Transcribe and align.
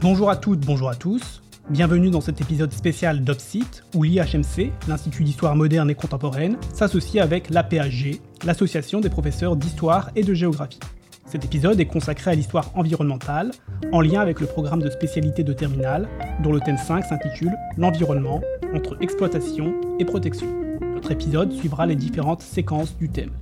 Bonjour 0.00 0.30
à 0.30 0.36
toutes, 0.36 0.60
bonjour 0.60 0.88
à 0.88 0.94
tous. 0.94 1.42
Bienvenue 1.70 2.08
dans 2.08 2.20
cet 2.20 2.40
épisode 2.40 2.72
spécial 2.72 3.24
d'Opsite, 3.24 3.82
où 3.96 4.04
l'IHMC, 4.04 4.70
l'Institut 4.86 5.24
d'Histoire 5.24 5.56
moderne 5.56 5.90
et 5.90 5.96
contemporaine, 5.96 6.56
s'associe 6.72 7.20
avec 7.20 7.50
l'APHG, 7.50 8.20
l'Association 8.44 9.00
des 9.00 9.10
professeurs 9.10 9.56
d'histoire 9.56 10.10
et 10.14 10.22
de 10.22 10.34
géographie. 10.34 10.78
Cet 11.26 11.44
épisode 11.44 11.80
est 11.80 11.86
consacré 11.86 12.30
à 12.30 12.34
l'histoire 12.36 12.70
environnementale, 12.76 13.50
en 13.90 14.00
lien 14.00 14.20
avec 14.20 14.38
le 14.38 14.46
programme 14.46 14.82
de 14.82 14.88
spécialité 14.88 15.42
de 15.42 15.52
terminale, 15.52 16.08
dont 16.44 16.52
le 16.52 16.60
thème 16.60 16.78
5 16.78 17.04
s'intitule 17.04 17.56
L'environnement 17.76 18.40
entre 18.72 18.96
exploitation 19.00 19.74
et 19.98 20.04
protection. 20.04 20.46
Notre 20.94 21.10
épisode 21.10 21.52
suivra 21.52 21.86
les 21.86 21.96
différentes 21.96 22.42
séquences 22.42 22.96
du 22.96 23.08
thème. 23.08 23.32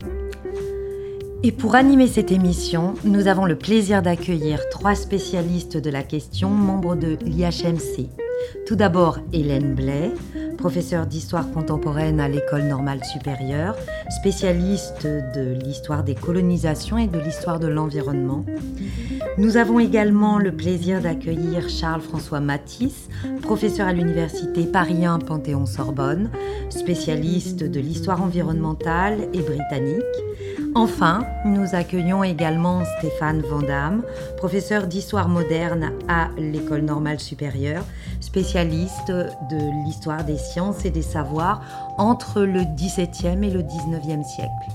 Et 1.43 1.53
pour 1.53 1.75
animer 1.75 2.07
cette 2.07 2.33
émission, 2.33 2.95
nous 3.05 3.29
avons 3.29 3.45
le 3.45 3.57
plaisir 3.57 4.03
d'accueillir 4.03 4.69
trois 4.71 4.95
spécialistes 4.95 5.77
de 5.77 5.91
la 5.91 6.03
question, 6.03 6.51
membres 6.51 6.97
de 6.97 7.17
l'IHMC. 7.25 8.09
Tout 8.67 8.77
d'abord, 8.77 9.19
Hélène 9.33 9.75
Blais, 9.75 10.13
professeure 10.57 11.07
d'histoire 11.07 11.51
contemporaine 11.53 12.21
à 12.21 12.29
l'École 12.29 12.65
normale 12.65 13.05
supérieure, 13.05 13.77
spécialiste 14.11 15.07
de 15.07 15.53
l'histoire 15.63 16.03
des 16.03 16.15
colonisations 16.15 16.99
et 16.99 17.07
de 17.07 17.19
l'histoire 17.19 17.61
de 17.61 17.69
l'environnement. 17.69 18.45
Nous 19.39 19.59
avons 19.59 19.79
également 19.79 20.39
le 20.39 20.53
plaisir 20.53 21.01
d'accueillir 21.01 21.69
Charles-François 21.69 22.41
Matisse, 22.41 23.09
professeur 23.43 23.87
à 23.87 23.93
l'université 23.93 24.65
Paris 24.65 25.05
1 25.05 25.19
Panthéon-Sorbonne, 25.21 26.31
spécialiste 26.71 27.63
de 27.63 27.81
l'histoire 27.81 28.23
environnementale 28.23 29.29
et 29.35 29.43
britannique. 29.43 30.03
Enfin, 30.79 31.25
nous 31.47 31.75
accueillons 31.75 32.23
également 32.23 32.85
Stéphane 32.99 33.41
Vandamme, 33.41 34.03
professeur 34.37 34.87
d'histoire 34.87 35.27
moderne 35.27 35.91
à 36.07 36.29
l'École 36.37 36.83
normale 36.83 37.19
supérieure, 37.19 37.83
spécialiste 38.21 39.09
de 39.09 39.85
l'histoire 39.87 40.23
des 40.23 40.37
sciences 40.37 40.85
et 40.85 40.91
des 40.91 41.01
savoirs 41.01 41.63
entre 41.97 42.43
le 42.43 42.65
XVIIe 42.77 43.43
et 43.43 43.51
le 43.51 43.63
XIXe 43.63 44.29
siècle. 44.29 44.67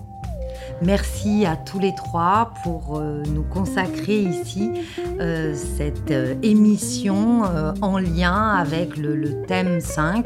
Merci 0.82 1.46
à 1.46 1.56
tous 1.56 1.78
les 1.78 1.94
trois 1.94 2.54
pour 2.64 2.98
euh, 2.98 3.22
nous 3.28 3.44
consacrer 3.44 4.18
ici 4.18 4.72
euh, 5.20 5.54
cette 5.54 6.10
euh, 6.10 6.34
émission 6.42 7.44
en 7.82 8.00
lien 8.00 8.56
avec 8.56 8.98
le, 8.98 9.44
thème 9.46 9.80
5 9.80 10.26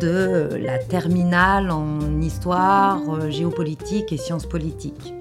de 0.00 0.50
la 0.62 0.78
terminale 0.78 1.70
en 1.70 2.20
histoire, 2.20 3.30
géopolitique 3.30 4.12
et 4.12 4.18
sciences 4.18 4.46
politiques. 4.46 5.15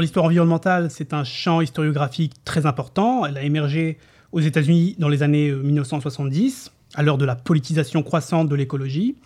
L'histoire 0.00 0.24
environnementale, 0.24 0.90
c'est 0.90 1.12
un 1.12 1.24
champ 1.24 1.60
historiographique 1.60 2.32
très 2.44 2.66
important. 2.66 3.26
Elle 3.26 3.36
a 3.36 3.42
émergé 3.42 3.98
aux 4.32 4.40
États-Unis 4.40 4.96
dans 4.98 5.08
les 5.08 5.22
années 5.22 5.52
1970, 5.52 6.72
à 6.94 7.02
l'heure 7.02 7.18
de 7.18 7.24
la 7.24 7.36
politisation 7.36 8.02
croissante 8.02 8.48
de 8.48 8.54
l'écologie. 8.54 9.16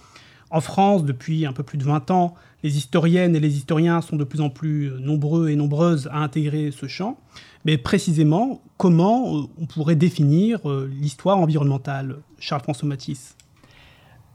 En 0.51 0.61
France, 0.61 1.05
depuis 1.05 1.47
un 1.47 1.53
peu 1.53 1.63
plus 1.63 1.79
de 1.79 1.85
20 1.85 2.11
ans, 2.11 2.35
les 2.63 2.77
historiennes 2.77 3.35
et 3.37 3.41
les 3.41 3.57
historiens 3.57 4.01
sont 4.01 4.17
de 4.17 4.25
plus 4.25 4.41
en 4.41 4.51
plus 4.51 4.91
nombreux 5.01 5.49
et 5.51 5.57
nombreuses 5.57 6.09
à 6.13 6.19
intégrer 6.19 6.71
ce 6.71 6.87
champ. 6.87 7.19
Mais 7.65 7.79
précisément, 7.79 8.63
comment 8.77 9.37
euh, 9.37 9.43
on 9.61 9.67
pourrait 9.67 9.97
définir 9.97 10.69
euh, 10.71 10.89
l'histoire 11.01 11.39
environnementale? 11.39 12.19
Charles-François 12.39 12.89
Matisse 12.89 13.36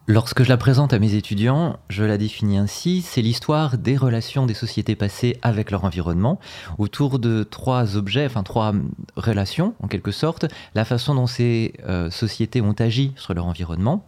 Lorsque 0.08 0.42
je 0.42 0.50
la 0.50 0.58
présente 0.58 0.94
à 0.94 1.00
mes 1.00 1.14
étudiants, 1.14 1.78
je 1.90 2.04
la 2.04 2.18
définis 2.18 2.58
ainsi, 2.58 3.04
c'est 3.04 3.22
l'histoire 3.22 3.78
des 3.78 3.96
relations 3.96 4.48
des 4.48 4.56
sociétés 4.56 4.96
passées 4.96 5.38
avec 5.44 5.70
leur 5.70 5.86
environnement, 5.86 6.40
autour 6.80 7.20
de 7.20 7.44
trois 7.44 7.98
objets, 7.98 8.26
enfin 8.26 8.42
trois 8.42 8.74
relations 9.16 9.76
en 9.80 9.88
quelque 9.88 10.12
sorte, 10.12 10.48
la 10.74 10.86
façon 10.86 11.14
dont 11.14 11.28
ces 11.28 11.76
euh, 11.88 12.10
sociétés 12.10 12.62
ont 12.62 12.74
agi 12.80 13.14
sur 13.16 13.36
leur 13.36 13.46
environnement, 13.46 14.04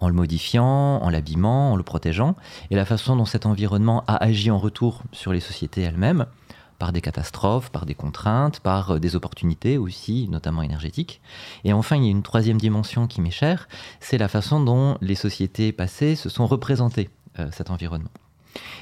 en 0.00 0.08
le 0.08 0.14
modifiant, 0.14 1.00
en 1.00 1.08
l'abîmant, 1.08 1.72
en 1.72 1.76
le 1.76 1.82
protégeant, 1.82 2.36
et 2.70 2.76
la 2.76 2.84
façon 2.84 3.16
dont 3.16 3.24
cet 3.24 3.46
environnement 3.46 4.04
a 4.06 4.22
agi 4.22 4.50
en 4.50 4.58
retour 4.58 5.02
sur 5.12 5.32
les 5.32 5.40
sociétés 5.40 5.80
elles-mêmes, 5.80 6.26
par 6.82 6.92
des 6.92 7.00
catastrophes, 7.00 7.70
par 7.70 7.86
des 7.86 7.94
contraintes, 7.94 8.58
par 8.58 8.90
euh, 8.90 8.98
des 8.98 9.14
opportunités 9.14 9.78
aussi, 9.78 10.26
notamment 10.28 10.62
énergétiques. 10.62 11.20
Et 11.62 11.72
enfin, 11.72 11.94
il 11.94 12.02
y 12.02 12.08
a 12.08 12.10
une 12.10 12.24
troisième 12.24 12.58
dimension 12.58 13.06
qui 13.06 13.20
m'est 13.20 13.30
chère, 13.30 13.68
c'est 14.00 14.18
la 14.18 14.26
façon 14.26 14.58
dont 14.58 14.98
les 15.00 15.14
sociétés 15.14 15.70
passées 15.70 16.16
se 16.16 16.28
sont 16.28 16.48
représentées 16.48 17.08
euh, 17.38 17.46
cet 17.52 17.70
environnement. 17.70 18.10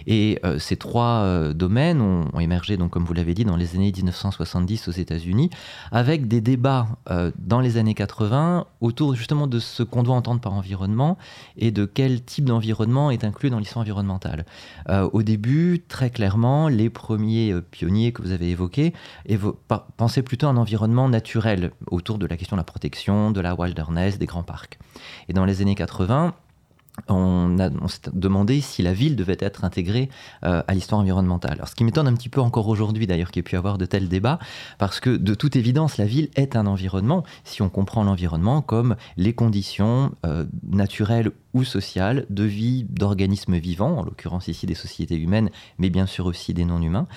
Et 0.06 0.38
euh, 0.44 0.58
ces 0.58 0.76
trois 0.76 1.22
euh, 1.22 1.52
domaines 1.52 2.00
ont, 2.00 2.40
émergé, 2.40 2.76
donc, 2.76 2.90
comme 2.90 3.04
vous 3.04 3.14
l'avez 3.14 3.34
dit, 3.34 3.44
dans 3.44 3.56
les 3.56 3.74
années 3.76 3.92
1970 3.94 4.88
aux 4.88 4.92
États-Unis, 4.92 5.50
avec 5.92 6.28
des 6.28 6.40
débats 6.40 6.88
euh, 7.10 7.30
dans 7.38 7.60
les 7.60 7.76
années 7.76 7.94
80 7.94 8.66
autour 8.80 9.14
justement 9.14 9.46
de 9.46 9.58
ce 9.58 9.82
qu'on 9.82 10.02
doit 10.02 10.14
entendre 10.14 10.40
par 10.40 10.52
environnement 10.54 11.18
et 11.56 11.70
de 11.70 11.84
quel 11.84 12.22
type 12.22 12.44
d'environnement 12.44 13.10
est 13.10 13.24
inclus 13.24 13.50
dans 13.50 13.58
l'histoire 13.58 13.82
environnementale. 13.82 14.44
au 14.88 15.22
début, 15.22 15.82
très 15.86 16.10
clairement, 16.10 16.68
les 16.68 16.90
premiers 16.90 17.54
pionniers 17.70 18.12
que 18.12 18.22
vous 18.22 18.32
avez 18.32 18.50
évoqués 18.50 18.92
pensaient 19.96 20.22
plutôt 20.22 20.46
à 20.46 20.50
un 20.50 20.56
environnement 20.56 21.08
naturel 21.08 21.70
autour 21.90 22.18
de 22.18 22.26
la 22.26 22.36
question 22.36 22.56
de 22.56 22.60
la 22.60 22.64
protection, 22.64 23.30
de 23.30 23.40
la 23.40 23.54
wilderness, 23.54 24.18
des 24.18 24.26
grands 24.26 24.42
parcs. 24.42 24.78
Et 25.28 25.32
dans 25.32 25.44
les 25.44 25.62
années 25.62 25.74
80, 25.74 26.34
on, 27.08 27.56
s'est 27.88 28.10
demandé 28.12 28.60
si 28.60 28.82
la 28.82 28.92
ville 28.92 29.16
devait 29.16 29.36
être 29.40 29.64
intégrée 29.64 30.08
euh, 30.44 30.62
à 30.66 30.74
l'histoire 30.74 31.00
environnementale. 31.00 31.52
Alors, 31.52 31.68
ce 31.68 31.74
qui 31.74 31.84
m'étonne 31.84 32.08
un 32.08 32.14
petit 32.14 32.28
peu 32.28 32.40
encore 32.40 32.68
aujourd'hui, 32.68 33.06
d'ailleurs, 33.06 33.30
qu'il 33.30 33.40
y 33.40 33.40
ait 33.40 33.50
pu 33.50 33.56
avoir 33.56 33.78
de 33.78 33.86
tels 33.86 34.08
débats, 34.08 34.38
parce 34.78 35.00
que 35.00 35.16
de 35.16 35.34
toute 35.34 35.56
évidence, 35.56 35.96
la 35.98 36.06
ville 36.06 36.28
est 36.36 36.56
un 36.56 36.66
environnement, 36.66 37.24
si 37.44 37.62
on 37.62 37.68
comprend 37.68 38.04
l'environnement 38.04 38.62
comme 38.62 38.96
les 39.16 39.32
conditions 39.32 40.12
euh, 40.26 40.44
naturelles 40.68 41.30
ou 41.52 41.64
sociales 41.64 42.26
de 42.30 42.44
vie 42.44 42.84
d'organismes 42.88 43.56
vivants, 43.56 43.98
en 43.98 44.04
l'occurrence 44.04 44.48
ici 44.48 44.66
des 44.66 44.74
sociétés 44.74 45.16
humaines, 45.16 45.50
mais 45.78 45.90
bien 45.90 46.06
sûr 46.06 46.26
aussi 46.26 46.54
des 46.54 46.64
non-humains, 46.64 47.08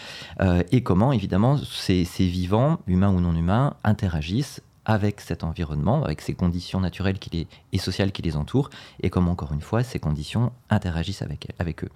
euh, 0.42 0.64
et 0.72 0.82
comment, 0.82 1.12
évidemment, 1.12 1.58
ces 1.58 2.04
vivants, 2.20 2.80
humains 2.88 3.12
ou 3.12 3.20
non 3.20 3.36
humains, 3.36 3.76
interagissent 3.84 4.62
avec 4.86 5.22
cet 5.22 5.44
environnement, 5.44 6.04
avec 6.04 6.22
ces 6.22 6.34
conditions 6.34 6.80
naturelles 6.80 7.20
qui 7.20 7.48
et 7.72 7.78
sociales 7.78 8.12
qui 8.12 8.22
les 8.22 8.36
entourent, 8.36 8.70
et 9.02 9.10
comment, 9.10 9.32
encore 9.32 9.54
une 9.54 9.62
fois, 9.62 9.84
ces 9.84 10.00
conditions 10.00 10.52
interagissent 10.70 11.22
avec, 11.22 11.48
avec 11.60 11.84
eux. 11.84 11.90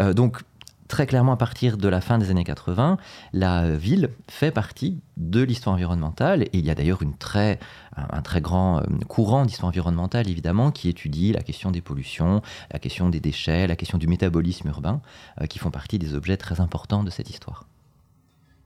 Euh, 0.00 0.12
donc, 0.12 0.42
très 0.88 1.06
clairement, 1.06 1.32
à 1.32 1.36
partir 1.36 1.76
de 1.76 1.88
la 1.88 2.00
fin 2.00 2.18
des 2.18 2.30
années 2.30 2.44
80, 2.44 2.96
la 3.32 3.76
ville 3.76 4.10
fait 4.28 4.50
partie 4.50 5.00
de 5.16 5.42
l'histoire 5.42 5.74
environnementale, 5.74 6.42
et 6.42 6.50
il 6.54 6.64
y 6.64 6.70
a 6.70 6.74
d'ailleurs 6.74 7.00
très, 7.18 7.58
un, 7.96 8.22
très 8.22 8.40
grand 8.40 8.78
euh, 8.78 8.82
courant 9.06 9.44
d'histoire 9.44 9.68
environnementale, 9.68 10.28
évidemment, 10.28 10.70
qui 10.70 10.88
étudie 10.88 11.32
la 11.32 11.42
question 11.42 11.70
des 11.70 11.82
pollutions, 11.82 12.42
la 12.72 12.78
question 12.78 13.10
des 13.10 13.20
déchets, 13.20 13.66
la 13.66 13.76
question 13.76 13.98
du 13.98 14.08
métabolisme 14.08 14.68
urbain, 14.68 15.00
euh, 15.40 15.46
qui 15.46 15.58
font 15.58 15.70
partie 15.70 15.98
des 15.98 16.14
objets 16.14 16.36
très 16.36 16.60
importants 16.60 17.04
de 17.04 17.10
cette 17.10 17.30
histoire. 17.30 17.66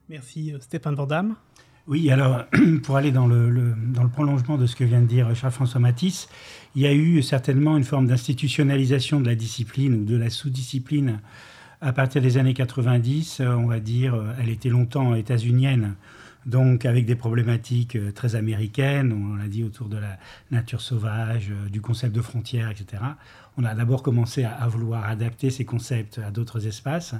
Merci 0.08 0.52
Stéphane 0.60 0.94
Vandam. 0.94 1.36
Oui, 1.88 2.10
alors 2.10 2.44
pour 2.84 2.96
aller 2.96 3.10
dans 3.10 3.26
le, 3.26 3.74
dans 3.92 4.04
le 4.04 4.08
prolongement 4.08 4.56
de 4.56 4.66
ce 4.66 4.76
que 4.76 4.84
vient 4.84 5.00
de 5.00 5.06
dire 5.06 5.34
Charles-François 5.34 5.80
Matisse, 5.80 6.28
il 6.76 6.82
y 6.82 6.86
a 6.86 6.92
eu 6.92 7.22
certainement 7.22 7.76
une 7.76 7.84
forme 7.84 8.06
d'institutionnalisation 8.06 9.20
de 9.20 9.26
la 9.26 9.34
discipline 9.34 9.94
ou 9.94 10.04
de 10.04 10.16
la 10.16 10.30
sous-discipline 10.30 11.20
à 11.80 11.92
partir 11.92 12.22
des 12.22 12.38
années 12.38 12.54
90. 12.54 13.40
On 13.40 13.66
va 13.66 13.80
dire, 13.80 14.14
elle 14.40 14.48
était 14.48 14.68
longtemps 14.68 15.16
états-unienne, 15.16 15.96
donc 16.46 16.84
avec 16.86 17.04
des 17.04 17.14
problématiques 17.16 17.96
euh, 17.96 18.10
très 18.10 18.34
américaines, 18.34 19.12
on 19.12 19.36
l'a 19.36 19.46
dit 19.46 19.62
autour 19.62 19.88
de 19.88 19.96
la 19.96 20.18
nature 20.50 20.80
sauvage, 20.80 21.50
euh, 21.50 21.68
du 21.68 21.80
concept 21.80 22.14
de 22.14 22.20
frontières, 22.20 22.70
etc. 22.70 23.02
On 23.56 23.64
a 23.64 23.74
d'abord 23.74 24.02
commencé 24.02 24.44
à 24.44 24.66
vouloir 24.66 25.04
adapter 25.04 25.50
ces 25.50 25.64
concepts 25.64 26.18
à 26.18 26.30
d'autres 26.30 26.66
espaces. 26.66 27.14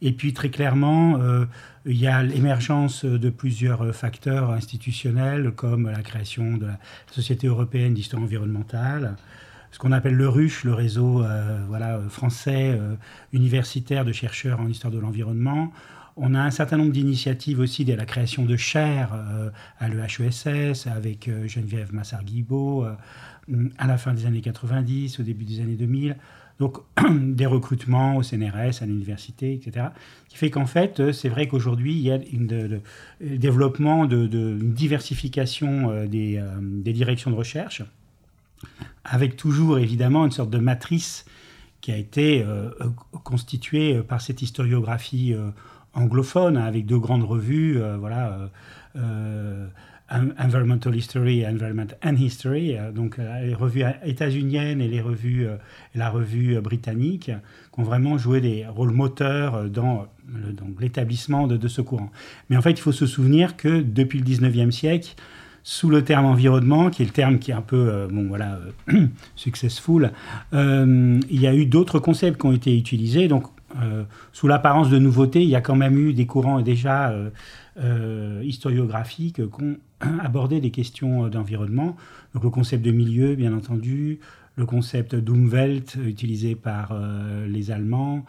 Et 0.00 0.12
puis 0.12 0.32
très 0.32 0.50
clairement, 0.50 1.20
euh, 1.20 1.44
il 1.84 1.96
y 1.96 2.06
a 2.06 2.22
l'émergence 2.22 3.04
de 3.04 3.30
plusieurs 3.30 3.94
facteurs 3.94 4.50
institutionnels 4.50 5.52
comme 5.52 5.90
la 5.90 6.02
création 6.02 6.56
de 6.56 6.66
la 6.66 6.78
Société 7.10 7.46
européenne 7.46 7.94
d'histoire 7.94 8.22
environnementale, 8.22 9.16
ce 9.72 9.78
qu'on 9.78 9.92
appelle 9.92 10.14
le 10.14 10.28
RUCH, 10.28 10.64
le 10.64 10.74
réseau 10.74 11.22
euh, 11.22 11.58
voilà, 11.68 12.00
français 12.08 12.78
euh, 12.78 12.94
universitaire 13.32 14.04
de 14.04 14.12
chercheurs 14.12 14.60
en 14.60 14.68
histoire 14.68 14.92
de 14.92 14.98
l'environnement. 14.98 15.72
On 16.16 16.34
a 16.34 16.40
un 16.40 16.50
certain 16.50 16.76
nombre 16.76 16.92
d'initiatives 16.92 17.60
aussi 17.60 17.84
de 17.84 17.94
la 17.94 18.04
création 18.04 18.44
de 18.44 18.56
chaires 18.56 19.10
à 19.78 19.88
l'EHESS 19.88 20.88
avec 20.88 21.30
Geneviève 21.46 21.94
Massard-Guibault 21.94 22.88
à 23.78 23.86
la 23.86 23.98
fin 23.98 24.14
des 24.14 24.26
années 24.26 24.40
90, 24.40 25.20
au 25.20 25.22
début 25.22 25.44
des 25.44 25.60
années 25.60 25.76
2000 25.76 26.16
donc 26.58 26.78
des 27.10 27.46
recrutements 27.46 28.16
au 28.16 28.22
CNRS, 28.22 28.82
à 28.82 28.86
l'université, 28.86 29.54
etc. 29.54 29.86
Qui 30.28 30.36
fait 30.36 30.50
qu'en 30.50 30.66
fait, 30.66 31.00
euh, 31.00 31.12
c'est 31.12 31.28
vrai 31.28 31.48
qu'aujourd'hui, 31.48 31.94
il 31.94 32.00
y 32.00 32.10
a 32.10 32.14
un 32.16 32.80
développement, 33.20 34.06
de, 34.06 34.26
une 34.26 34.72
diversification 34.72 35.90
euh, 35.90 36.06
des, 36.06 36.38
euh, 36.38 36.46
des, 36.60 36.92
directions 36.92 37.30
de 37.30 37.36
recherche, 37.36 37.82
avec 39.04 39.36
toujours 39.36 39.78
évidemment 39.78 40.24
une 40.24 40.32
sorte 40.32 40.50
de 40.50 40.58
matrice 40.58 41.24
qui 41.80 41.92
a 41.92 41.96
été 41.96 42.44
constituée 43.22 44.02
par 44.02 44.20
cette 44.20 44.42
historiographie 44.42 45.32
anglophone, 45.94 46.56
avec 46.56 46.86
deux 46.86 46.98
grandes 46.98 47.22
revues, 47.22 47.80
voilà 48.00 48.50
Environmental 50.10 50.96
History 50.96 51.46
Environment 51.46 51.88
and 52.02 52.16
History, 52.16 52.76
donc 52.94 53.18
les 53.18 53.54
revues 53.54 53.84
états-uniennes 54.04 54.80
et 54.80 54.88
les 54.88 55.02
revues, 55.02 55.46
la 55.94 56.08
revue 56.08 56.58
britannique, 56.60 57.24
qui 57.24 57.80
ont 57.80 57.82
vraiment 57.82 58.16
joué 58.16 58.40
des 58.40 58.66
rôles 58.66 58.92
moteurs 58.92 59.68
dans 59.68 60.06
l'établissement 60.80 61.46
de, 61.46 61.68
ce 61.68 61.82
courant. 61.82 62.10
Mais 62.48 62.56
en 62.56 62.62
fait, 62.62 62.70
il 62.70 62.80
faut 62.80 62.92
se 62.92 63.06
souvenir 63.06 63.56
que 63.56 63.82
depuis 63.82 64.18
le 64.18 64.24
19e 64.24 64.70
siècle, 64.70 65.14
sous 65.62 65.90
le 65.90 66.02
terme 66.02 66.24
environnement, 66.24 66.88
qui 66.88 67.02
est 67.02 67.04
le 67.04 67.12
terme 67.12 67.38
qui 67.38 67.50
est 67.50 67.54
un 67.54 67.60
peu, 67.60 67.90
euh, 67.90 68.08
bon 68.10 68.26
voilà, 68.26 68.58
euh, 68.90 69.06
successful, 69.36 70.12
euh, 70.54 71.20
il 71.28 71.40
y 71.40 71.46
a 71.46 71.54
eu 71.54 71.66
d'autres 71.66 71.98
concepts 71.98 72.40
qui 72.40 72.46
ont 72.46 72.52
été 72.52 72.74
utilisés. 72.74 73.28
Donc, 73.28 73.44
sous 74.32 74.48
l'apparence 74.48 74.88
de 74.88 74.98
nouveauté, 74.98 75.42
il 75.42 75.48
y 75.48 75.54
a 75.54 75.60
quand 75.60 75.76
même 75.76 75.98
eu 75.98 76.14
des 76.14 76.24
courants 76.24 76.62
déjà 76.62 77.14
historiographiques 78.42 79.36
qui 79.36 79.62
ont 79.62 79.76
abordé 80.20 80.60
des 80.60 80.70
questions 80.70 81.28
d'environnement. 81.28 81.96
Donc, 82.34 82.44
le 82.44 82.50
concept 82.50 82.84
de 82.84 82.90
milieu, 82.90 83.34
bien 83.34 83.56
entendu, 83.56 84.20
le 84.56 84.66
concept 84.66 85.14
d'Umwelt 85.14 85.96
utilisé 86.04 86.54
par 86.54 86.92
les 87.46 87.70
Allemands, 87.70 88.24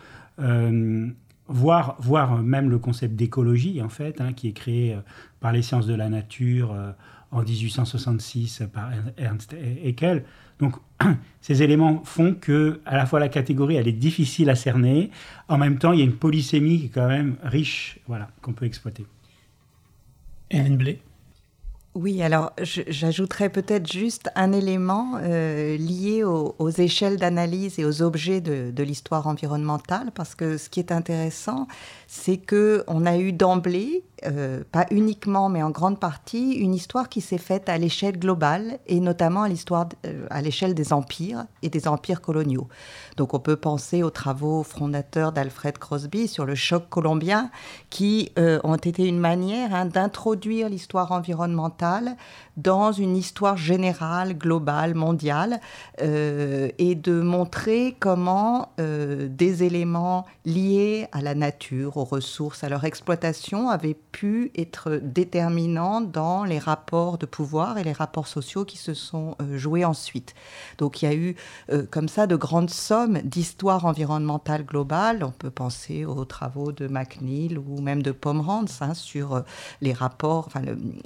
voire, 1.47 1.95
voire 1.99 2.37
même 2.43 2.69
le 2.69 2.77
concept 2.77 3.15
d'écologie, 3.15 3.81
en 3.81 3.89
fait, 3.89 4.21
hein, 4.21 4.33
qui 4.33 4.47
est 4.47 4.53
créé 4.53 4.95
par 5.39 5.51
les 5.51 5.63
sciences 5.63 5.87
de 5.87 5.95
la 5.95 6.07
nature 6.07 6.75
en 7.31 7.41
1866 7.41 8.63
par 8.71 8.91
Ernst 9.17 9.53
Haeckel. 9.53 10.23
Donc, 10.59 10.75
ces 11.41 11.63
éléments 11.63 12.03
font 12.03 12.33
que, 12.33 12.81
à 12.85 12.97
la 12.97 13.05
fois, 13.05 13.19
la 13.19 13.29
catégorie, 13.29 13.75
elle 13.75 13.87
est 13.87 13.93
difficile 13.93 14.49
à 14.49 14.55
cerner. 14.55 15.09
En 15.47 15.57
même 15.57 15.77
temps, 15.77 15.93
il 15.93 15.99
y 15.99 16.01
a 16.01 16.05
une 16.05 16.15
polysémie 16.15 16.79
qui 16.79 16.85
est 16.87 16.89
quand 16.89 17.07
même 17.07 17.37
riche, 17.43 17.99
voilà, 18.07 18.29
qu'on 18.41 18.53
peut 18.53 18.65
exploiter. 18.65 19.05
Hélène 20.51 20.77
Blé. 20.77 20.99
Oui, 22.01 22.23
alors 22.23 22.53
j'ajouterais 22.61 23.49
peut-être 23.49 23.91
juste 23.91 24.29
un 24.35 24.53
élément 24.53 25.19
euh, 25.21 25.75
lié 25.75 26.23
aux, 26.23 26.69
échelles 26.69 27.17
d'analyse 27.17 27.77
et 27.77 27.83
aux 27.83 28.01
objets 28.01 28.39
de, 28.39 28.83
l'histoire 28.83 29.27
environnementale, 29.27 30.11
parce 30.15 30.33
que 30.33 30.57
ce 30.57 30.69
qui 30.69 30.79
est 30.79 30.93
intéressant, 30.93 31.67
c'est 32.07 32.37
que 32.37 32.85
on 32.87 33.05
a 33.05 33.17
eu 33.17 33.33
d'emblée 33.33 34.05
euh, 34.25 34.63
pas 34.71 34.85
uniquement, 34.91 35.49
mais 35.49 35.61
en 35.61 35.71
grande 35.71 35.99
partie, 35.99 36.53
une 36.53 36.73
histoire 36.73 37.09
qui 37.09 37.19
s'est 37.19 37.37
faite 37.37 37.67
à 37.67 37.77
l'échelle 37.77 38.17
globale 38.17 38.79
et 38.87 39.01
notamment 39.01 39.43
à 39.43 39.49
l'histoire 39.49 39.89
euh, 40.05 40.25
à 40.29 40.41
l'échelle 40.41 40.73
des 40.73 40.93
empires 40.93 41.45
et 41.63 41.69
des 41.69 41.87
empires 41.87 42.21
coloniaux. 42.21 42.69
Donc, 43.17 43.33
on 43.33 43.39
peut 43.39 43.57
penser 43.57 44.03
aux 44.03 44.09
travaux 44.09 44.63
fondateurs 44.63 45.33
d'Alfred 45.33 45.77
Crosby 45.77 46.29
sur 46.29 46.45
le 46.45 46.55
choc 46.55 46.87
colombien, 46.89 47.51
qui 47.89 48.31
ont 48.37 48.75
été 48.75 49.05
une 49.05 49.19
manière 49.19 49.75
hein, 49.75 49.85
d'introduire 49.85 50.69
l'histoire 50.69 51.11
environnementale 51.11 51.88
dans 52.57 52.91
une 52.91 53.15
histoire 53.15 53.57
générale, 53.57 54.37
globale, 54.37 54.95
mondiale, 54.95 55.59
et 56.01 56.95
de 56.95 57.21
montrer 57.21 57.95
comment 57.99 58.73
des 58.77 59.63
éléments 59.63 60.25
liés 60.45 61.07
à 61.11 61.21
la 61.21 61.35
nature, 61.35 61.97
aux 61.97 62.03
ressources, 62.03 62.63
à 62.63 62.69
leur 62.69 62.83
exploitation 62.83 63.69
avaient 63.69 63.97
pu 64.11 64.51
être 64.55 64.99
déterminant 65.01 66.01
dans 66.01 66.43
les 66.43 66.59
rapports 66.59 67.17
de 67.17 67.25
pouvoir 67.25 67.77
et 67.77 67.83
les 67.83 67.93
rapports 67.93 68.27
sociaux 68.27 68.65
qui 68.65 68.77
se 68.77 68.93
sont 68.93 69.35
euh, 69.41 69.57
joués 69.57 69.85
ensuite. 69.85 70.33
Donc 70.77 71.01
il 71.01 71.05
y 71.05 71.07
a 71.07 71.15
eu 71.15 71.35
euh, 71.71 71.85
comme 71.89 72.07
ça 72.07 72.27
de 72.27 72.35
grandes 72.35 72.69
sommes 72.69 73.19
d'histoire 73.23 73.85
environnementale 73.85 74.65
globale. 74.65 75.23
On 75.23 75.31
peut 75.31 75.49
penser 75.49 76.05
aux 76.05 76.25
travaux 76.25 76.71
de 76.71 76.87
McNeill 76.87 77.57
ou 77.57 77.81
même 77.81 78.01
de 78.01 78.11
Pomerantz 78.11 78.81
hein, 78.81 78.93
sur 78.93 79.35
euh, 79.35 79.41
les 79.81 79.93
rapports, 79.93 80.45
enfin 80.47 80.61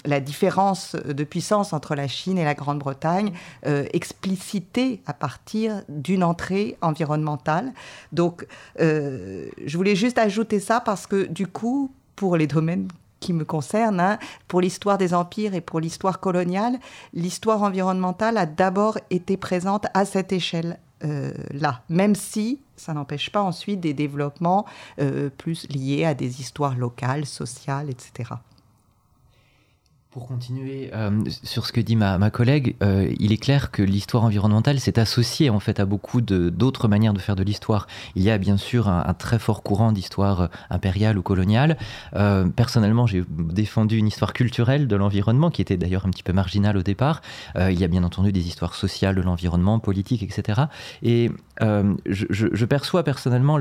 la 0.05 0.19
différence 0.19 0.62
de 0.93 1.23
puissance 1.23 1.73
entre 1.73 1.95
la 1.95 2.07
Chine 2.07 2.37
et 2.37 2.43
la 2.43 2.53
Grande-Bretagne 2.53 3.33
explicitée 3.63 5.01
à 5.05 5.13
partir 5.13 5.81
d'une 5.89 6.23
entrée 6.23 6.77
environnementale. 6.81 7.73
Donc 8.11 8.47
je 8.79 9.77
voulais 9.77 9.95
juste 9.95 10.17
ajouter 10.17 10.59
ça 10.59 10.79
parce 10.79 11.07
que 11.07 11.25
du 11.25 11.47
coup, 11.47 11.91
pour 12.15 12.37
les 12.37 12.47
domaines 12.47 12.87
qui 13.23 13.33
me 13.33 13.45
concernent, 13.45 14.01
hein, 14.01 14.19
pour 14.47 14.59
l'histoire 14.59 14.97
des 14.97 15.13
empires 15.13 15.53
et 15.53 15.61
pour 15.61 15.79
l'histoire 15.79 16.19
coloniale, 16.19 16.77
l'histoire 17.13 17.63
environnementale 17.63 18.37
a 18.37 18.45
d'abord 18.45 18.97
été 19.09 19.37
présente 19.37 19.85
à 19.93 20.05
cette 20.05 20.33
échelle. 20.33 20.77
Euh, 21.05 21.31
même 21.89 22.15
si 22.15 22.59
ça 22.75 22.93
n'empêche 22.93 23.29
pas 23.29 23.41
ensuite 23.41 23.79
des 23.79 23.93
développements 23.93 24.65
euh, 24.99 25.29
plus 25.29 25.67
liés 25.69 26.05
à 26.05 26.13
des 26.13 26.39
histoires 26.39 26.77
locales, 26.77 27.25
sociales, 27.25 27.89
etc. 27.89 28.31
Pour 30.13 30.27
continuer 30.27 30.91
euh, 30.93 31.23
sur 31.41 31.65
ce 31.65 31.71
que 31.71 31.81
dit 31.81 31.95
ma, 31.95 32.19
ma 32.19 32.29
collègue, 32.29 32.75
euh, 32.83 33.11
il 33.19 33.31
est 33.31 33.37
clair 33.37 33.71
que 33.71 33.81
l'histoire 33.81 34.23
environnementale 34.23 34.79
s'est 34.79 34.99
associée 34.99 35.49
en 35.49 35.59
fait 35.59 35.79
à 35.79 35.85
beaucoup 35.85 36.21
d'autres 36.21 36.87
manières 36.87 37.13
de 37.13 37.19
faire 37.19 37.35
de 37.35 37.41
l'histoire. 37.41 37.87
Il 38.15 38.21
y 38.21 38.29
a 38.29 38.37
bien 38.37 38.57
sûr 38.57 38.89
un, 38.89 39.11
très 39.15 39.39
fort 39.39 39.63
courant 39.63 39.91
d'histoire 39.91 40.41
euh, 40.41 40.47
impériale 40.69 41.17
ou 41.17 41.23
coloniale. 41.23 41.79
Personnellement, 42.55 43.07
j'ai 43.07 43.23
défendu 43.27 43.97
une 43.97 44.05
histoire 44.05 44.33
culturelle 44.33 44.87
de 44.87 44.95
l'environnement 44.95 45.49
qui 45.49 45.63
était 45.63 45.77
d'ailleurs 45.77 46.05
un 46.05 46.11
petit 46.11 46.21
peu 46.21 46.31
marginale 46.31 46.77
au 46.77 46.83
départ. 46.83 47.23
Il 47.55 47.79
y 47.79 47.83
a 47.83 47.87
bien 47.87 48.03
entendu 48.03 48.31
des 48.31 48.47
histoires 48.47 48.75
sociales 48.75 49.15
de 49.15 49.21
l'environnement, 49.21 49.79
politiques, 49.79 50.21
etc. 50.21 50.63
Et 51.01 51.31
je, 51.59 52.25
je, 52.29 52.65
perçois 52.65 53.03
personnellement 53.03 53.57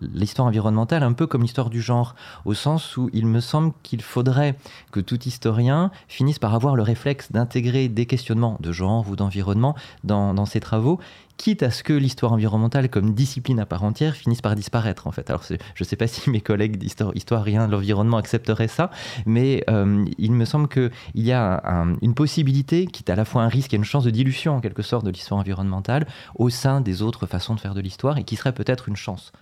l'histoire 0.00 0.48
environnementale 0.48 1.02
un 1.02 1.12
peu 1.12 1.26
comme 1.26 1.42
l'histoire 1.42 1.70
du 1.70 1.80
genre, 1.80 2.14
au 2.44 2.54
sens 2.54 2.96
où 2.96 3.10
il 3.12 3.26
me 3.26 3.40
semble 3.40 3.72
qu'il 3.82 4.02
faudrait 4.02 4.56
que 4.92 5.00
toute 5.00 5.26
histoire 5.26 5.50
finissent 6.08 6.38
par 6.38 6.54
avoir 6.54 6.76
le 6.76 6.82
réflexe 6.82 7.32
d'intégrer 7.32 7.88
des 7.88 8.06
questionnements 8.06 8.56
de 8.60 8.72
genre 8.72 9.08
ou 9.08 9.16
d'environnement 9.16 9.74
dans, 10.04 10.46
ces 10.46 10.60
travaux 10.60 10.98
quitte 11.36 11.62
à 11.62 11.70
ce 11.70 11.82
que 11.82 11.94
l'histoire 11.94 12.32
environnementale 12.32 12.90
comme 12.90 13.14
discipline 13.14 13.60
à 13.60 13.66
part 13.66 13.82
entière 13.82 14.14
finisse 14.14 14.42
par 14.42 14.54
disparaître 14.54 15.06
en 15.06 15.10
fait. 15.10 15.30
Alors 15.30 15.42
je 15.48 15.54
ne 15.54 15.84
sais 15.84 15.96
pas 15.96 16.06
si 16.06 16.28
mes 16.28 16.42
collègues 16.42 16.76
d'historiens 16.76 17.66
de 17.66 17.72
l'environnement 17.72 18.18
accepteraient 18.18 18.68
ça, 18.68 18.90
mais 19.24 19.64
euh, 19.70 20.04
il 20.18 20.32
me 20.32 20.44
semble 20.44 20.68
qu'il 20.68 20.90
y 21.14 21.32
a 21.32 21.62
un, 21.64 21.96
une 22.02 22.14
possibilité, 22.14 22.84
quitte 22.86 23.08
à 23.08 23.16
la 23.16 23.24
fois 23.24 23.42
un 23.42 23.48
risque 23.48 23.72
et 23.72 23.76
une 23.78 23.84
chance 23.84 24.04
de 24.04 24.10
dilution 24.10 24.56
en 24.56 24.60
quelque 24.60 24.82
sorte 24.82 25.06
de 25.06 25.10
l'histoire 25.10 25.40
environnementale 25.40 26.06
au 26.34 26.50
sein 26.50 26.82
autres 27.02 27.26
façons 27.26 27.54
de 27.54 27.60
faire 27.60 27.74
de 27.74 27.80
l'histoire 27.80 28.18
et 28.18 28.24
qui 28.24 28.36
serait 28.36 28.52
peut-être 28.52 28.88
une 28.88 28.96
chance. 28.96 29.32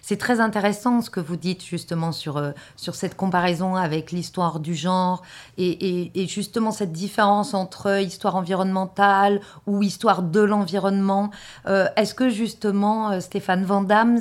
C'est 0.00 0.16
très 0.16 0.40
intéressant 0.40 1.00
ce 1.00 1.10
que 1.10 1.20
vous 1.20 1.36
dites 1.36 1.64
justement 1.64 2.12
sur, 2.12 2.36
euh, 2.36 2.52
sur 2.76 2.94
cette 2.94 3.16
comparaison 3.16 3.74
avec 3.74 4.12
l'histoire 4.12 4.60
du 4.60 4.74
genre 4.74 5.22
et, 5.56 5.70
et, 5.70 6.22
et, 6.22 6.26
justement 6.26 6.70
cette 6.70 6.92
différence 6.92 7.54
entre 7.54 8.00
histoire 8.00 8.36
environnementale 8.36 9.40
ou 9.66 9.82
histoire 9.82 10.22
de 10.22 10.40
l'environnement. 10.40 11.30
Euh, 11.66 11.86
Est-ce 11.96 12.14
que 12.14 12.28
justement, 12.28 13.10
euh, 13.10 13.20
Stéphane 13.20 13.64
Van 13.64 13.82
Damme, 13.82 14.20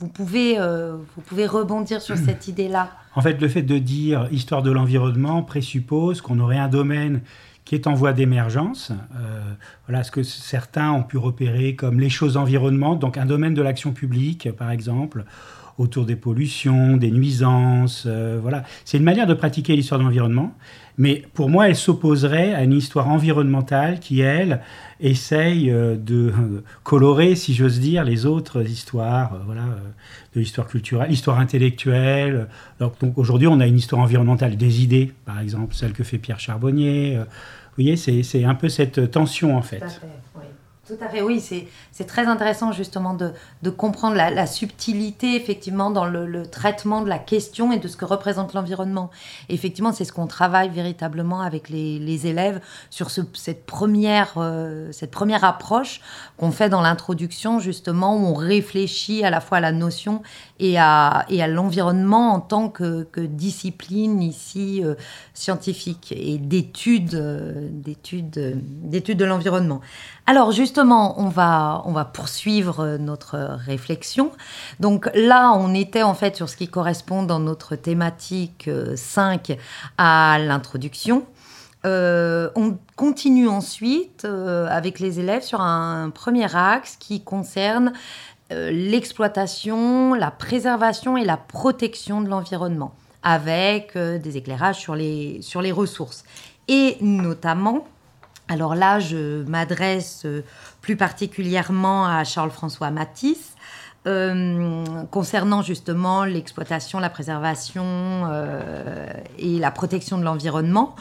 vous 0.00 0.08
pouvez, 0.08 0.58
euh, 0.58 0.96
vous 1.14 1.22
pouvez 1.22 1.46
rebondir 1.46 2.02
sur 2.02 2.16
cette 2.16 2.48
idée-là? 2.48 2.90
En 3.14 3.22
fait, 3.22 3.40
le 3.40 3.48
fait 3.48 3.62
de 3.62 3.78
dire 3.78 4.28
histoire 4.30 4.62
de 4.62 4.70
l'environnement 4.70 5.42
présuppose 5.42 6.20
qu'on 6.20 6.38
aurait 6.38 6.58
un 6.58 6.68
domaine 6.68 7.22
qui 7.66 7.74
est 7.74 7.86
en 7.88 7.94
voie 7.94 8.14
d'émergence. 8.14 8.92
Euh, 9.16 9.40
voilà 9.86 10.04
ce 10.04 10.10
que 10.10 10.22
certains 10.22 10.92
ont 10.92 11.02
pu 11.02 11.18
repérer 11.18 11.74
comme 11.74 12.00
les 12.00 12.08
choses 12.08 12.38
environnementes, 12.38 13.00
donc 13.00 13.18
un 13.18 13.26
domaine 13.26 13.54
de 13.54 13.60
l'action 13.60 13.92
publique, 13.92 14.48
par 14.56 14.70
exemple, 14.70 15.24
autour 15.78 16.06
des 16.06 16.16
pollutions, 16.16 16.96
des 16.96 17.10
nuisances. 17.10 18.04
Euh, 18.06 18.38
voilà, 18.40 18.64
c'est 18.84 18.98
une 18.98 19.04
manière 19.04 19.26
de 19.26 19.34
pratiquer 19.34 19.76
l'histoire 19.76 19.98
de 19.98 20.04
l'environnement. 20.04 20.54
Mais 20.98 21.22
pour 21.34 21.50
moi, 21.50 21.68
elle 21.68 21.76
s'opposerait 21.76 22.54
à 22.54 22.62
une 22.62 22.72
histoire 22.72 23.08
environnementale 23.08 24.00
qui, 24.00 24.20
elle, 24.20 24.62
essaye 24.98 25.70
euh, 25.70 25.96
de 25.96 26.32
colorer, 26.84 27.34
si 27.34 27.54
j'ose 27.54 27.80
dire, 27.80 28.04
les 28.04 28.24
autres 28.24 28.66
histoires, 28.66 29.34
euh, 29.34 29.38
voilà, 29.44 29.64
de 30.34 30.40
l'histoire 30.40 30.66
culturelle, 30.66 31.10
l'histoire 31.10 31.38
intellectuelle. 31.38 32.48
Donc, 32.80 32.98
donc 33.00 33.18
aujourd'hui, 33.18 33.48
on 33.48 33.60
a 33.60 33.66
une 33.66 33.76
histoire 33.76 34.00
environnementale 34.00 34.56
des 34.56 34.82
idées, 34.82 35.12
par 35.26 35.40
exemple, 35.40 35.74
celle 35.74 35.92
que 35.92 36.04
fait 36.04 36.18
Pierre 36.18 36.40
Charbonnier. 36.40 37.18
Vous 37.18 37.82
voyez, 37.82 37.96
c'est 37.96 38.44
un 38.44 38.54
peu 38.54 38.70
cette 38.70 39.10
tension, 39.10 39.54
en 39.54 39.62
fait. 39.62 40.00
Tout 40.86 40.94
à 41.00 41.08
fait, 41.08 41.20
oui, 41.20 41.40
c'est 41.40 42.04
très 42.04 42.26
intéressant 42.26 42.70
justement 42.70 43.14
de, 43.14 43.32
de 43.62 43.70
comprendre 43.70 44.14
la, 44.14 44.46
subtilité 44.46 45.34
effectivement 45.34 45.90
dans 45.90 46.04
le, 46.04 46.46
traitement 46.46 47.02
de 47.02 47.08
la 47.08 47.18
question 47.18 47.72
et 47.72 47.78
de 47.78 47.88
ce 47.88 47.96
que 47.96 48.04
représente 48.04 48.54
l'environnement. 48.54 49.10
Effectivement, 49.48 49.92
c'est 49.92 50.04
ce 50.04 50.12
qu'on 50.12 50.28
travaille 50.28 50.68
véritablement 50.68 51.40
avec 51.40 51.70
les, 51.70 52.26
élèves 52.28 52.60
sur 52.90 53.10
ce, 53.10 53.22
cette, 53.34 53.66
première, 53.66 54.34
euh, 54.36 54.92
cette 54.92 55.10
première 55.10 55.42
approche 55.42 56.00
qu'on 56.36 56.52
fait 56.52 56.68
dans 56.68 56.82
l'introduction 56.82 57.58
justement 57.58 58.14
où 58.16 58.24
on 58.24 58.34
réfléchit 58.34 59.24
à 59.24 59.30
la 59.30 59.40
fois 59.40 59.58
à 59.58 59.60
la 59.60 59.72
notion 59.72 60.22
et 60.60 60.78
à, 60.78 61.26
et 61.28 61.42
à 61.42 61.48
l'environnement 61.48 62.32
en 62.32 62.40
tant 62.40 62.68
que, 62.68 63.08
discipline 63.16 64.22
ici 64.22 64.82
euh, 64.84 64.94
scientifique 65.34 66.14
et 66.16 66.38
d'études 66.38 67.14
euh, 67.14 67.68
d'études 67.72 68.30
de 69.18 69.24
l'environnement. 69.24 69.80
Alors 70.26 70.52
justement, 70.76 71.18
on 71.18 71.28
va, 71.30 72.10
poursuivre 72.12 72.98
notre 72.98 73.38
réflexion. 73.64 74.30
Donc 74.78 75.08
là, 75.14 75.52
on 75.52 75.72
était 75.72 76.02
en 76.02 76.12
fait 76.12 76.36
sur 76.36 76.50
ce 76.50 76.56
qui 76.58 76.68
correspond 76.68 77.22
dans 77.22 77.38
notre 77.38 77.76
thématique 77.76 78.68
5 78.94 79.56
à 79.96 80.36
l'introduction. 80.38 81.24
on 81.84 82.76
continue 82.94 83.48
ensuite 83.48 84.26
avec 84.26 85.00
les 85.00 85.18
élèves 85.18 85.44
sur 85.44 85.62
un 85.62 86.10
premier 86.10 86.54
axe 86.54 86.96
qui 86.96 87.22
concerne 87.22 87.94
l'exploitation, 88.50 90.12
la 90.12 90.30
préservation 90.30 91.16
et 91.16 91.24
la 91.24 91.38
protection 91.38 92.20
de 92.20 92.28
l'environnement, 92.28 92.92
avec 93.22 93.96
des 93.96 94.36
éclairages 94.36 94.80
sur 94.80 94.94
les 94.94 95.72
ressources. 95.72 96.24
Et 96.68 96.98
notamment, 97.00 97.86
alors 98.48 98.74
là, 98.74 99.00
je 99.00 99.42
m'adresse 99.44 100.26
plus 100.80 100.96
particulièrement 100.96 102.06
à 102.06 102.22
Charles-François 102.24 102.90
Matisse, 102.90 103.56
euh, 104.06 104.84
concernant 105.10 105.62
justement 105.62 106.24
l'exploitation, 106.24 107.00
la 107.00 107.10
préservation 107.10 107.82
euh, 107.84 109.04
et 109.36 109.58
la 109.58 109.72
protection 109.72 110.16
de 110.16 110.22
l'environnement. 110.22 110.94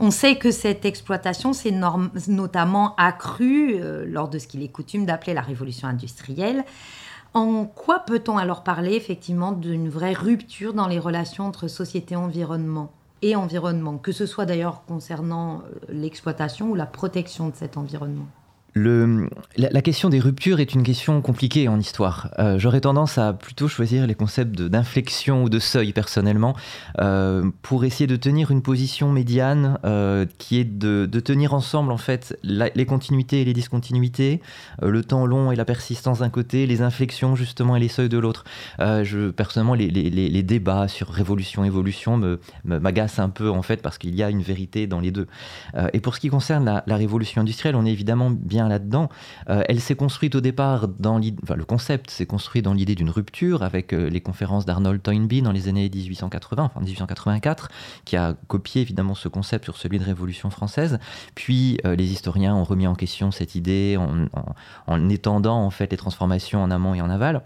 On 0.00 0.10
sait 0.10 0.38
que 0.38 0.50
cette 0.50 0.84
exploitation 0.84 1.52
s'est 1.52 1.74
notamment 2.26 2.96
accrue 2.96 3.76
euh, 3.80 4.04
lors 4.08 4.28
de 4.28 4.40
ce 4.40 4.48
qu'il 4.48 4.64
est 4.64 4.68
coutume 4.68 5.06
d'appeler 5.06 5.34
la 5.34 5.40
révolution 5.40 5.86
industrielle. 5.86 6.64
En 7.32 7.64
quoi 7.64 8.00
peut-on 8.00 8.38
alors 8.38 8.64
parler 8.64 8.94
effectivement 8.94 9.52
d'une 9.52 9.88
vraie 9.88 10.14
rupture 10.14 10.74
dans 10.74 10.88
les 10.88 10.98
relations 10.98 11.46
entre 11.46 11.68
société 11.68 12.16
environnement? 12.16 12.90
Et 13.22 13.36
environnement, 13.36 13.98
que 13.98 14.12
ce 14.12 14.26
soit 14.26 14.46
d'ailleurs 14.46 14.84
concernant 14.86 15.62
l'exploitation 15.88 16.70
ou 16.70 16.74
la 16.74 16.86
protection 16.86 17.48
de 17.48 17.54
cet 17.54 17.76
environnement 17.76 18.26
la, 19.56 19.82
question 19.82 20.08
des 20.08 20.20
ruptures 20.20 20.60
est 20.60 20.74
une 20.74 20.82
question 20.82 21.20
compliquée 21.22 21.68
en 21.68 21.78
histoire. 21.78 22.30
Euh, 22.38 22.58
j'aurais 22.58 22.80
tendance 22.80 23.18
à 23.18 23.32
plutôt 23.32 23.68
choisir 23.68 24.06
les 24.06 24.14
concepts 24.14 24.60
d'inflexion 24.60 25.42
ou 25.42 25.48
de 25.48 25.58
seuil 25.58 25.92
personnellement 25.92 26.56
euh, 27.00 27.50
pour 27.62 27.84
essayer 27.84 28.06
de 28.06 28.16
tenir 28.16 28.50
une 28.50 28.62
position 28.62 29.10
médiane 29.10 29.78
euh, 29.84 30.26
qui 30.38 30.58
est 30.58 30.64
de, 30.64 31.06
tenir 31.20 31.52
ensemble 31.52 31.92
en 31.92 31.98
fait 31.98 32.38
les 32.42 32.86
continuités 32.86 33.42
et 33.42 33.44
les 33.44 33.52
discontinuités, 33.52 34.40
le 34.80 35.02
temps 35.02 35.26
long 35.26 35.50
et 35.50 35.56
la 35.56 35.64
persistance 35.64 36.20
d'un 36.20 36.30
côté, 36.30 36.66
les 36.66 36.80
inflexions 36.80 37.34
justement 37.34 37.76
et 37.76 37.80
les 37.80 37.88
seuils 37.88 38.08
de 38.08 38.18
l'autre. 38.18 38.44
personnellement 39.36 39.74
les, 39.74 40.42
débats 40.42 40.88
sur 40.88 41.08
révolution 41.08 41.64
évolution 41.64 42.38
m'agacent 42.64 43.18
un 43.18 43.28
peu 43.28 43.50
en 43.50 43.62
fait 43.62 43.82
parce 43.82 43.98
qu'il 43.98 44.14
y 44.14 44.22
a 44.22 44.30
une 44.30 44.42
vérité 44.42 44.86
dans 44.86 45.00
les 45.00 45.10
deux. 45.10 45.26
et 45.92 46.00
pour 46.00 46.14
ce 46.14 46.20
qui 46.20 46.28
concerne 46.28 46.82
la 46.86 46.96
révolution 46.96 47.42
industrielle, 47.42 47.74
on 47.74 47.84
est 47.84 47.92
évidemment 47.92 48.30
bien 48.30 48.67
là-dedans. 48.68 49.08
Euh, 49.48 49.62
elle 49.68 49.80
s'est 49.80 49.94
construite 49.94 50.34
au 50.34 50.40
départ 50.40 50.88
dans 50.88 51.20
enfin, 51.42 51.54
le 51.54 51.64
concept 51.64 52.10
s'est 52.10 52.26
construit 52.26 52.62
dans 52.62 52.74
l'idée 52.74 52.94
d'une 52.94 53.10
rupture 53.10 53.62
avec 53.62 53.92
euh, 53.92 54.08
les 54.08 54.20
conférences 54.20 54.66
d'Arnold 54.66 55.02
Toynbee 55.02 55.42
dans 55.42 55.52
les 55.52 55.68
années 55.68 55.88
1880, 55.88 56.64
enfin 56.64 56.80
1884, 56.80 57.68
qui 58.04 58.16
a 58.16 58.34
copié 58.46 58.82
évidemment 58.82 59.14
ce 59.14 59.28
concept 59.28 59.64
sur 59.64 59.76
celui 59.76 59.98
de 59.98 60.04
Révolution 60.04 60.50
française. 60.50 60.98
Puis 61.34 61.78
euh, 61.84 61.96
les 61.96 62.12
historiens 62.12 62.54
ont 62.54 62.64
remis 62.64 62.86
en 62.86 62.94
question 62.94 63.30
cette 63.30 63.54
idée 63.54 63.98
en 64.86 65.08
étendant 65.08 65.64
en 65.64 65.70
fait 65.70 65.90
les 65.90 65.96
transformations 65.96 66.62
en 66.62 66.70
amont 66.70 66.94
et 66.94 67.00
en 67.00 67.10
aval. 67.10 67.42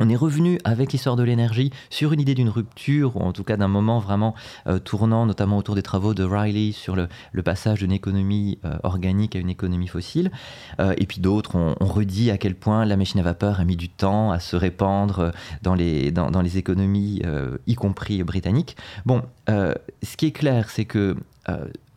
On 0.00 0.08
est 0.08 0.16
revenu 0.16 0.58
avec 0.64 0.92
l'histoire 0.92 1.16
de 1.16 1.22
l'énergie 1.22 1.72
sur 1.90 2.12
une 2.12 2.20
idée 2.20 2.34
d'une 2.34 2.48
rupture, 2.48 3.16
ou 3.16 3.20
en 3.20 3.32
tout 3.32 3.44
cas 3.44 3.56
d'un 3.56 3.68
moment 3.68 3.98
vraiment 3.98 4.34
euh, 4.66 4.78
tournant, 4.78 5.26
notamment 5.26 5.58
autour 5.58 5.74
des 5.74 5.82
travaux 5.82 6.14
de 6.14 6.22
Riley 6.22 6.72
sur 6.72 6.94
le, 6.94 7.08
passage 7.42 7.78
d'une 7.78 7.92
économie 7.92 8.58
euh, 8.64 8.76
organique 8.82 9.34
à 9.34 9.38
une 9.38 9.48
économie 9.48 9.88
fossile. 9.88 10.30
Euh, 10.80 10.94
et 10.98 11.06
puis 11.06 11.20
d'autres 11.20 11.56
ont, 11.56 11.74
redit 11.80 12.30
à 12.30 12.38
quel 12.38 12.54
point 12.54 12.84
la 12.84 12.96
machine 12.96 13.20
à 13.20 13.22
vapeur 13.22 13.60
a 13.60 13.64
mis 13.64 13.76
du 13.76 13.88
temps 13.88 14.30
à 14.30 14.38
se 14.38 14.56
répandre 14.56 15.32
dans 15.62 15.74
les 15.74 16.58
économies, 16.58 17.22
y 17.66 17.74
compris 17.74 18.22
britanniques. 18.22 18.76
Bon, 19.06 19.22
ce 19.48 20.16
qui 20.16 20.26
est 20.26 20.32
clair, 20.32 20.68
c'est 20.70 20.84
que 20.84 21.16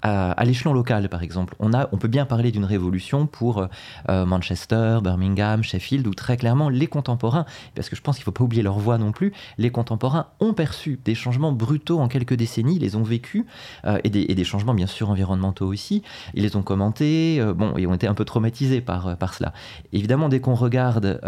à, 0.01 0.43
l'échelon 0.46 0.74
local, 0.74 1.10
par 1.10 1.24
exemple, 1.24 1.55
on, 1.60 1.74
a, 1.74 1.88
on 1.91 1.98
peut 1.98 2.08
bien 2.08 2.25
parler 2.25 2.51
d'une 2.51 2.65
révolution 2.65 3.27
pour 3.27 3.67
euh, 4.10 4.25
Manchester, 4.25 5.00
Birmingham, 5.03 5.63
Sheffield, 5.63 6.08
où 6.08 6.13
très 6.13 6.38
clairement 6.38 6.70
les 6.70 6.88
contemporains, 6.88 7.46
parce 7.75 7.89
que 7.89 7.96
je 7.96 8.01
pense 8.01 8.15
qu'il 8.15 8.24
ne 8.24 8.25
faut 8.25 8.31
pas 8.31 8.43
oublier 8.43 8.63
leur 8.63 8.79
voix 8.79 8.98
non 8.98 9.12
plus, 9.12 9.34
les 9.58 9.70
contemporains 9.70 10.27
ont 10.39 10.53
perçu 10.53 11.00
des 11.03 11.15
changements 11.15 11.51
brutaux 11.51 12.00
en 12.00 12.08
quelques 12.08 12.34
décennies, 12.34 12.79
les 12.79 12.96
ont 12.96 13.03
vécus, 13.03 13.46
euh, 13.86 14.00
et, 14.03 14.10
des, 14.10 14.43
changements 14.43 14.74
bien 14.74 14.88
sûr 14.88 15.10
environnementaux 15.10 15.67
aussi, 15.67 16.01
ils 16.34 16.43
les 16.43 16.55
ont 16.55 16.63
commentés, 16.63 17.38
euh, 17.39 17.53
bon, 17.53 17.77
et 17.77 17.86
ont 17.86 17.93
été 17.93 18.08
un 18.08 18.15
peu 18.15 18.25
traumatisés 18.25 18.81
par, 18.81 19.17
par 19.17 19.34
cela. 19.34 19.53
Évidemment, 19.93 20.29
dès 20.29 20.39
qu'on 20.39 20.55
regarde 20.55 21.20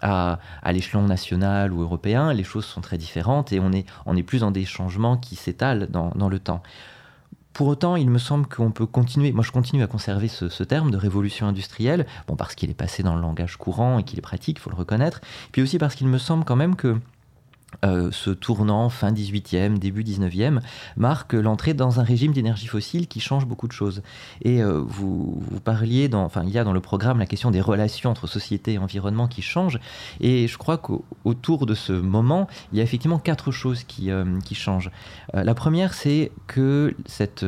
à, 0.00 0.38
à 0.62 0.72
l'échelon 0.72 1.06
national 1.06 1.72
ou 1.72 1.80
européen, 1.82 2.32
les 2.32 2.44
choses 2.44 2.64
sont 2.64 2.80
très 2.80 2.98
différentes 2.98 3.52
et 3.52 3.60
on 3.60 3.72
est, 3.72 3.86
on 4.06 4.16
est 4.16 4.22
plus 4.22 4.40
dans 4.40 4.50
des 4.50 4.64
changements 4.64 5.16
qui 5.16 5.36
s'étalent 5.36 5.88
dans, 5.90 6.12
dans 6.14 6.28
le 6.28 6.38
temps. 6.38 6.62
Pour 7.52 7.66
autant, 7.66 7.96
il 7.96 8.08
me 8.08 8.18
semble 8.18 8.46
qu'on 8.46 8.70
peut 8.70 8.86
continuer, 8.86 9.32
moi 9.32 9.44
je 9.44 9.50
continue 9.50 9.82
à 9.82 9.86
conserver 9.86 10.28
ce, 10.28 10.62
terme 10.62 10.90
de 10.90 10.96
révolution 10.96 11.46
industrielle, 11.46 12.06
bon 12.26 12.36
parce 12.36 12.54
qu'il 12.54 12.70
est 12.70 12.74
passé 12.74 13.02
dans 13.02 13.14
le 13.14 13.20
langage 13.20 13.56
courant 13.56 13.98
et 13.98 14.04
qu'il 14.04 14.18
est 14.18 14.22
pratique, 14.22 14.58
il 14.58 14.60
faut 14.60 14.70
le 14.70 14.76
reconnaître, 14.76 15.20
puis 15.52 15.60
aussi 15.60 15.78
parce 15.78 15.94
qu'il 15.94 16.06
me 16.06 16.18
semble 16.18 16.44
quand 16.44 16.56
même 16.56 16.76
que 16.76 16.96
euh, 17.84 18.10
ce 18.12 18.30
tournant 18.30 18.88
fin 18.88 19.12
18e, 19.12 19.78
début 19.78 20.02
19e, 20.02 20.60
marque 20.96 21.32
l'entrée 21.32 21.72
dans 21.72 22.00
un 22.00 22.02
régime 22.02 22.32
d'énergie 22.32 22.66
fossile 22.66 23.08
qui 23.08 23.20
change 23.20 23.46
beaucoup 23.46 23.68
de 23.68 23.72
choses. 23.72 24.02
Et 24.42 24.62
euh, 24.62 24.82
vous, 24.86 25.42
vous, 25.50 25.60
parliez, 25.60 26.08
dans, 26.08 26.24
enfin, 26.24 26.42
il 26.44 26.50
y 26.50 26.58
a 26.58 26.64
dans 26.64 26.72
le 26.72 26.80
programme 26.80 27.18
la 27.18 27.26
question 27.26 27.50
des 27.50 27.60
relations 27.60 28.10
entre 28.10 28.26
société 28.26 28.74
et 28.74 28.78
environnement 28.78 29.28
qui 29.28 29.40
changent. 29.40 29.80
Et 30.20 30.46
je 30.46 30.58
crois 30.58 30.78
qu'autour 30.78 31.64
de 31.64 31.74
ce 31.74 31.92
moment, 31.92 32.48
il 32.72 32.78
y 32.78 32.80
a 32.80 32.84
effectivement 32.84 33.18
quatre 33.18 33.50
choses 33.50 33.84
qui, 33.84 34.10
euh, 34.10 34.38
qui 34.44 34.54
changent. 34.54 34.90
la 35.32 35.54
première, 35.54 35.94
c'est 35.94 36.32
que 36.46 36.94
cette 37.06 37.44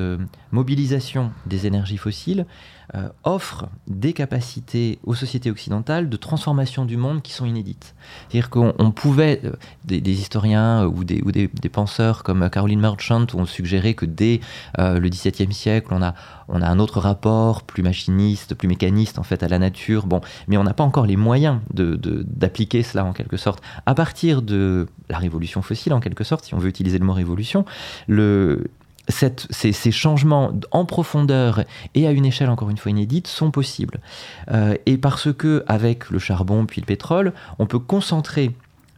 mobilisation 0.50 1.32
des 1.46 1.66
énergies 1.66 1.96
fossiles 1.96 2.46
euh, 2.94 3.08
offre 3.24 3.70
des 3.86 4.12
capacités 4.12 4.98
aux 5.02 5.14
sociétés 5.14 5.50
occidentales 5.50 6.10
de 6.10 6.16
transformation 6.18 6.84
du 6.84 6.98
monde 6.98 7.22
qui 7.22 7.32
sont 7.32 7.46
inédites. 7.46 7.94
C'est-à-dire 8.28 8.50
qu'on 8.50 8.90
pouvait, 8.90 9.40
euh, 9.44 9.52
des, 9.86 10.20
historiens 10.20 10.82
euh, 10.82 10.88
ou, 10.88 11.02
des, 11.02 11.22
ou 11.22 11.32
des, 11.32 11.48
penseurs 11.70 12.22
comme 12.22 12.50
Caroline 12.50 12.80
Merchant 12.80 13.26
ont 13.32 13.46
suggéré 13.46 13.94
que 13.94 14.04
dès 14.04 14.40
le 14.78 15.08
XVIIe 15.08 15.54
siècle, 15.54 15.88
on 15.90 16.02
a, 16.02 16.14
on 16.48 16.60
a 16.60 16.68
un 16.68 16.78
autre 16.78 17.00
rapport, 17.00 17.62
plus 17.62 17.82
machiniste, 17.82 18.54
plus 18.54 18.68
mécaniste 18.68 19.18
en 19.18 19.22
fait 19.22 19.42
à 19.42 19.48
la 19.48 19.58
nature. 19.58 20.06
Bon, 20.06 20.20
mais 20.46 20.58
on 20.58 20.64
n'a 20.64 20.74
pas 20.74 20.84
encore 20.84 21.06
les 21.06 21.16
moyens 21.16 21.60
d'appliquer 21.72 22.82
de, 22.82 22.84
cela 22.84 23.06
en 23.06 23.14
quelque 23.14 23.38
sorte. 23.38 23.62
À 23.86 23.94
partir 23.94 24.42
de 24.42 24.86
la 25.08 25.16
révolution 25.16 25.62
fossile, 25.62 25.94
en 25.94 26.00
quelque 26.00 26.24
sorte, 26.24 26.44
si 26.44 26.54
on 26.54 26.58
veut 26.58 26.68
utiliser 26.68 26.98
le 26.98 27.06
mot 27.06 27.14
révolution, 27.14 27.64
le, 28.06 28.70
ces, 29.08 29.90
changements 29.90 30.52
en 30.70 30.84
profondeur 30.84 31.64
et 31.94 32.06
à 32.06 32.12
une 32.12 32.24
échelle 32.24 32.50
encore 32.50 32.70
une 32.70 32.76
fois 32.76 32.90
inédite 32.90 33.26
sont 33.26 33.50
possibles. 33.50 34.00
Euh, 34.50 34.76
et 34.86 34.96
parce 34.96 35.32
que 35.32 35.64
avec 35.66 36.10
le 36.10 36.18
charbon 36.18 36.66
puis 36.66 36.80
le 36.80 36.86
pétrole, 36.86 37.32
on 37.58 37.66
peut 37.66 37.78
concentrer 37.78 38.52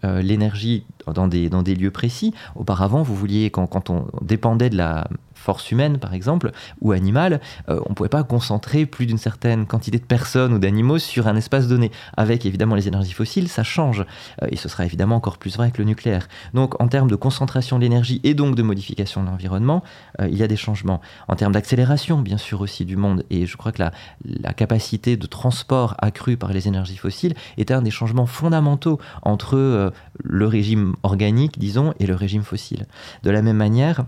euh, 0.04 0.20
l'énergie 0.20 0.84
dans 1.06 1.28
des, 1.28 1.74
lieux 1.74 1.90
précis. 1.90 2.34
Auparavant, 2.54 3.02
vous 3.02 3.14
vouliez, 3.14 3.50
quand 3.50 3.90
on 3.90 4.06
dépendait 4.20 4.70
de 4.70 4.76
la 4.76 5.08
force 5.44 5.70
humaine 5.70 5.98
par 5.98 6.14
exemple, 6.14 6.50
ou 6.80 6.92
animale, 6.92 7.40
euh, 7.68 7.80
on 7.86 7.90
ne 7.90 7.94
pouvait 7.94 8.08
pas 8.08 8.24
concentrer 8.24 8.86
plus 8.86 9.06
d'une 9.06 9.18
certaine 9.18 9.66
quantité 9.66 9.98
de 9.98 10.04
personnes 10.04 10.54
ou 10.54 10.58
d'animaux 10.58 10.98
sur 10.98 11.28
un 11.28 11.36
espace 11.36 11.68
donné. 11.68 11.90
Avec 12.16 12.46
évidemment 12.46 12.74
les 12.74 12.88
énergies 12.88 13.12
fossiles, 13.12 13.48
ça 13.48 13.62
change. 13.62 14.04
Euh, 14.42 14.48
et 14.50 14.56
ce 14.56 14.68
sera 14.68 14.84
évidemment 14.84 15.16
encore 15.16 15.38
plus 15.38 15.56
vrai 15.56 15.64
avec 15.64 15.78
le 15.78 15.84
nucléaire. 15.84 16.28
Donc 16.54 16.80
en 16.80 16.88
termes 16.88 17.10
de 17.10 17.16
concentration 17.16 17.76
de 17.78 17.82
l'énergie 17.82 18.20
et 18.24 18.34
donc 18.34 18.56
de 18.56 18.62
modification 18.62 19.22
de 19.22 19.28
l'environnement, 19.28 19.82
euh, 20.20 20.28
il 20.28 20.36
y 20.36 20.42
a 20.42 20.48
des 20.48 20.56
changements. 20.56 21.00
En 21.28 21.36
termes 21.36 21.52
d'accélération, 21.52 22.20
bien 22.20 22.38
sûr 22.38 22.60
aussi 22.62 22.84
du 22.84 22.96
monde, 22.96 23.24
et 23.30 23.46
je 23.46 23.56
crois 23.56 23.72
que 23.72 23.82
la, 23.82 23.92
la 24.24 24.54
capacité 24.54 25.16
de 25.16 25.26
transport 25.26 25.94
accrue 25.98 26.36
par 26.36 26.52
les 26.52 26.66
énergies 26.68 26.96
fossiles 26.96 27.34
est 27.58 27.70
un 27.70 27.82
des 27.82 27.90
changements 27.90 28.26
fondamentaux 28.26 28.98
entre 29.22 29.92
le 30.22 30.46
régime 30.46 30.94
organique, 31.02 31.58
disons, 31.58 31.92
et 32.00 32.06
le 32.06 32.14
régime 32.14 32.42
fossile. 32.42 32.86
De 33.22 33.30
la 33.30 33.42
même 33.42 33.56
manière, 33.56 34.04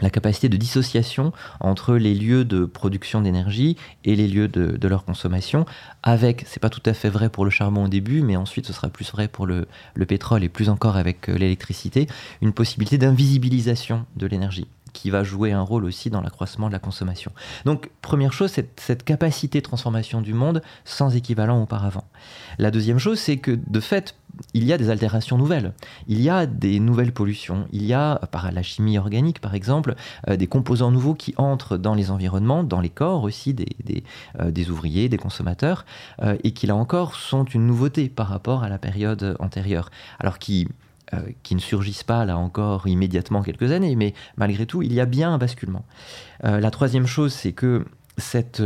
la 0.00 0.10
capacité 0.10 0.48
de 0.48 0.56
dissociation 0.56 1.32
entre 1.60 1.94
les 1.94 2.14
lieux 2.14 2.44
de 2.44 2.64
production 2.64 3.20
d'énergie 3.20 3.76
et 4.04 4.16
les 4.16 4.28
lieux 4.28 4.48
de, 4.48 4.88
leur 4.88 5.04
consommation, 5.04 5.64
avec, 6.02 6.44
c'est 6.46 6.60
pas 6.60 6.70
tout 6.70 6.82
à 6.84 6.94
fait 6.94 7.08
vrai 7.08 7.28
pour 7.28 7.44
le 7.44 7.50
charbon 7.50 7.84
au 7.84 7.88
début, 7.88 8.22
mais 8.22 8.36
ensuite 8.36 8.66
ce 8.66 8.72
sera 8.72 8.88
plus 8.88 9.10
vrai 9.12 9.28
pour 9.28 9.46
le, 9.46 9.66
le 9.94 10.06
pétrole 10.06 10.44
et 10.44 10.48
plus 10.48 10.68
encore 10.68 10.96
avec 10.96 11.28
euh, 11.28 11.38
l'électricité, 11.38 12.06
une 12.42 12.52
possibilité 12.52 12.98
d'invisibilisation 12.98 14.04
de 14.16 14.26
l'énergie 14.26 14.66
qui 14.94 15.10
va 15.10 15.22
jouer 15.22 15.52
un 15.52 15.60
rôle 15.60 15.84
aussi 15.84 16.08
dans 16.08 16.22
l'accroissement 16.22 16.68
de 16.68 16.72
la 16.72 16.78
consommation. 16.78 17.32
Donc, 17.66 17.90
première 18.00 18.32
chose, 18.32 18.50
cette, 18.50 18.80
cette 18.80 19.04
capacité 19.04 19.58
de 19.58 19.64
transformation 19.64 20.22
du 20.22 20.32
monde 20.32 20.62
sans 20.86 21.14
équivalent 21.14 21.62
auparavant. 21.62 22.04
La 22.58 22.70
deuxième 22.70 22.98
chose, 22.98 23.18
c'est 23.18 23.36
que 23.36 23.58
de 23.66 23.80
fait, 23.80 24.14
il 24.52 24.64
y 24.64 24.72
a 24.72 24.78
des 24.78 24.90
altérations 24.90 25.38
nouvelles. 25.38 25.72
Il 26.08 26.20
y 26.20 26.30
a 26.30 26.46
des 26.46 26.80
nouvelles 26.80 27.12
pollutions. 27.12 27.66
Il 27.72 27.84
y 27.84 27.92
a, 27.92 28.16
par 28.30 28.50
la 28.50 28.62
chimie 28.62 28.98
organique 28.98 29.40
par 29.40 29.54
exemple, 29.54 29.94
euh, 30.28 30.36
des 30.36 30.46
composants 30.46 30.90
nouveaux 30.90 31.14
qui 31.14 31.34
entrent 31.36 31.76
dans 31.76 31.94
les 31.94 32.10
environnements, 32.10 32.64
dans 32.64 32.80
les 32.80 32.88
corps 32.88 33.22
aussi 33.22 33.54
des, 33.54 34.04
euh, 34.40 34.70
ouvriers, 34.70 35.08
des 35.08 35.18
consommateurs, 35.18 35.84
euh, 36.22 36.36
et 36.44 36.52
qui 36.52 36.66
là 36.66 36.76
encore 36.76 37.14
sont 37.14 37.44
une 37.44 37.66
nouveauté 37.66 38.08
par 38.08 38.28
rapport 38.28 38.62
à 38.62 38.68
la 38.68 38.78
période 38.78 39.36
antérieure. 39.40 39.90
Alors 40.18 40.38
qui 40.38 40.68
qui 41.42 41.54
ne 41.54 41.60
surgissent 41.60 42.02
pas 42.02 42.24
là 42.24 42.36
encore 42.38 42.88
immédiatement 42.88 43.42
quelques 43.42 43.70
années, 43.70 43.94
mais 43.94 44.14
malgré 44.36 44.66
tout, 44.66 44.82
il 44.82 44.92
y 44.92 45.00
a 45.00 45.06
bien 45.06 45.34
un 45.34 45.38
basculement. 45.38 45.84
la 46.42 46.70
troisième 46.70 47.06
chose, 47.06 47.32
c'est 47.32 47.52
que 47.52 47.84
cette, 48.18 48.62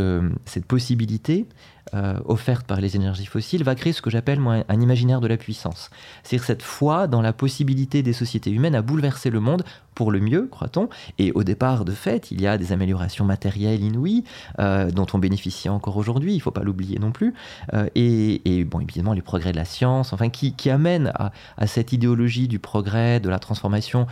cette 0.46 0.64
possibilité, 0.64 1.46
euh, 1.94 2.18
offerte 2.26 2.66
par 2.66 2.82
les 2.82 2.96
énergies 2.96 3.24
fossiles 3.24 3.64
va 3.64 3.74
créer 3.74 3.94
ce 3.94 4.02
que 4.02 4.10
j'appelle 4.10 4.40
moi 4.40 4.62
un 4.68 4.80
imaginaire 4.80 5.20
de 5.20 5.26
la 5.26 5.38
puissance. 5.38 5.88
C'est-à-dire 6.22 6.44
cette 6.44 6.62
foi 6.62 7.06
dans 7.06 7.22
la 7.22 7.32
possibilité 7.32 8.02
des 8.02 8.12
sociétés 8.12 8.50
humaines 8.50 8.74
à 8.74 8.82
bouleverser 8.82 9.30
le 9.30 9.40
monde 9.40 9.64
pour 9.98 10.12
le 10.12 10.20
mieux, 10.20 10.46
croit-on. 10.46 10.88
Et 11.18 11.32
au 11.32 11.42
départ, 11.42 11.84
de 11.84 11.90
fait, 11.90 12.30
il 12.30 12.40
y 12.40 12.46
a 12.46 12.56
des 12.56 12.70
améliorations 12.70 13.24
matérielles 13.24 13.82
inouïes 13.82 14.22
euh, 14.60 14.92
dont 14.92 15.08
on 15.12 15.18
bénéficie 15.18 15.68
encore 15.68 15.96
aujourd'hui, 15.96 16.34
il 16.34 16.36
ne 16.36 16.40
faut 16.40 16.52
pas 16.52 16.62
l'oublier 16.62 17.00
non 17.00 17.10
plus. 17.10 17.34
Euh, 17.74 17.88
et, 17.96 18.62
bon, 18.62 18.78
évidemment, 18.78 19.12
les 19.12 19.22
progrès 19.22 19.50
de 19.50 19.56
la 19.56 19.64
science, 19.64 20.12
enfin, 20.12 20.28
qui, 20.28 20.70
amènent 20.70 21.12
à, 21.16 21.66
cette 21.66 21.92
idéologie 21.92 22.46
du 22.46 22.60
progrès, 22.60 23.18
de 23.18 23.28
la 23.28 23.40
transformation 23.40 24.06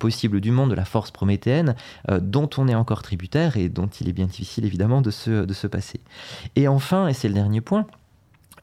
possible 0.00 0.40
du 0.40 0.50
monde, 0.50 0.70
de 0.70 0.74
la 0.74 0.84
force 0.84 1.12
prométhéenne, 1.12 1.76
dont 2.20 2.50
on 2.56 2.66
est 2.66 2.74
encore 2.74 3.02
tributaire 3.02 3.56
et 3.56 3.68
dont 3.68 3.86
il 3.86 4.08
est 4.08 4.12
bien 4.12 4.26
difficile 4.26 4.64
évidemment 4.64 5.02
de 5.02 5.12
se, 5.12 5.44
de 5.44 5.54
se 5.54 5.68
passer. 5.68 6.00
Et 6.56 6.66
enfin, 6.66 7.12
c'est 7.12 7.28
le 7.28 7.34
dernier 7.34 7.60
point, 7.60 7.86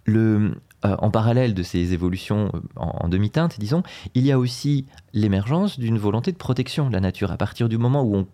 le, 0.05 0.55
euh, 0.85 0.95
en 0.99 1.09
parallèle 1.09 1.53
de 1.53 1.63
ces 1.63 1.93
évolutions 1.93 2.51
euh, 2.53 2.59
en, 2.75 3.07
demi-teinte, 3.07 3.59
disons, 3.59 3.83
il 4.13 4.25
y 4.25 4.31
a 4.31 4.39
aussi 4.39 4.85
l'émergence 5.13 5.79
d'une 5.79 5.97
volonté 5.97 6.31
de 6.31 6.37
protection 6.37 6.87
de 6.87 6.93
la 6.93 6.99
nature. 6.99 7.31
À 7.31 7.37
partir 7.37 7.69
du 7.69 7.77
moment 7.77 8.03
où 8.03 8.15
on 8.15 8.27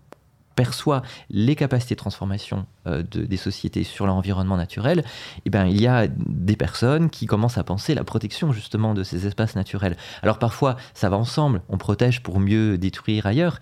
perçoit 0.55 1.01
les 1.29 1.55
capacités 1.55 1.95
de 1.95 1.99
transformation 1.99 2.65
euh, 2.85 3.03
des 3.03 3.37
sociétés 3.37 3.85
sur 3.85 4.05
l'environnement 4.05 4.57
naturel, 4.57 5.05
eh 5.45 5.49
ben, 5.49 5.65
il 5.65 5.81
y 5.81 5.87
a 5.87 6.07
des 6.09 6.57
personnes 6.57 7.09
qui 7.09 7.25
commencent 7.25 7.57
à 7.57 7.63
penser 7.63 7.95
la 7.95 8.03
protection 8.03 8.51
justement 8.51 8.93
de 8.93 9.03
ces 9.03 9.25
espaces 9.27 9.55
naturels. 9.55 9.95
Alors 10.21 10.39
parfois, 10.39 10.75
ça 10.93 11.09
va 11.09 11.17
ensemble, 11.17 11.61
on 11.69 11.77
protège 11.77 12.21
pour 12.21 12.41
mieux 12.41 12.77
détruire 12.77 13.27
ailleurs, 13.27 13.59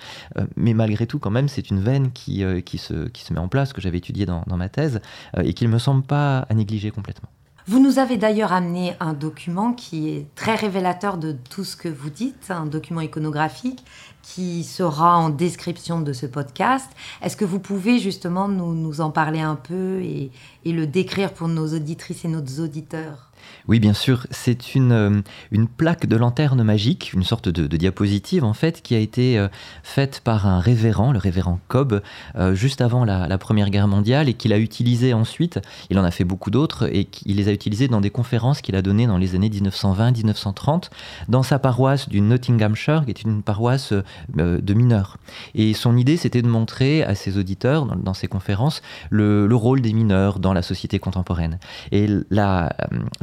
mais 0.55 0.73
malgré 0.73 1.05
tout, 1.05 1.19
quand 1.19 1.29
même, 1.29 1.47
c'est 1.47 1.69
une 1.69 1.79
veine 1.79 2.11
qui, 2.11 2.43
qui, 2.65 2.79
se, 2.79 3.07
qui 3.09 3.23
se 3.23 3.33
met 3.33 3.39
en 3.39 3.49
place, 3.49 3.71
que 3.71 3.81
j'avais 3.81 3.99
étudiée 3.99 4.25
dans, 4.25 4.43
dans, 4.47 4.57
ma 4.57 4.67
thèse, 4.67 4.99
et 5.41 5.53
qu'il 5.53 5.67
ne 5.67 5.73
me 5.73 5.79
semble 5.79 6.03
pas 6.03 6.39
à 6.39 6.53
négliger 6.55 6.89
complètement. 6.89 7.29
Vous 7.69 7.79
nous 7.79 7.99
avez 7.99 8.17
d'ailleurs 8.17 8.51
amené 8.51 8.95
un 8.99 9.13
document 9.13 9.73
qui 9.73 10.09
est 10.09 10.25
très 10.33 10.55
révélateur 10.55 11.19
de 11.19 11.33
tout 11.51 11.63
ce 11.63 11.75
que 11.75 11.87
vous 11.87 12.09
dites, 12.09 12.49
un 12.49 12.65
document 12.65 13.01
iconographique 13.01 13.85
qui 14.23 14.63
sera 14.63 15.15
en 15.19 15.29
description 15.29 16.01
de 16.01 16.11
ce 16.11 16.25
podcast. 16.25 16.89
Est-ce 17.21 17.37
que 17.37 17.45
vous 17.45 17.59
pouvez 17.59 17.99
justement 17.99 18.47
nous, 18.47 19.01
en 19.01 19.11
parler 19.11 19.41
un 19.41 19.55
peu 19.55 20.01
et 20.01 20.31
le 20.65 20.87
décrire 20.87 21.31
pour 21.31 21.47
nos 21.47 21.71
auditrices 21.75 22.25
et 22.25 22.27
nos 22.27 22.41
auditeurs? 22.41 23.28
Oui, 23.67 23.79
bien 23.79 23.93
sûr, 23.93 24.25
c'est 24.31 24.73
une, 24.73 24.91
euh, 24.91 25.21
une 25.51 25.67
plaque 25.67 26.07
de 26.07 26.15
lanterne 26.15 26.63
magique, 26.63 27.13
une 27.13 27.23
sorte 27.23 27.49
de, 27.49 27.67
diapositive 27.77 28.43
en 28.43 28.53
fait, 28.53 28.81
qui 28.81 28.95
a 28.95 28.97
été 28.97 29.37
euh, 29.37 29.47
faite 29.83 30.21
par 30.23 30.47
un 30.47 30.59
révérend, 30.59 31.11
le 31.11 31.19
révérend 31.19 31.59
Cobb, 31.67 32.01
euh, 32.35 32.55
juste 32.55 32.81
avant 32.81 33.05
la, 33.05 33.37
Première 33.37 33.69
Guerre 33.69 33.87
mondiale 33.87 34.27
et 34.27 34.33
qu'il 34.33 34.51
a 34.53 34.57
utilisé 34.57 35.13
ensuite. 35.13 35.59
Il 35.89 35.97
en 35.97 36.03
a 36.03 36.11
fait 36.11 36.23
beaucoup 36.23 36.51
d'autres 36.51 36.93
et 36.93 37.07
il 37.25 37.37
les 37.37 37.47
a 37.47 37.51
utilisés 37.51 37.87
dans 37.87 38.01
des 38.01 38.09
conférences 38.09 38.61
qu'il 38.61 38.75
a 38.75 38.81
données 38.81 39.07
dans 39.07 39.17
les 39.17 39.33
années 39.35 39.49
1920-1930 39.49 40.89
dans 41.29 41.43
sa 41.43 41.57
paroisse 41.57 42.09
du 42.09 42.19
Nottinghamshire, 42.19 43.05
qui 43.05 43.11
est 43.11 43.21
une 43.21 43.43
paroisse 43.43 43.93
de 44.33 44.73
mineurs. 44.73 45.17
Et 45.55 45.73
son 45.73 45.95
idée, 45.95 46.17
c'était 46.17 46.41
de 46.41 46.47
montrer 46.47 47.03
à 47.03 47.15
ses 47.15 47.37
auditeurs, 47.37 47.85
dans, 47.85 48.13
ses 48.13 48.27
conférences, 48.27 48.81
le, 49.09 49.47
le, 49.47 49.55
rôle 49.55 49.81
des 49.81 49.93
mineurs 49.93 50.39
dans 50.39 50.53
la 50.53 50.61
société 50.61 50.99
contemporaine. 50.99 51.59
Et 51.91 52.07
la, 52.29 52.73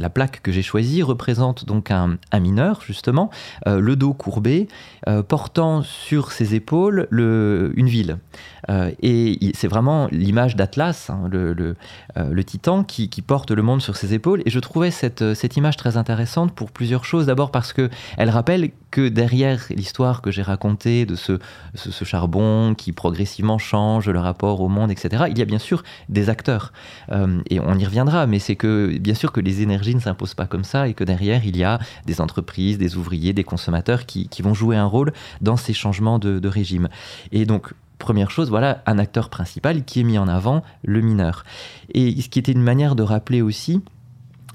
plaque 0.09 0.41
que 0.41 0.51
j'ai 0.51 0.61
choisie 0.61 1.03
représente 1.03 1.65
donc 1.65 1.91
un, 1.91 2.17
mineur, 2.39 2.81
justement, 2.85 3.29
euh, 3.67 3.79
le 3.79 3.95
dos 3.95 4.13
courbé, 4.13 4.67
euh, 5.07 5.23
portant 5.23 5.81
sur 5.81 6.31
ses 6.31 6.55
épaules 6.55 7.07
le, 7.09 7.73
une 7.75 7.87
ville. 7.87 8.17
Euh, 8.69 8.91
et 9.01 9.51
c'est 9.53 9.67
vraiment 9.67 10.07
l'image 10.11 10.55
d'Atlas, 10.55 11.09
hein, 11.09 11.27
le, 11.31 11.53
le, 11.53 12.43
titan, 12.43 12.83
qui, 12.83 13.07
porte 13.25 13.51
le 13.51 13.61
monde 13.61 13.81
sur 13.81 13.95
ses 13.95 14.13
épaules. 14.13 14.41
Et 14.45 14.49
je 14.49 14.59
trouvais 14.59 14.91
cette, 14.91 15.33
cette 15.33 15.57
image 15.57 15.77
très 15.77 15.97
intéressante 15.97 16.53
pour 16.53 16.71
plusieurs 16.71 17.05
choses. 17.05 17.25
D'abord 17.25 17.51
parce 17.51 17.73
qu'elle 17.73 18.29
rappelle 18.29 18.71
que 18.91 19.09
derrière 19.09 19.65
l'histoire 19.69 20.21
que 20.21 20.31
j'ai 20.31 20.41
racontée 20.41 21.05
de 21.05 21.15
ce, 21.15 21.39
ce, 21.75 22.05
charbon 22.05 22.73
qui 22.75 22.91
progressivement 22.91 23.57
change 23.57 24.09
le 24.09 24.19
rapport 24.19 24.61
au 24.61 24.69
monde, 24.69 24.91
etc., 24.91 25.25
il 25.29 25.37
y 25.37 25.41
a 25.41 25.45
bien 25.45 25.59
sûr 25.59 25.83
des 26.09 26.29
acteurs. 26.29 26.71
et 27.49 27.59
on 27.59 27.77
y 27.77 27.85
reviendra, 27.85 28.27
mais 28.27 28.39
c'est 28.39 28.55
que 28.55 28.97
bien 28.97 29.13
sûr 29.13 29.31
que 29.31 29.41
les 29.41 29.61
énergies 29.61 29.95
ne 29.95 29.99
s'impose 29.99 30.33
pas 30.33 30.45
comme 30.45 30.63
ça 30.63 30.87
et 30.87 30.93
que 30.93 31.03
derrière, 31.03 31.45
il 31.45 31.57
y 31.57 31.63
a 31.63 31.79
des 32.05 32.21
entreprises, 32.21 32.77
des 32.77 32.95
ouvriers, 32.95 33.33
des 33.33 33.43
consommateurs 33.43 34.05
qui, 34.05 34.29
vont 34.41 34.53
jouer 34.53 34.77
un 34.77 34.85
rôle 34.85 35.13
dans 35.41 35.57
ces 35.57 35.73
changements 35.73 36.19
de, 36.19 36.47
régime. 36.47 36.87
Et 37.31 37.45
donc, 37.45 37.73
première 37.97 38.31
chose, 38.31 38.49
voilà 38.49 38.83
un 38.85 38.99
acteur 38.99 39.29
principal 39.29 39.83
qui 39.83 40.01
est 40.01 40.03
mis 40.03 40.17
en 40.17 40.27
avant, 40.27 40.63
le 40.83 41.01
mineur. 41.01 41.43
Et 41.93 42.21
ce 42.21 42.29
qui 42.29 42.39
était 42.39 42.51
une 42.51 42.61
manière 42.61 42.95
de 42.95 43.03
rappeler 43.03 43.41
aussi 43.41 43.81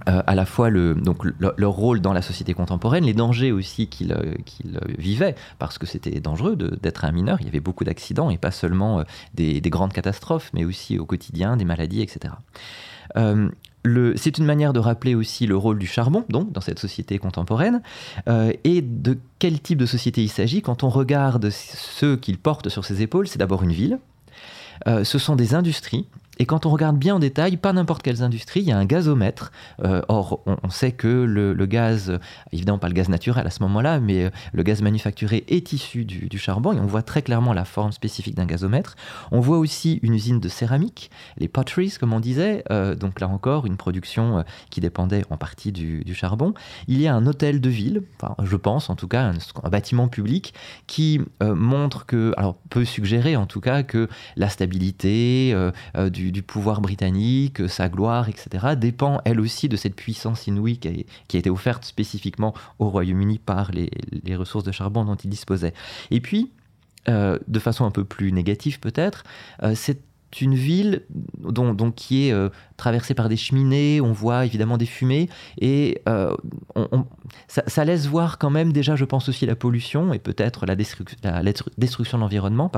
euh, 0.08 0.22
à 0.26 0.34
la 0.34 0.44
fois 0.44 0.70
le, 0.70 0.94
donc, 0.94 1.24
leur 1.38 1.72
rôle 1.72 2.00
dans 2.00 2.12
la 2.12 2.22
société 2.22 2.54
contemporaine, 2.54 3.04
les 3.04 3.14
dangers 3.14 3.52
aussi 3.52 3.86
qu'ils 3.86 4.12
euh, 4.12 4.34
vivaient, 4.98 5.34
parce 5.58 5.78
que 5.78 5.86
c'était 5.86 6.20
dangereux 6.20 6.56
d'être 6.56 7.04
un 7.04 7.12
mineur, 7.12 7.38
il 7.40 7.46
y 7.46 7.48
avait 7.48 7.60
beaucoup 7.60 7.84
d'accidents, 7.84 8.30
et 8.30 8.38
pas 8.38 8.50
seulement 8.50 9.00
euh, 9.00 9.04
des, 9.34 9.60
des, 9.60 9.70
grandes 9.70 9.92
catastrophes, 9.92 10.50
mais 10.54 10.64
aussi 10.64 10.98
au 10.98 11.06
quotidien, 11.06 11.56
des 11.56 11.64
maladies, 11.64 12.02
etc 12.02 12.34
c'est 14.14 14.38
une 14.38 14.46
manière 14.46 14.72
de 14.72 14.78
rappeler 14.78 15.14
aussi 15.14 15.46
le 15.46 15.54
rôle 15.54 15.78
du 15.78 15.86
charbon, 15.86 16.24
donc, 16.30 16.50
dans 16.50 16.62
cette 16.62 16.78
société 16.78 17.18
contemporaine, 17.18 17.82
et 18.64 18.80
de 18.80 19.18
quel 19.38 19.60
type 19.60 19.76
de 19.76 19.84
société 19.84 20.22
il 20.22 20.30
s'agit? 20.30 20.62
Quand 20.62 20.82
on 20.82 20.88
regarde 20.88 21.50
ceux 21.50 22.16
qu'il 22.16 22.38
porte 22.38 22.70
sur 22.70 22.86
ses 22.86 23.02
épaules, 23.02 23.28
c'est 23.28 23.38
d'abord 23.38 23.64
une 23.64 23.72
ville, 23.72 23.98
ce 24.86 25.18
sont 25.18 25.36
des 25.36 25.54
industries, 25.54 26.06
et 26.38 26.46
quand 26.46 26.64
on 26.64 26.70
regarde 26.70 26.96
bien 26.96 27.16
en 27.16 27.18
détail, 27.18 27.58
pas 27.58 27.72
n'importe 27.74 28.02
quelles 28.02 28.22
industries, 28.22 28.60
il 28.60 28.66
y 28.66 28.72
a 28.72 28.78
un 28.78 28.86
gazomètre. 28.86 29.52
Euh, 29.84 30.00
or, 30.08 30.42
on, 30.46 30.70
sait 30.70 30.92
que 30.92 31.06
le, 31.06 31.66
gaz, 31.66 32.18
évidemment 32.52 32.78
pas 32.78 32.88
le 32.88 32.94
gaz 32.94 33.10
naturel 33.10 33.46
à 33.46 33.50
ce 33.50 33.62
moment-là, 33.62 34.00
mais 34.00 34.24
euh, 34.24 34.30
le 34.52 34.62
gaz 34.62 34.80
manufacturé 34.80 35.44
est 35.48 35.72
issu 35.72 36.04
du, 36.04 36.38
charbon 36.38 36.72
et 36.72 36.80
on 36.80 36.86
voit 36.86 37.02
très 37.02 37.22
clairement 37.22 37.52
la 37.52 37.66
forme 37.66 37.92
spécifique 37.92 38.34
d'un 38.34 38.46
gazomètre. 38.46 38.96
On 39.30 39.40
voit 39.40 39.58
aussi 39.58 40.00
une 40.02 40.14
usine 40.14 40.40
de 40.40 40.48
céramique, 40.48 41.10
les 41.36 41.48
potteries 41.48 41.94
comme 42.00 42.14
on 42.14 42.20
disait, 42.20 42.64
euh, 42.70 42.94
donc 42.94 43.20
là 43.20 43.28
encore 43.28 43.66
une 43.66 43.76
production 43.76 44.42
qui 44.70 44.80
dépendait 44.80 45.22
en 45.28 45.36
partie 45.36 45.70
du, 45.70 46.14
charbon. 46.14 46.54
Il 46.88 47.00
y 47.00 47.06
a 47.06 47.14
un 47.14 47.26
hôtel 47.26 47.60
de 47.60 47.68
ville, 47.68 48.02
je 48.42 48.56
pense 48.56 48.88
en 48.90 48.96
tout 48.96 49.08
cas, 49.08 49.32
un, 49.62 49.68
bâtiment 49.68 50.08
public 50.08 50.54
qui 50.86 51.20
montre 51.40 52.06
que, 52.06 52.32
alors 52.36 52.56
peut 52.70 52.84
suggérer 52.84 53.36
en 53.36 53.46
tout 53.46 53.60
cas 53.60 53.82
que 53.82 54.08
la 54.36 54.48
stabilité 54.48 55.54
du 56.10 56.31
du, 56.32 56.42
pouvoir 56.42 56.80
britannique, 56.80 57.68
sa 57.68 57.88
gloire, 57.88 58.28
etc., 58.28 58.74
dépend 58.76 59.20
elle 59.24 59.40
aussi 59.40 59.68
de 59.68 59.76
cette 59.76 59.94
puissance 59.94 60.46
inouïe 60.46 60.78
qui 60.78 60.88
a, 60.88 61.38
été 61.38 61.50
offerte 61.50 61.84
spécifiquement 61.84 62.54
au 62.78 62.88
Royaume-Uni 62.88 63.38
par 63.38 63.70
les, 63.72 63.90
ressources 64.36 64.64
de 64.64 64.72
charbon 64.72 65.04
dont 65.04 65.14
il 65.14 65.30
disposait. 65.30 65.74
Et 66.10 66.20
puis, 66.20 66.50
euh, 67.08 67.38
de 67.48 67.58
façon 67.58 67.84
un 67.84 67.90
peu 67.90 68.04
plus 68.04 68.32
négative 68.32 68.80
peut-être, 68.80 69.24
euh, 69.62 69.74
c'est 69.74 70.00
une 70.40 70.54
ville 70.54 71.02
dont, 71.38 71.90
qui 71.90 72.28
est 72.28 72.32
euh, 72.32 72.48
traversée 72.76 73.14
par 73.14 73.28
des 73.28 73.36
cheminées, 73.36 74.00
on 74.00 74.12
voit 74.12 74.44
évidemment 74.46 74.78
des 74.78 74.86
fumées, 74.86 75.28
et 75.60 76.00
on, 76.74 77.04
ça, 77.48 77.84
laisse 77.84 78.06
voir 78.06 78.38
quand 78.38 78.50
même 78.50 78.72
déjà, 78.72 78.96
je 78.96 79.04
pense 79.04 79.28
aussi, 79.28 79.46
la 79.46 79.56
pollution 79.56 80.12
et 80.12 80.18
peut-être 80.18 80.66
la, 80.66 80.74
destruction 80.74 82.18
de 82.18 82.22
l'environnement, 82.22 82.70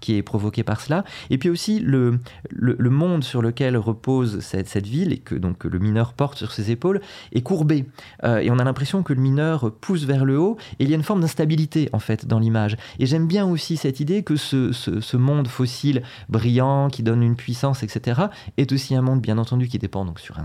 qui 0.00 0.16
est 0.16 0.22
provoquée 0.22 0.62
par 0.62 0.80
cela. 0.80 1.04
Et 1.30 1.38
puis 1.38 1.50
aussi 1.50 1.80
le, 1.80 2.18
le, 2.50 2.90
monde 2.90 3.24
sur 3.24 3.42
lequel 3.42 3.76
repose 3.76 4.40
cette, 4.40 4.68
cette, 4.68 4.86
ville 4.86 5.12
et 5.12 5.18
que 5.18 5.34
donc 5.34 5.64
le 5.64 5.78
mineur 5.78 6.12
porte 6.12 6.38
sur 6.38 6.52
ses 6.52 6.70
épaules 6.70 7.00
est 7.32 7.42
courbé. 7.42 7.84
Euh, 8.24 8.38
et 8.38 8.50
on 8.50 8.58
a 8.58 8.64
l'impression 8.64 9.02
que 9.02 9.12
le 9.12 9.20
mineur 9.20 9.72
pousse 9.80 10.04
vers 10.04 10.24
le 10.24 10.38
haut 10.38 10.56
et 10.78 10.84
il 10.84 10.90
y 10.90 10.92
a 10.92 10.96
une 10.96 11.02
forme 11.02 11.20
d'instabilité 11.20 11.88
en 11.92 11.98
fait 11.98 12.26
dans 12.26 12.38
l'image. 12.38 12.76
Et 12.98 13.06
j'aime 13.06 13.26
bien 13.26 13.46
aussi 13.46 13.76
cette 13.76 14.00
idée 14.00 14.22
que 14.22 14.36
ce, 14.36 14.72
ce, 14.72 15.16
monde 15.16 15.48
fossile 15.48 16.02
brillant 16.28 16.85
qui 16.88 17.02
donne 17.02 17.22
une 17.22 17.36
puissance, 17.36 17.82
etc., 17.82 18.22
est 18.56 18.72
aussi 18.72 18.94
un 18.94 19.02
monde 19.02 19.20
bien 19.20 19.38
entendu 19.38 19.68
qui 19.68 19.78
dépend 19.78 20.04
donc 20.04 20.20
sur, 20.20 20.36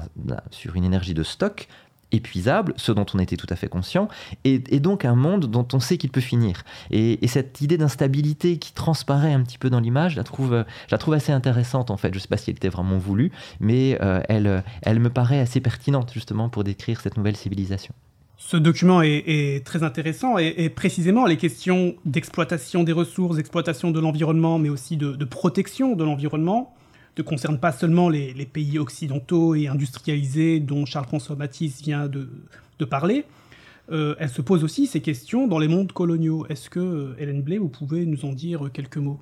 sur 0.51 0.75
une 0.75 0.83
énergie 0.83 1.13
de 1.13 1.23
stock, 1.23 1.67
épuisable, 2.11 2.73
ce 2.77 2.91
dont 2.91 3.05
on 3.13 3.19
était 3.19 3.37
tout 3.37 3.47
à 3.49 3.55
fait 3.55 3.67
conscient, 3.67 4.07
et, 4.43 4.59
donc 4.79 5.05
un 5.05 5.15
monde 5.15 5.45
dont 5.45 5.67
on 5.73 5.79
sait 5.79 5.97
qu'il 5.97 6.11
peut 6.11 6.21
finir. 6.21 6.63
Et, 6.89 7.19
cette 7.27 7.61
idée 7.61 7.77
d'instabilité 7.77 8.57
qui 8.57 8.73
transparaît 8.73 9.33
un 9.33 9.41
petit 9.41 9.57
peu 9.57 9.69
dans 9.69 9.79
l'image, 9.79 10.13
je 10.13 10.17
la 10.17 10.23
trouve, 10.23 10.65
trouve 10.99 11.13
assez 11.13 11.31
intéressante 11.31 11.89
en 11.89 11.97
fait. 11.97 12.09
Je 12.09 12.17
ne 12.17 12.19
sais 12.19 12.27
pas 12.27 12.37
si 12.37 12.49
elle 12.49 12.57
était 12.57 12.69
vraiment 12.69 12.97
voulue, 12.97 13.31
mais 13.61 13.97
euh, 14.01 14.21
elle, 14.27 14.63
elle 14.81 14.99
me 14.99 15.09
paraît 15.09 15.39
assez 15.39 15.61
pertinente 15.61 16.11
justement 16.13 16.49
pour 16.49 16.63
décrire 16.65 16.99
cette 16.99 17.15
nouvelle 17.15 17.37
civilisation. 17.37 17.93
Ce 18.43 18.57
document 18.57 19.01
est, 19.03 19.63
très 19.63 19.83
intéressant 19.83 20.37
et, 20.39 20.69
précisément 20.69 21.25
les 21.25 21.37
questions 21.37 21.95
d'exploitation 22.05 22.83
des 22.83 22.91
ressources, 22.91 23.37
d'exploitation 23.37 23.91
de 23.91 23.99
l'environnement, 23.99 24.57
mais 24.57 24.69
aussi 24.69 24.97
de, 24.97 25.23
protection 25.25 25.95
de 25.95 26.03
l'environnement, 26.03 26.73
ne 27.17 27.23
concerne 27.23 27.59
pas 27.59 27.71
seulement 27.71 28.09
les, 28.09 28.33
pays 28.51 28.79
occidentaux 28.79 29.53
et 29.53 29.67
industrialisés 29.67 30.59
dont 30.59 30.85
Charles-François 30.85 31.35
Matisse 31.35 31.81
vient 31.81 32.07
de, 32.07 32.27
parler. 32.85 33.25
elle 33.89 34.29
se 34.29 34.41
pose 34.41 34.63
aussi 34.63 34.87
ces 34.87 35.01
questions 35.01 35.47
dans 35.47 35.59
les 35.59 35.67
mondes 35.67 35.91
coloniaux. 35.91 36.45
Est-ce 36.49 36.69
que, 36.69 37.15
Hélène 37.19 37.43
Blay, 37.43 37.59
vous 37.59 37.69
pouvez 37.69 38.05
nous 38.07 38.25
en 38.25 38.33
dire 38.33 38.69
quelques 38.73 38.97
mots? 38.97 39.19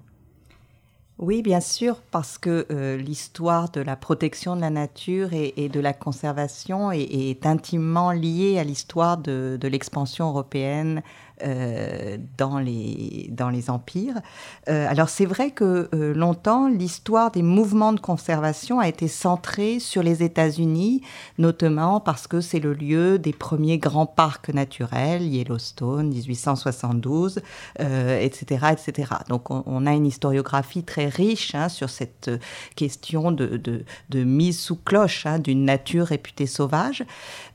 Oui, 1.20 1.42
bien 1.42 1.60
sûr, 1.60 1.98
parce 2.12 2.38
que 2.38 2.66
euh, 2.72 2.96
l'histoire 2.96 3.70
de 3.72 3.82
la 3.82 3.98
protection 3.98 4.56
de 4.56 4.62
la 4.62 4.70
nature 4.70 5.34
et, 5.34 5.68
de 5.68 5.80
la 5.82 5.92
conservation 5.92 6.94
est, 6.94 7.46
intimement 7.46 8.12
liée 8.12 8.58
à 8.58 8.64
l'histoire 8.64 9.18
de, 9.18 9.58
de 9.60 9.68
l'expansion 9.68 10.30
européenne 10.30 11.04
euh, 11.42 12.18
dans, 12.38 12.60
les, 12.60 13.30
dans 13.32 13.50
les 13.50 13.70
empires. 13.70 14.16
Euh, 14.68 14.86
alors 14.90 15.08
c'est 15.08 15.26
vrai 15.26 15.52
que 15.52 15.88
euh, 15.94 16.14
longtemps, 16.14 16.68
l'histoire 16.68 17.32
des 17.32 17.44
mouvements 17.44 17.94
de 17.94 18.00
conservation 18.02 18.82
a 18.82 18.90
été 18.90 19.08
centrée 19.08 19.80
sur 19.80 20.04
les 20.04 20.22
États-Unis, 20.22 21.02
notamment 21.38 22.02
parce 22.02 22.28
que 22.28 22.42
c'est 22.42 22.60
le 22.60 22.74
lieu 22.74 23.20
des 23.20 23.32
premiers 23.32 23.78
grands 23.78 24.06
parcs 24.06 24.50
naturels, 24.50 25.22
Yellowstone, 25.22 26.10
1872, 26.10 27.40
etc., 27.80 28.66
etc. 28.72 29.14
Donc 29.30 29.50
on, 29.50 29.86
a 29.86 29.94
une 29.94 30.08
historiographie 30.08 30.84
très 30.84 31.08
riche 31.08 31.56
hein, 31.56 31.70
sur 31.70 31.90
cette 31.90 32.30
question 32.76 33.32
de, 33.32 33.62
de, 34.10 34.24
mise 34.24 34.60
sous 34.60 34.76
cloche 34.76 35.26
hein, 35.26 35.40
d'une 35.40 35.64
nature 35.64 36.08
réputée 36.08 36.48
sauvage. 36.48 37.06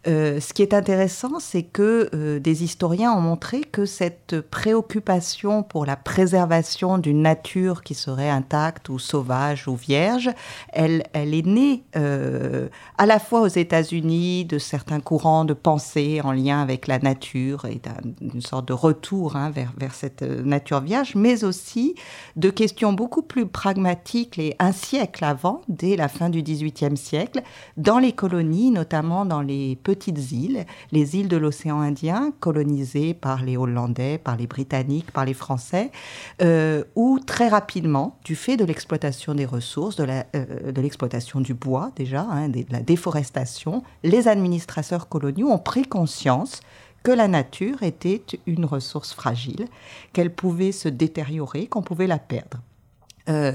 ce 0.07 0.53
qui 0.55 0.63
est 0.63 0.73
intéressant, 0.73 1.39
c'est 1.39 1.65
que 1.65 2.39
des 2.39 2.65
historiens 2.65 3.13
ont 3.13 3.21
montré 3.21 3.63
que 3.75 3.87
cette 3.87 4.41
préoccupation 4.41 5.65
pour 5.65 5.85
la 5.85 5.97
préservation 5.97 6.97
d'une 6.97 7.23
nature 7.23 7.83
qui 7.83 7.95
serait 7.95 8.31
intacte 8.31 8.89
ou 8.89 9.01
sauvage 9.01 9.67
ou 9.67 9.75
vierge, 9.75 10.31
elle, 10.73 11.03
elle 11.13 11.35
est 11.35 11.45
née 11.45 11.83
euh, 11.97 12.69
à 12.99 13.07
la 13.07 13.19
fois 13.19 13.41
aux 13.41 13.49
États-Unis 13.49 14.45
de 14.45 14.61
certains 14.61 15.01
courants 15.01 15.45
de 15.45 15.55
pensée 15.55 16.21
en 16.23 16.31
lien 16.31 16.63
avec 16.63 16.87
la 16.87 17.01
nature 17.01 17.65
et 17.65 17.81
d'une 18.21 18.43
sorte 18.43 18.69
de 18.69 18.73
retour 18.73 19.35
hein, 19.35 19.51
vers, 19.51 19.73
vers 19.77 19.93
cette 19.93 20.23
euh, 20.23 20.41
nature 20.45 20.81
vierge, 20.81 21.17
mais 21.17 21.43
aussi 21.43 21.97
de 22.37 22.51
questions 22.51 22.93
beaucoup 22.93 23.23
plus 23.23 23.47
pragmatiques 23.47 24.39
et 24.39 24.55
un 24.61 24.71
siècle 24.71 25.25
avant, 25.25 25.63
dès 25.67 25.97
la 25.97 26.07
fin 26.07 26.31
du 26.31 26.45
XVIIIe 26.45 26.97
siècle, 26.97 27.43
dans 27.77 27.99
les 27.99 28.13
colonies, 28.13 28.71
notamment 28.71 29.25
dans 29.25 29.43
les 29.43 29.75
petites 29.75 30.31
îles, 30.31 30.65
les 30.93 31.17
îles 31.17 31.29
de 31.29 31.37
l'océan 31.37 31.81
Indien 31.81 32.33
colonisées 32.39 33.15
par 33.15 33.43
les 33.43 33.57
Par 34.23 34.37
les 34.37 34.47
Britanniques, 34.47 35.11
par 35.11 35.25
les 35.25 35.35
Français, 35.35 35.91
euh, 36.43 36.85
où 36.95 37.19
très 37.19 37.49
rapidement, 37.49 38.19
du 38.25 38.37
fait 38.37 38.57
de 38.57 38.65
l'exploitation 38.65 39.35
des 39.35 39.47
ressources, 39.47 39.97
de 39.97 40.07
euh, 40.07 40.73
l'exploitation 40.77 41.41
du 41.41 41.55
bois 41.55 41.91
déjà, 41.97 42.23
hein, 42.23 42.49
de 42.49 42.65
la 42.71 42.81
déforestation, 42.81 43.83
les 44.03 44.29
administrateurs 44.29 45.09
coloniaux 45.09 45.51
ont 45.51 45.59
pris 45.59 45.83
conscience 45.83 46.61
que 47.03 47.13
la 47.13 47.29
nature 47.29 47.83
était 47.83 48.23
une 48.47 48.65
ressource 48.65 49.13
fragile, 49.13 49.69
qu'elle 50.13 50.33
pouvait 50.35 50.73
se 50.73 50.89
détériorer, 50.89 51.67
qu'on 51.67 51.83
pouvait 51.83 52.07
la 52.07 52.19
perdre. 52.19 52.59
Euh, 53.29 53.53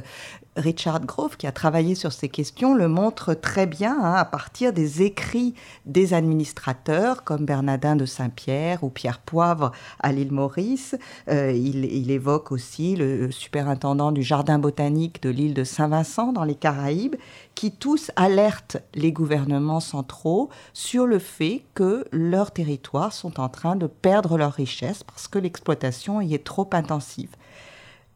Richard 0.56 1.06
Grove, 1.06 1.38
qui 1.38 1.48
a 1.48 1.52
travaillé 1.52 1.96
sur 1.96 2.12
ces 2.12 2.28
questions, 2.28 2.74
le 2.74 2.88
montre 2.88 3.34
très 3.34 3.66
bien 3.66 3.98
hein, 4.02 4.14
à 4.14 4.26
partir 4.26 4.74
des 4.74 5.04
écrits 5.04 5.54
des 5.86 6.14
administrateurs 6.14 7.24
comme 7.24 7.46
Bernardin 7.46 7.96
de 7.96 8.06
Saint-Pierre 8.06 8.84
ou 8.84 8.90
Pierre 8.90 9.20
Poivre 9.20 9.72
à 10.00 10.12
l'île 10.12 10.32
Maurice. 10.32 10.96
Euh, 11.30 11.52
il, 11.52 12.12
évoque 12.12 12.52
aussi 12.52 12.96
le 12.96 13.30
superintendant 13.32 14.12
du 14.12 14.24
jardin 14.24 14.58
botanique 14.58 15.22
de 15.22 15.30
l'île 15.30 15.54
de 15.54 15.64
Saint-Vincent 15.64 16.34
dans 16.34 16.44
les 16.44 16.56
Caraïbes, 16.56 17.16
qui 17.54 17.72
tous 17.72 18.12
alertent 18.16 18.78
les 18.96 19.12
gouvernements 19.12 19.80
centraux 19.80 20.50
sur 20.74 21.06
le 21.06 21.20
fait 21.20 21.64
que 21.76 22.06
leurs 22.12 22.52
territoires 22.52 23.14
sont 23.14 23.40
en 23.40 23.48
train 23.48 23.76
de 23.76 23.88
perdre 23.88 24.38
leur 24.38 24.54
richesse 24.54 25.04
parce 25.04 25.28
que 25.28 25.40
l'exploitation 25.40 26.20
y 26.20 26.34
est 26.34 26.44
trop 26.44 26.70
intensive. 26.74 27.30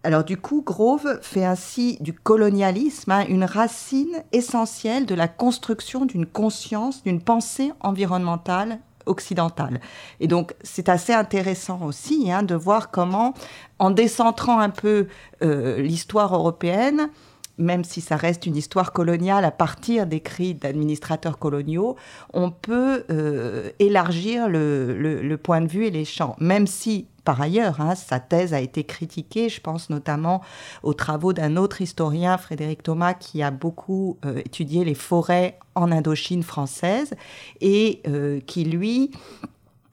Alors 0.04 0.26
du 0.26 0.36
coup, 0.38 0.62
Grove 0.62 1.20
fait 1.22 1.46
ainsi 1.46 1.98
du 2.02 2.12
colonialisme 2.12 3.12
hein, 3.12 3.26
une 3.30 3.46
racine 3.46 4.24
essentielle 4.34 5.06
de 5.06 5.16
la 5.16 5.30
construction 5.30 6.06
d'une 6.06 6.26
conscience, 6.26 7.04
d'une 7.04 7.22
pensée 7.22 7.72
environnementale 7.80 8.80
occidentale. 9.06 9.80
Et 10.20 10.28
donc 10.28 10.56
c'est 10.62 10.90
assez 10.90 11.14
intéressant 11.14 11.82
aussi 11.84 12.32
hein, 12.32 12.44
de 12.44 12.56
voir 12.56 12.92
comment, 12.92 13.34
en 13.80 13.92
décentrant 13.92 14.60
un 14.60 14.70
peu 14.70 15.08
euh, 15.42 15.82
l'histoire 15.82 16.36
européenne, 16.36 17.10
même 17.58 17.84
si 17.84 18.02
ça 18.02 18.16
reste 18.16 18.46
une 18.46 18.56
histoire 18.56 18.92
coloniale 18.94 19.46
à 19.46 19.52
partir 19.52 20.08
d'écrits 20.08 20.56
d'administrateurs 20.56 21.38
coloniaux, 21.38 21.96
on 22.34 22.50
peut 22.50 23.06
euh, 23.10 23.70
élargir 23.80 24.50
le, 24.50 25.36
point 25.42 25.62
de 25.62 25.68
vue 25.68 25.86
et 25.86 25.92
les 25.92 26.06
champs, 26.06 26.36
même 26.40 26.68
si 26.68 27.08
par 27.24 27.42
ailleurs, 27.42 27.80
hein, 27.80 27.96
sa 27.96 28.20
thèse 28.20 28.54
a 28.54 28.60
été 28.60 28.84
critiquée, 28.84 29.50
je 29.50 29.62
pense 29.62 29.90
notamment 29.90 30.42
aux 30.84 30.94
travaux 30.94 31.34
d'un 31.34 31.56
autre 31.56 31.82
historien, 31.82 32.38
Frédéric 32.38 32.84
Thomas, 32.84 33.14
qui 33.14 33.42
a 33.42 33.52
beaucoup 33.52 34.18
euh, 34.26 34.40
étudié 34.40 34.84
les 34.84 34.96
forêts 34.96 35.58
en 35.76 35.92
Indochine 35.92 36.44
française 36.44 37.14
et 37.62 38.02
euh, 38.08 38.40
qui, 38.42 38.66
lui, 38.66 39.12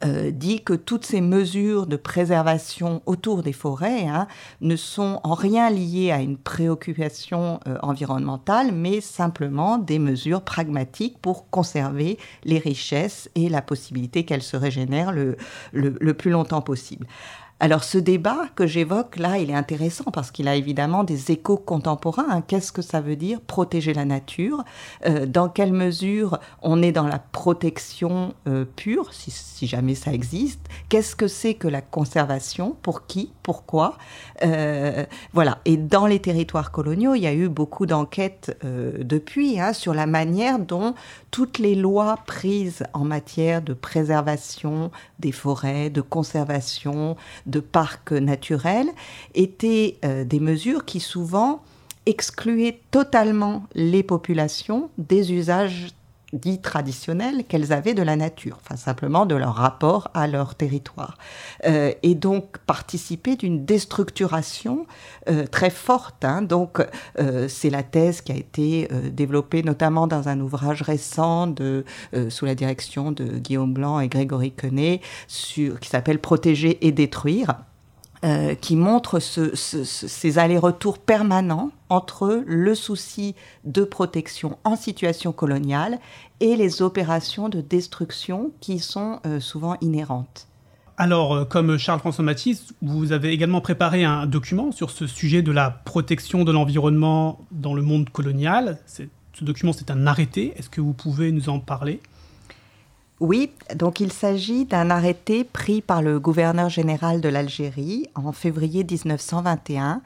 euh, 0.03 0.31
dit 0.31 0.63
que 0.63 0.73
toutes 0.73 1.05
ces 1.05 1.21
mesures 1.21 1.87
de 1.87 1.97
préservation 1.97 3.03
autour 3.05 3.43
des 3.43 3.53
forêts 3.53 4.07
hein, 4.07 4.27
ne 4.61 4.75
sont 4.77 5.21
en 5.25 5.35
rien 5.35 5.69
liées 5.69 6.11
à 6.11 6.21
une 6.21 6.39
préoccupation 6.39 7.61
euh, 7.67 7.77
environnementale, 7.83 8.73
mais 8.73 9.01
simplement 9.01 9.77
des 9.77 9.99
mesures 9.99 10.43
pragmatiques 10.43 11.19
pour 11.21 11.51
conserver 11.51 12.19
les 12.45 12.59
richesses 12.59 13.31
et 13.35 13.49
la 13.49 13.61
possibilité 13.61 14.25
qu'elles 14.25 14.43
se 14.43 14.57
régénèrent 14.57 15.13
le, 15.13 15.37
le 15.73 16.15
plus 16.15 16.31
longtemps 16.31 16.63
possible. 16.63 17.07
Alors 17.63 17.85
ce 17.85 17.99
débat 17.99 18.47
que 18.57 18.67
j'évoque 18.67 19.19
là, 19.19 19.37
il 19.37 19.51
est 19.51 19.55
intéressant 19.55 20.05
parce 20.05 20.31
qu'il 20.31 20.49
a 20.49 20.57
évidemment 20.57 21.05
des 21.05 21.31
échos 21.31 21.59
contemporains. 21.59 22.25
Hein. 22.31 22.41
Qu'est-ce 22.41 22.73
que 22.73 22.81
ça 22.81 23.03
veut 23.03 23.17
dire 23.17 23.39
protéger 23.43 23.93
la 23.93 24.07
nature? 24.07 24.65
Euh, 25.05 25.27
Dans 25.27 25.51
quelle 25.51 25.75
mesure 25.75 26.39
on 26.63 26.81
est 26.81 26.91
dans 26.91 27.07
la 27.07 27.19
protection 27.19 28.33
euh, 28.49 28.65
pure, 28.65 29.13
si, 29.13 29.67
jamais 29.67 29.95
ça 29.95 30.11
existe? 30.11 30.63
Qu'est-ce 30.89 31.15
que 31.15 31.29
c'est 31.29 31.53
que 31.53 31.69
la 31.69 31.83
conservation? 31.83 32.77
Pour 32.81 33.07
qui? 33.07 33.31
Pourquoi? 33.43 33.99
Euh, 34.43 35.05
Voilà. 35.35 35.59
Et 35.67 35.77
dans 35.77 36.07
les 36.07 36.19
territoires 36.19 36.71
coloniaux, 36.71 37.15
il 37.15 37.21
y 37.21 37.27
a 37.27 37.35
eu 37.35 37.51
beaucoup 37.51 37.85
d'enquêtes 37.85 38.57
depuis 38.65 39.61
hein, 39.61 39.75
sur 39.75 39.93
la 39.93 40.07
manière 40.07 40.59
dont 40.61 40.95
toutes 41.31 41.59
les 41.59 41.75
lois 41.75 42.17
prises 42.27 42.85
en 42.95 43.05
matière 43.05 43.61
de 43.61 43.75
préservation 43.75 44.91
des 45.19 45.33
forêts, 45.33 45.91
de 45.91 46.01
conservation, 46.01 47.17
de 47.51 47.61
parcs 47.61 48.13
naturels, 48.13 48.89
étaient 49.35 49.97
euh, 50.05 50.25
des 50.25 50.41
mesures 50.41 50.85
qui 50.85 51.01
souvent 51.01 51.63
excluaient 52.07 52.81
totalement 52.91 53.65
les 53.75 54.03
populations 54.03 54.91
des 54.99 55.33
usages 55.33 55.89
dits 56.33 56.61
traditionnels 56.61 57.45
qu'elles 57.45 57.73
avaient 57.73 57.95
de 57.95 58.03
la 58.03 58.17
nature, 58.17 58.59
enfin 58.63 58.77
simplement 58.77 59.27
de 59.27 59.35
leur 59.35 59.55
rapport 59.55 60.11
à 60.15 60.27
leur 60.27 60.55
territoire. 60.55 61.19
Euh, 61.67 61.93
et 62.03 62.15
donc 62.15 62.59
participer 62.59 63.37
d'une 63.37 63.65
déstructuration 63.65 64.87
euh, 65.29 65.47
très 65.47 65.71
forte. 65.71 66.25
Hein. 66.25 66.43
Donc 66.43 66.81
euh, 67.19 67.49
c'est 67.49 67.71
la 67.71 67.83
thèse 67.83 68.21
qui 68.21 68.33
a 68.33 68.37
été 68.37 68.89
développée 69.13 69.63
notamment 69.63 70.07
dans 70.07 70.29
un 70.29 70.41
ouvrage 70.41 70.83
récent 70.83 71.47
de, 71.47 71.85
sous 72.29 72.45
la 72.45 72.55
direction 72.55 73.13
de 73.13 73.25
Guillaume 73.25 73.73
Blanc 73.73 74.01
et 74.01 74.09
Grégory 74.09 74.53
Quenet, 74.53 75.01
sur, 75.27 75.81
qui 75.81 75.89
s'appelle 75.89 76.19
Protéger 76.19 76.87
et 76.87 76.93
détruire 76.93 77.55
euh, 78.23 78.55
qui 78.55 78.77
montre 78.77 79.19
ces 79.19 80.39
allers-retours 80.39 80.99
permanents 80.99 81.71
entre 81.89 82.45
le 82.47 82.75
souci 82.75 83.35
de 83.65 83.83
protection 83.83 84.59
en 84.65 84.77
situation 84.77 85.33
coloniale 85.33 85.99
et 86.41 86.55
les 86.55 86.83
opérations 86.83 87.49
de 87.49 87.63
destruction 87.63 88.51
qui 88.61 88.79
sont 88.79 89.21
euh, 89.25 89.41
souvent 89.41 89.79
inhérentes. 89.81 90.49
Alors, 90.99 91.33
euh, 91.33 91.45
comme 91.47 91.79
Charles-François 91.79 92.23
Matisse, 92.23 92.75
vous 92.83 93.13
avez 93.13 93.31
également 93.31 93.63
préparé 93.63 94.05
un 94.05 94.27
document 94.27 94.71
sur 94.71 94.91
ce 94.91 95.07
sujet 95.07 95.41
de 95.41 95.51
la 95.51 95.71
protection 95.71 96.45
de 96.45 96.53
l'environnement 96.53 97.41
dans 97.53 97.73
le 97.73 97.81
monde 97.81 98.11
colonial. 98.11 98.77
Ce 98.87 99.05
document, 99.41 99.73
c'est 99.73 99.91
un 99.91 100.07
arrêté. 100.07 100.53
Est-ce 100.59 100.69
que 100.69 100.83
vous 100.83 100.93
pouvez 100.93 101.33
nous 101.33 101.49
en 101.49 101.59
parler? 101.59 102.03
Oui, 103.21 103.51
donc 103.75 104.01
il 104.01 104.11
s'agit 104.11 104.65
d'un 104.65 104.89
arrêté 104.89 105.45
pris 105.45 105.83
par 105.83 106.01
le 106.01 106.19
gouverneur 106.19 106.71
général 106.71 107.21
de 107.21 107.29
l'Algérie 107.29 108.09
en 108.15 108.33
février 108.33 108.83
1921, 108.83 110.01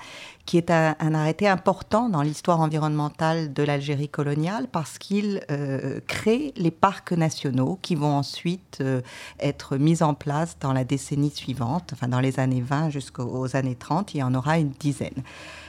qui 0.46 0.58
est 0.58 0.70
un, 0.70 0.94
arrêté 1.14 1.48
important 1.48 2.08
dans 2.08 2.22
l'histoire 2.22 2.60
environnementale 2.60 3.52
de 3.52 3.62
l'Algérie 3.62 4.08
coloniale 4.08 4.66
parce 4.70 4.98
qu'il 4.98 5.40
euh, 5.50 6.00
crée 6.06 6.52
les 6.56 6.70
parcs 6.70 7.12
nationaux 7.12 7.78
qui 7.80 7.94
vont 7.94 8.14
ensuite 8.14 8.78
euh, 8.80 9.00
être 9.40 9.76
mis 9.76 10.02
en 10.02 10.14
place 10.14 10.56
dans 10.60 10.72
la 10.72 10.84
décennie 10.84 11.30
suivante, 11.30 11.90
enfin 11.92 12.08
dans 12.08 12.20
les 12.20 12.40
années 12.40 12.60
20 12.60 12.90
jusqu'aux 12.90 13.56
années 13.56 13.76
30, 13.76 14.14
il 14.14 14.18
y 14.18 14.22
en 14.22 14.34
aura 14.34 14.58
une 14.58 14.70
dizaine. 14.70 15.22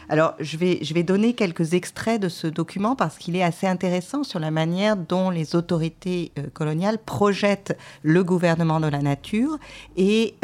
Alors, 0.08 0.36
je 0.40 0.58
vais, 0.58 0.78
je 0.84 0.94
vais 0.94 1.02
donner 1.02 1.34
quelques 1.34 1.74
extraits 1.74 2.22
de 2.22 2.30
ce 2.30 2.46
document 2.46 2.96
parce 2.96 3.18
qu'il 3.18 3.36
est 3.36 3.42
assez 3.42 3.66
intéressant 3.66 4.24
sur 4.24 4.40
la 4.40 4.52
manière 4.52 4.98
dont 4.98 5.32
les 5.32 5.56
autorités 5.56 6.32
euh, 6.38 6.44
coloniales 6.54 7.00
projettent 7.00 7.26
projette 7.26 7.78
le 8.04 8.24
gouvernement 8.24 8.80
de 8.80 8.88
la 8.88 9.02
nature 9.02 9.58
et 9.98 10.36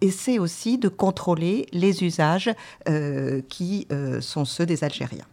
essaie 0.00 0.38
aussi 0.38 0.76
de 0.76 0.88
contrôler 0.88 1.66
les 1.72 2.02
usages 2.02 2.50
qui 3.48 3.88
sont 4.20 4.44
ceux 4.44 4.66
des 4.66 4.84
Algériens. 4.84 5.26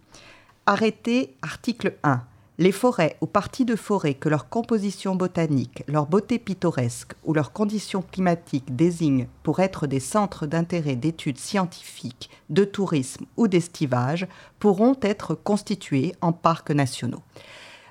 Arrêté 0.66 1.36
article 1.42 1.96
1. 2.04 2.22
Les 2.58 2.72
forêts 2.72 3.18
ou 3.22 3.26
parties 3.26 3.66
de 3.66 3.76
forêt 3.76 4.14
que 4.14 4.30
leur 4.30 4.48
composition 4.48 5.16
botanique, 5.16 5.84
leur 5.88 6.06
beauté 6.06 6.38
pittoresque 6.38 7.14
ou 7.24 7.34
leurs 7.34 7.54
conditions 7.54 8.04
climatiques 8.04 8.76
désignent 8.76 9.28
pour 9.42 9.62
être 9.62 9.88
des 9.88 10.00
centres 10.00 10.46
d'intérêt 10.46 10.96
d'études 10.96 11.40
scientifiques, 11.40 12.30
de 12.52 12.64
tourisme 12.64 13.26
ou 13.36 13.48
d'estivage 13.48 14.28
pourront 14.60 14.96
être 15.02 15.34
constituées 15.34 16.14
en 16.22 16.34
parcs 16.34 16.70
nationaux. 16.70 17.24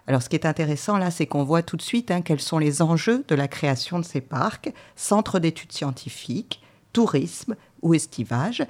Alors, 0.06 0.22
ce 0.22 0.28
qui 0.28 0.36
est 0.36 0.46
intéressant 0.46 0.98
là, 0.98 1.10
c'est 1.10 1.26
qu'on 1.26 1.44
voit 1.44 1.62
tout 1.62 1.76
de 1.76 1.82
suite 1.82 2.12
hein, 2.12 2.22
quels 2.22 2.40
sont 2.40 2.58
les 2.58 2.82
enjeux 2.82 3.24
de 3.26 3.34
la 3.34 3.48
création 3.48 3.98
de 3.98 4.04
ces 4.04 4.20
parcs, 4.20 4.72
centres 4.94 5.40
d'études 5.40 5.72
scientifiques, 5.72 6.62
tourisme 6.92 7.56
ou 7.82 7.94
estivage, 7.94 8.64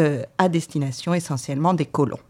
euh, 0.00 0.22
à 0.38 0.48
destination 0.48 1.14
essentiellement 1.14 1.74
des 1.74 1.86
colons. 1.86 2.20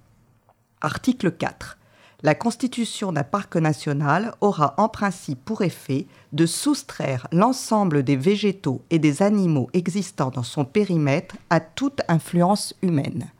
Article 0.80 1.30
4. 1.30 1.78
La 2.24 2.34
constitution 2.34 3.12
d'un 3.12 3.24
parc 3.24 3.56
national 3.56 4.34
aura 4.40 4.74
en 4.78 4.88
principe 4.88 5.44
pour 5.44 5.62
effet 5.62 6.06
de 6.32 6.46
soustraire 6.46 7.26
l'ensemble 7.32 8.04
des 8.04 8.16
végétaux 8.16 8.82
et 8.90 8.98
des 8.98 9.22
animaux 9.22 9.68
existants 9.72 10.30
dans 10.30 10.44
son 10.44 10.64
périmètre 10.64 11.36
à 11.50 11.58
toute 11.58 12.00
influence 12.08 12.74
humaine. 12.82 13.30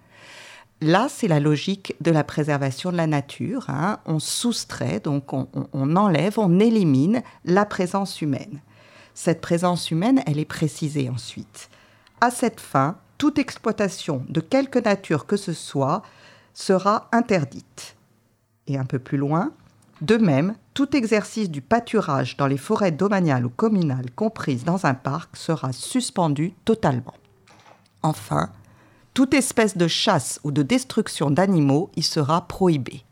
Là, 0.80 1.06
c'est 1.08 1.28
la 1.28 1.38
logique 1.38 1.94
de 2.00 2.11
la 2.11 2.24
préservation 2.24 2.90
de 2.90 2.96
la 2.96 3.06
nature. 3.06 3.70
Hein. 3.70 4.00
On 4.04 4.18
soustrait, 4.18 4.98
donc 4.98 5.32
on, 5.32 5.46
on 5.72 5.94
enlève, 5.94 6.40
on 6.40 6.58
élimine 6.58 7.22
la 7.44 7.64
présence 7.64 8.20
humaine. 8.20 8.61
Cette 9.14 9.40
présence 9.40 9.92
humaine, 9.92 10.22
elle 10.26 10.40
est 10.40 10.44
précisée 10.44 11.08
ensuite. 11.08 11.70
À 12.20 12.32
cette 12.32 12.61
fin, 12.61 12.96
toute 13.22 13.38
exploitation 13.38 14.26
de 14.28 14.40
quelque 14.40 14.80
nature 14.80 15.26
que 15.26 15.37
ce 15.37 15.52
soit 15.52 16.02
sera 16.54 17.08
interdite. 17.12 17.94
Et 18.66 18.76
un 18.76 18.85
peu 18.85 18.98
plus 18.98 19.16
loin, 19.16 19.52
de 20.00 20.16
même, 20.16 20.56
tout 20.74 20.96
exercice 20.96 21.48
du 21.48 21.61
pâturage 21.61 22.37
dans 22.37 22.48
les 22.48 22.56
forêts 22.56 22.90
domaniales 22.90 23.46
ou 23.46 23.48
communales 23.48 24.11
comprises 24.11 24.64
dans 24.64 24.87
un 24.87 24.94
parc 24.94 25.37
sera 25.37 25.72
suspendu 25.72 26.52
totalement. 26.64 27.14
Enfin, 28.02 28.50
toute 29.14 29.35
espèce 29.35 29.76
de 29.76 29.87
chasse 29.87 30.40
ou 30.42 30.50
de 30.50 30.64
destruction 30.64 31.30
d'animaux 31.30 31.92
y 31.94 32.02
sera 32.02 32.48
prohibée. 32.48 33.04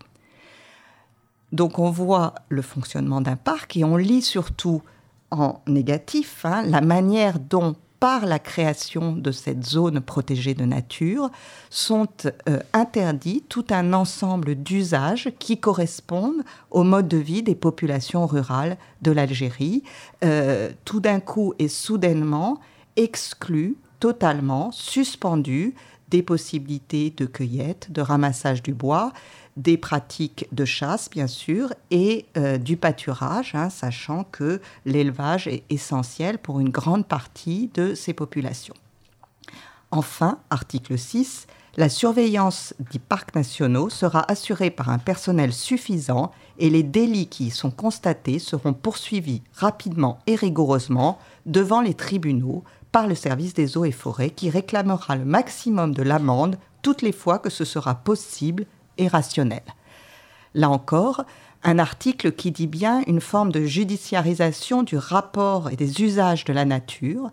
Donc 1.52 1.78
on 1.78 1.90
voit 1.92 2.34
le 2.48 2.62
fonctionnement 2.62 3.20
d'un 3.20 3.36
parc 3.36 3.76
et 3.76 3.84
on 3.84 3.96
lit 3.96 4.22
surtout 4.22 4.82
en 5.30 5.60
négatif 5.68 6.44
hein, 6.44 6.62
la 6.62 6.80
manière 6.80 7.38
dont 7.38 7.76
par 8.00 8.24
la 8.24 8.38
création 8.38 9.12
de 9.12 9.30
cette 9.30 9.64
zone 9.64 10.00
protégée 10.00 10.54
de 10.54 10.64
nature, 10.64 11.30
sont 11.68 12.08
euh, 12.48 12.58
interdits 12.72 13.44
tout 13.48 13.66
un 13.70 13.92
ensemble 13.92 14.54
d'usages 14.54 15.30
qui 15.38 15.60
correspondent 15.60 16.42
au 16.70 16.82
mode 16.82 17.08
de 17.08 17.18
vie 17.18 17.42
des 17.42 17.54
populations 17.54 18.26
rurales 18.26 18.78
de 19.02 19.12
l'Algérie, 19.12 19.84
euh, 20.24 20.70
tout 20.86 21.00
d'un 21.00 21.20
coup 21.20 21.52
et 21.58 21.68
soudainement 21.68 22.58
exclus 22.96 23.76
totalement, 24.00 24.72
suspendus 24.72 25.74
des 26.10 26.22
possibilités 26.22 27.10
de 27.16 27.26
cueillette, 27.26 27.90
de 27.92 28.00
ramassage 28.00 28.62
du 28.62 28.74
bois, 28.74 29.12
des 29.56 29.76
pratiques 29.76 30.46
de 30.52 30.64
chasse, 30.64 31.10
bien 31.10 31.26
sûr, 31.26 31.72
et 31.90 32.26
euh, 32.36 32.58
du 32.58 32.76
pâturage, 32.76 33.54
hein, 33.54 33.70
sachant 33.70 34.24
que 34.24 34.60
l'élevage 34.84 35.46
est 35.46 35.64
essentiel 35.70 36.38
pour 36.38 36.60
une 36.60 36.70
grande 36.70 37.06
partie 37.06 37.70
de 37.74 37.94
ces 37.94 38.12
populations. 38.12 38.74
Enfin, 39.90 40.38
article 40.50 40.96
6, 40.96 41.46
la 41.76 41.88
surveillance 41.88 42.74
des 42.92 42.98
parcs 42.98 43.34
nationaux 43.34 43.90
sera 43.90 44.30
assurée 44.30 44.70
par 44.70 44.88
un 44.88 44.98
personnel 44.98 45.52
suffisant 45.52 46.32
et 46.58 46.68
les 46.68 46.82
délits 46.82 47.28
qui 47.28 47.46
y 47.46 47.50
sont 47.50 47.70
constatés 47.70 48.38
seront 48.38 48.72
poursuivis 48.72 49.42
rapidement 49.54 50.18
et 50.26 50.34
rigoureusement 50.34 51.18
devant 51.46 51.80
les 51.80 51.94
tribunaux 51.94 52.64
par 52.92 53.06
le 53.06 53.14
service 53.14 53.54
des 53.54 53.76
eaux 53.76 53.84
et 53.84 53.92
forêts 53.92 54.30
qui 54.30 54.50
réclamera 54.50 55.16
le 55.16 55.24
maximum 55.24 55.94
de 55.94 56.02
l'amende 56.02 56.58
toutes 56.82 57.02
les 57.02 57.12
fois 57.12 57.38
que 57.38 57.50
ce 57.50 57.64
sera 57.64 57.94
possible 57.94 58.66
rationnel. 59.08 59.62
Là 60.54 60.68
encore, 60.70 61.24
un 61.62 61.78
article 61.78 62.32
qui 62.32 62.50
dit 62.50 62.66
bien 62.66 63.02
une 63.06 63.20
forme 63.20 63.52
de 63.52 63.64
judiciarisation 63.64 64.82
du 64.82 64.96
rapport 64.96 65.70
et 65.70 65.76
des 65.76 66.02
usages 66.02 66.44
de 66.44 66.52
la 66.52 66.64
nature, 66.64 67.30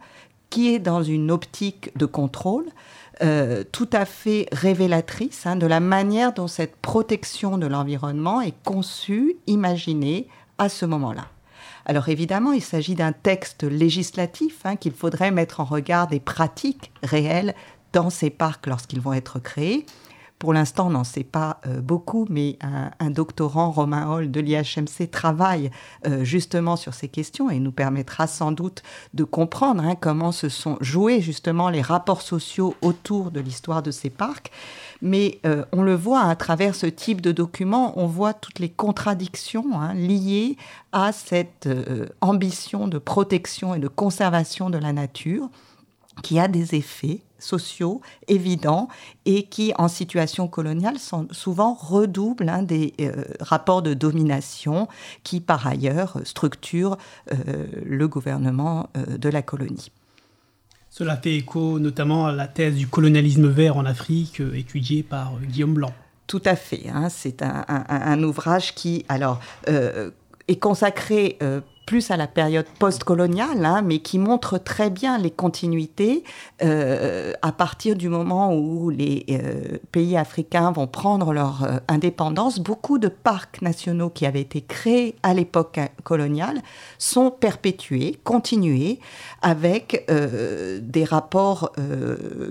qui 0.50 0.74
est 0.74 0.80
dans 0.80 1.04
une 1.04 1.32
optique 1.32 1.98
de 1.98 2.06
contrôle 2.06 2.66
euh, 3.22 3.64
tout 3.72 3.90
à 3.92 4.06
fait 4.06 4.48
révélatrice 4.52 5.46
hein, 5.46 5.56
de 5.56 5.66
la 5.66 5.80
manière 5.80 6.34
dont 6.34 6.48
cette 6.48 6.76
protection 6.76 7.58
de 7.58 7.66
l'environnement 7.66 8.42
est 8.42 8.56
conçue, 8.64 9.38
imaginée 9.48 10.28
à 10.58 10.70
ce 10.70 10.86
moment-là. 10.86 11.26
Alors 11.90 12.10
évidemment, 12.10 12.52
il 12.52 12.62
s'agit 12.62 12.96
d'un 12.96 13.14
texte 13.14 13.64
législatif 13.64 14.60
hein, 14.66 14.76
qu'il 14.76 14.92
faudrait 14.92 15.32
mettre 15.32 15.62
en 15.62 15.64
regard 15.64 16.08
des 16.08 16.20
pratiques 16.20 16.92
réelles 17.02 17.56
dans 17.94 18.10
ces 18.10 18.30
parcs 18.30 18.68
lorsqu'ils 18.68 19.00
vont 19.00 19.14
être 19.14 19.40
créés. 19.40 19.86
Pour 20.38 20.54
l'instant, 20.54 20.88
on 20.88 20.92
n'en 20.92 21.04
sait 21.04 21.24
pas 21.24 21.62
euh, 21.66 21.82
beaucoup, 21.82 22.28
mais 22.30 22.60
un, 22.62 23.10
doctorant, 23.10 23.72
Romain 23.72 24.08
Hall 24.12 24.30
de 24.30 24.40
l'IHMC, 24.40 25.10
travaille 25.10 25.72
euh, 26.06 26.24
justement 26.24 26.76
sur 26.76 26.94
ces 26.94 27.08
questions 27.08 27.50
et 27.50 27.60
nous 27.60 27.72
permettra 27.72 28.28
sans 28.28 28.52
doute 28.52 28.84
de 29.16 29.24
comprendre 29.24 29.84
hein, 29.84 29.96
comment 29.96 30.32
se 30.32 30.50
sont 30.50 30.78
joués 30.80 31.22
justement 31.22 31.70
les 31.70 31.82
rapports 31.82 32.22
sociaux 32.22 32.76
autour 32.84 33.32
de 33.32 33.40
l'histoire 33.40 33.82
de 33.82 33.90
ces 33.90 34.12
parcs. 34.12 34.52
Mais 35.02 35.40
euh, 35.46 35.64
on 35.72 35.84
le 35.84 35.96
voit 35.96 36.22
à 36.22 36.36
travers 36.36 36.76
ce 36.76 36.86
type 36.86 37.22
de 37.22 37.32
documents, 37.32 37.94
on 38.00 38.08
voit 38.08 38.34
toutes 38.34 38.60
les 38.60 38.70
contradictions 38.70 39.80
hein, 39.80 39.94
liées 39.94 40.58
à 40.92 41.12
cette 41.12 41.70
ambition 42.22 42.88
de 42.88 42.98
protection 42.98 43.76
et 43.76 43.80
de 43.80 43.88
conservation 43.88 44.70
de 44.70 44.78
la 44.78 44.94
nature 44.94 45.50
qui 46.24 46.40
a 46.40 46.48
des 46.48 46.76
effets 46.76 47.22
sociaux 47.40 48.02
évidents 48.28 48.88
et 49.26 49.44
qui, 49.44 49.74
en 49.78 49.88
situation 49.88 50.48
coloniale, 50.48 50.98
sont 50.98 51.28
souvent 51.32 51.74
redoublent 51.74 52.50
hein, 52.50 52.64
des 52.64 52.94
euh, 53.02 53.24
rapports 53.40 53.82
de 53.82 53.94
domination 53.94 54.88
qui, 55.24 55.40
par 55.40 55.68
ailleurs, 55.68 56.20
structurent 56.24 56.98
euh, 57.32 57.68
le 57.86 58.08
gouvernement 58.08 58.90
euh, 58.98 59.18
de 59.18 59.30
la 59.30 59.42
colonie. 59.42 59.92
Cela 60.98 61.16
fait 61.16 61.36
écho 61.36 61.78
notamment 61.78 62.26
à 62.26 62.32
la 62.32 62.48
thèse 62.48 62.74
du 62.74 62.88
colonialisme 62.88 63.48
vert 63.48 63.78
en 63.78 63.86
Afrique, 63.86 64.42
étudiée 64.56 65.04
par 65.04 65.34
Guillaume 65.40 65.76
Blanc. 65.76 65.94
Tout 66.26 66.42
à 66.44 66.56
fait. 66.56 66.90
Hein, 66.92 67.10
c'est 67.10 67.44
un, 67.44 68.24
ouvrage 68.24 68.74
qui, 68.74 69.06
alors, 69.08 69.40
est 69.68 70.60
consacré 70.60 71.38
plus 71.88 72.12
à 72.12 72.18
la 72.18 72.28
période 72.28 72.66
postcoloniale, 72.78 73.66
hein, 73.66 73.82
mais 73.82 74.00
qui 74.00 74.20
montre 74.20 74.58
très 74.58 74.90
bien 74.90 75.18
les 75.18 75.32
continuités 75.32 76.24
euh, 76.62 77.32
à 77.42 77.54
partir 77.54 77.96
du 77.96 78.10
moment 78.10 78.54
où 78.54 78.90
les 78.90 79.26
euh, 79.30 79.78
pays 79.94 80.18
africains 80.18 80.72
vont 80.72 80.86
prendre 80.86 81.32
leur 81.34 81.64
euh, 81.64 81.78
indépendance. 81.88 82.60
Beaucoup 82.60 83.00
de 83.00 83.08
parcs 83.08 83.62
nationaux 83.62 84.10
qui 84.10 84.26
avaient 84.26 84.42
été 84.42 84.60
créés 84.60 85.16
à 85.24 85.34
l'époque 85.34 85.80
coloniale 86.04 86.62
sont 86.98 87.32
perpétués, 87.32 88.20
continués, 88.24 89.00
avec 89.42 90.06
des 90.10 91.04
rapports 91.06 91.72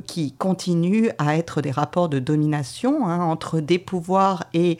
qui 0.07 0.33
continuent 0.33 1.11
à 1.18 1.37
être 1.37 1.61
des 1.61 1.70
rapports 1.70 2.09
de 2.09 2.18
domination 2.18 3.07
hein, 3.07 3.20
entre 3.20 3.61
des 3.61 3.79
pouvoirs 3.79 4.44
et 4.55 4.79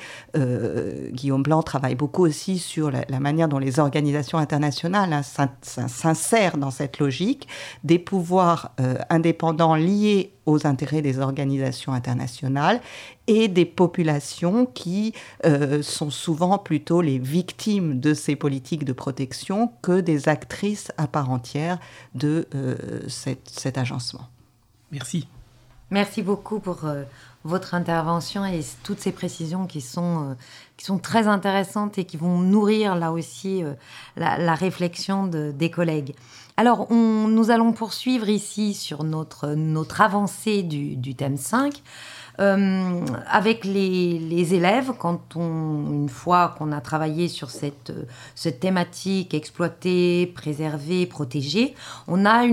Guillaume 1.13 1.43
Blanc 1.43 1.63
travaille 1.63 1.95
beaucoup 1.95 2.25
aussi 2.25 2.59
sur 2.59 2.91
la, 2.91 3.05
la 3.09 3.21
manière 3.21 3.49
dont 3.49 3.59
les 3.59 3.79
organisations 3.81 4.39
internationale 4.47 5.13
hein, 5.13 5.23
s'insère 5.89 6.57
dans 6.57 6.71
cette 6.71 7.01
logique, 7.01 7.49
des 7.83 7.99
pouvoirs 7.99 8.71
euh, 8.79 8.95
indépendants 9.11 9.75
liés 9.75 10.33
aux 10.47 10.69
intérêts 10.69 11.03
des 11.03 11.19
organisations 11.19 11.93
internationales 11.93 12.81
et 13.27 13.49
des 13.49 13.65
populations 13.65 14.67
qui 14.67 15.13
euh, 15.45 15.83
sont 15.83 16.11
souvent 16.11 16.59
plutôt 16.59 17.01
les 17.01 17.19
victimes 17.19 17.99
de 17.99 18.15
ces 18.15 18.37
politiques 18.37 18.85
de 18.85 18.93
protection 18.93 19.73
que 19.83 20.01
des 20.01 20.29
actrices 20.29 20.93
à 20.97 21.09
part 21.09 21.31
entière 21.31 21.79
de 22.15 22.47
euh, 22.55 22.77
cet 23.09 23.77
agencement. 23.77 24.29
Merci. 24.93 25.27
Merci 25.91 26.23
beaucoup 26.23 26.61
pour 26.61 26.85
votre 27.47 27.75
intervention 27.75 28.45
et 28.45 28.61
toutes 28.83 29.01
ces 29.01 29.13
précisions 29.13 29.67
qui 29.67 29.81
sont, 29.81 30.31
euh, 30.31 30.35
qui 30.77 30.85
sont 30.85 30.99
très 30.99 31.27
intéressantes 31.29 31.99
et 31.99 32.05
qui 32.05 32.17
vont 32.17 32.39
nourrir 32.39 32.97
là 32.97 33.13
aussi 33.13 33.63
euh, 33.63 33.73
la, 34.17 34.55
réflexion 34.55 35.27
des 35.27 35.71
collègues. 35.71 36.15
Alors, 36.59 36.91
nous 36.91 37.51
allons 37.51 37.73
poursuivre 37.73 38.31
ici 38.31 38.73
sur 38.73 39.05
notre, 39.05 39.49
notre 39.49 40.01
avancée 40.01 40.63
du, 40.63 41.15
thème 41.15 41.37
5. 41.37 41.83
Euh, 42.39 43.01
avec 43.31 43.65
les, 43.65 44.55
élèves, 44.55 44.93
quand 44.99 45.37
on, 45.37 45.91
une 45.93 46.09
fois 46.09 46.55
qu'on 46.57 46.73
a 46.73 46.81
travaillé 46.81 47.29
sur 47.29 47.51
cette, 47.51 47.93
cette 48.35 48.61
thématique 48.61 49.35
exploiter, 49.35 50.27
préserver, 50.27 51.05
protéger, 51.05 51.75
on 52.09 52.25
a 52.25 52.47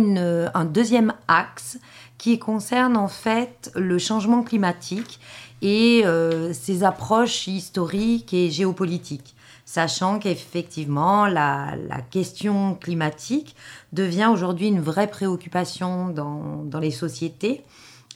un 0.54 0.66
deuxième 0.66 1.14
axe 1.30 1.78
qui 2.24 2.40
concerne 2.40 2.96
en 2.96 3.10
fait 3.10 3.70
le 3.76 3.98
changement 4.00 4.44
climatique 4.44 5.20
et 5.62 6.04
euh, 6.06 6.54
ses 6.54 6.86
approches 6.86 7.48
historiques 7.48 8.34
et 8.34 8.50
géopolitiques 8.50 9.36
sachant 9.66 10.20
qu'effectivement, 10.20 11.26
la, 11.26 11.76
question 12.12 12.76
climatique 12.76 13.58
devient 13.92 14.30
aujourd'hui 14.32 14.70
une 14.70 14.80
vraie 14.80 15.08
préoccupation 15.08 16.08
dans, 16.08 16.80
les 16.80 16.92
sociétés 16.92 17.66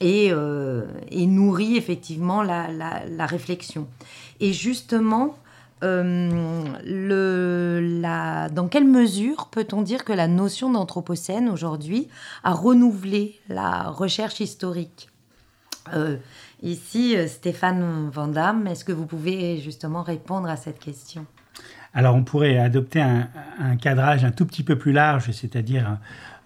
euh, 0.01 0.85
et, 1.11 1.27
nourrit 1.27 1.75
effectivement 1.75 2.43
la, 2.43 3.25
réflexion. 3.25 3.87
Et 4.39 4.53
justement, 4.53 5.37
euh, 5.83 6.63
dans 8.49 8.67
quelle 8.67 8.87
mesure 8.87 9.47
peut-on 9.51 9.81
dire 9.81 10.05
que 10.05 10.13
la 10.13 10.27
notion 10.27 10.71
d'anthropocène 10.71 11.49
aujourd'hui 11.49 12.07
a 12.43 12.53
renouvelé 12.53 13.39
la 13.49 13.89
recherche 13.89 14.39
historique 14.39 15.09
euh, 15.93 16.17
Ici, 16.63 17.15
Stéphane 17.27 18.09
Van 18.09 18.31
est-ce 18.65 18.83
que 18.83 18.91
vous 18.91 19.05
pouvez 19.05 19.61
justement 19.61 20.01
répondre 20.01 20.49
à 20.49 20.55
cette 20.55 20.79
question? 20.79 21.27
Alors 21.93 22.15
on 22.15 22.23
pourrait 22.23 22.57
adopter 22.57 23.01
un, 23.01 23.75
cadrage 23.77 24.23
un 24.23 24.31
tout 24.31 24.45
petit 24.45 24.63
peu 24.63 24.75
plus 24.75 24.91
large, 24.91 25.31
c'est-à-dire 25.31 25.97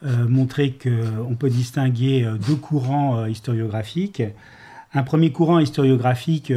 euh, 0.03 0.27
montrer 0.27 0.71
qu'on 0.73 1.35
peut 1.35 1.49
distinguer 1.49 2.23
euh, 2.23 2.37
deux 2.37 2.55
courants 2.55 3.19
euh, 3.19 3.29
historiographiques. 3.29 4.23
Un 4.93 5.03
premier 5.03 5.31
courant 5.31 5.59
historiographique 5.59 6.51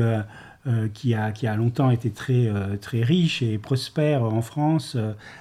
qui, 0.94 1.14
a, 1.14 1.32
qui, 1.32 1.46
a, 1.46 1.56
longtemps 1.56 1.90
été 1.90 2.10
très, 2.10 2.48
très 2.80 3.02
riche 3.02 3.42
et 3.42 3.58
prospère 3.58 4.22
en 4.22 4.40
France 4.40 4.96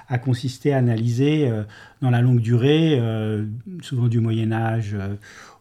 a 0.09 0.17
consisté 0.17 0.73
à 0.73 0.77
analyser 0.77 1.49
dans 2.01 2.09
la 2.09 2.21
longue 2.21 2.41
durée, 2.41 3.01
souvent 3.81 4.07
du 4.07 4.19
Moyen 4.19 4.51
Âge 4.51 4.97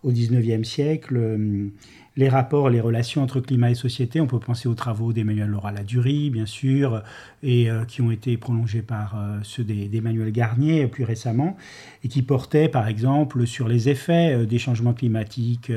au 0.03 0.11
XIXe 0.11 0.68
siècle, 0.68 1.70
les 2.16 2.29
rapports, 2.29 2.68
les 2.68 2.81
relations 2.81 3.22
entre 3.22 3.40
climat 3.40 3.70
et 3.70 3.75
société. 3.75 4.20
On 4.20 4.27
peut 4.27 4.38
penser 4.38 4.68
aux 4.68 4.75
travaux 4.75 5.12
d'Emmanuel 5.12 5.48
Laura 5.48 5.72
Ladurie, 5.72 6.31
bien 6.31 6.46
sûr, 6.46 7.03
et 7.42 7.70
euh, 7.70 7.85
qui 7.85 8.03
ont 8.03 8.11
été 8.11 8.37
prolongés 8.37 8.83
par 8.83 9.14
euh, 9.16 9.38
ceux 9.42 9.64
d'Emmanuel 9.64 10.31
Garnier 10.31 10.87
plus 10.88 11.05
récemment, 11.05 11.57
et 12.05 12.09
qui 12.09 12.22
portaient 12.22 12.68
par 12.68 12.87
exemple 12.87 13.46
sur 13.46 13.66
les 13.66 13.88
effets 13.88 14.35
euh, 14.35 14.46
des 14.46 14.59
changements 14.59 14.92
climatiques 14.92 15.72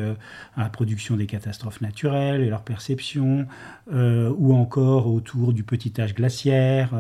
à 0.58 0.64
la 0.64 0.70
production 0.70 1.16
des 1.16 1.26
catastrophes 1.26 1.82
naturelles 1.82 2.42
et 2.42 2.50
leur 2.50 2.62
perception, 2.64 3.48
ou 3.92 4.54
encore 4.54 5.08
autour 5.08 5.54
du 5.54 5.64
petit 5.64 5.94
âge 6.00 6.16
glaciaire, 6.16 6.92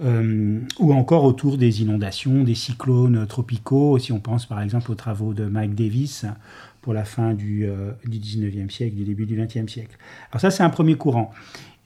ou 0.00 0.92
encore 0.92 1.24
autour 1.24 1.58
des 1.58 1.82
inondations, 1.82 2.44
des 2.44 2.54
cyclones 2.54 3.26
tropicaux, 3.26 3.98
si 3.98 4.12
on 4.12 4.20
pense 4.20 4.46
par 4.46 4.60
exemple 4.62 4.92
aux 4.92 4.94
travaux 4.94 5.34
de 5.34 5.44
Mike 5.44 5.74
Davis 5.74 6.26
pour 6.84 6.92
la 6.92 7.06
fin 7.06 7.32
du, 7.32 7.64
euh, 7.64 7.92
du 8.04 8.18
19e 8.18 8.68
siècle, 8.68 8.94
du 8.94 9.04
début 9.04 9.24
du 9.24 9.40
20e 9.40 9.66
siècle. 9.68 9.96
Alors 10.30 10.42
ça, 10.42 10.50
c'est 10.50 10.62
un 10.62 10.68
premier 10.68 10.96
courant. 10.96 11.30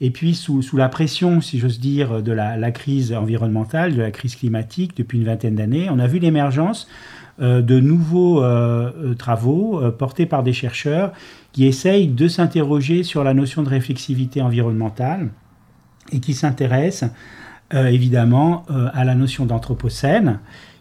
Et 0.01 0.11
puis, 0.11 0.35
sous, 0.35 0.61
la 0.73 0.89
pression, 0.89 1.39
si 1.39 1.57
j'ose 1.57 1.79
dire, 1.79 2.21
de 2.21 2.33
la, 2.33 2.71
crise 2.71 3.13
environnementale, 3.13 3.95
de 3.95 4.01
la 4.01 4.11
crise 4.11 4.35
climatique, 4.35 4.97
depuis 4.97 5.17
une 5.17 5.23
vingtaine 5.23 5.55
d'années, 5.55 5.87
on 5.89 5.99
a 5.99 6.07
vu 6.07 6.19
l'émergence 6.19 6.89
euh, 7.39 7.61
de 7.61 7.79
nouveaux 7.79 8.43
euh, 8.43 9.13
travaux 9.15 9.89
portés 9.91 10.25
par 10.25 10.43
des 10.43 10.51
chercheurs 10.51 11.13
qui 11.53 11.65
essayent 11.65 12.09
de 12.09 12.27
s'interroger 12.27 13.03
sur 13.03 13.23
la 13.23 13.33
notion 13.33 13.63
de 13.63 13.69
réflexivité 13.69 14.41
environnementale 14.41 15.29
et 16.11 16.19
qui 16.19 16.33
s'intéressent 16.33 17.09
évidemment 17.71 18.65
à 18.67 19.05
la 19.05 19.13
notion 19.13 19.45
d'anthropocène 19.45 20.39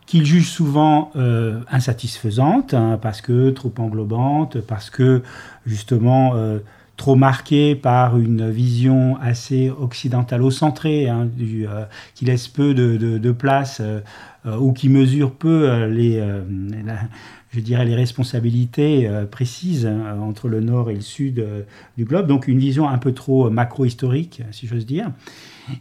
qu'il 0.08 0.24
juge 0.24 0.48
souvent 0.48 1.10
euh, 1.16 1.60
insatisfaisante, 1.70 2.72
hein, 2.72 2.98
parce 3.00 3.20
que 3.20 3.50
trop 3.50 3.72
englobante, 3.76 4.58
parce 4.62 4.88
que 4.88 5.22
justement 5.66 6.32
euh, 6.34 6.60
trop 6.96 7.14
marquée 7.14 7.74
par 7.74 8.18
une 8.18 8.48
vision 8.48 9.18
assez 9.20 9.68
occidentalo-centrée, 9.68 11.10
hein, 11.10 11.28
euh, 11.38 11.84
qui 12.14 12.24
laisse 12.24 12.48
peu 12.48 12.72
de, 12.72 13.32
place 13.32 13.82
ou 14.46 14.72
qui 14.72 14.88
mesure 14.88 15.32
peu 15.32 15.84
les, 15.84 16.24
je 17.50 17.60
dirais 17.60 17.84
les 17.84 17.94
responsabilités 17.94 19.10
précises 19.30 19.84
hein, 19.84 20.18
entre 20.22 20.48
le 20.48 20.60
nord 20.60 20.90
et 20.90 20.94
le 20.94 21.02
sud 21.02 21.46
du 21.98 22.06
globe. 22.06 22.26
Donc 22.26 22.48
une 22.48 22.58
vision 22.58 22.88
un 22.88 22.96
peu 22.96 23.12
trop 23.12 23.50
macro-historique, 23.50 24.42
si 24.52 24.66
j'ose 24.66 24.86
dire 24.86 25.10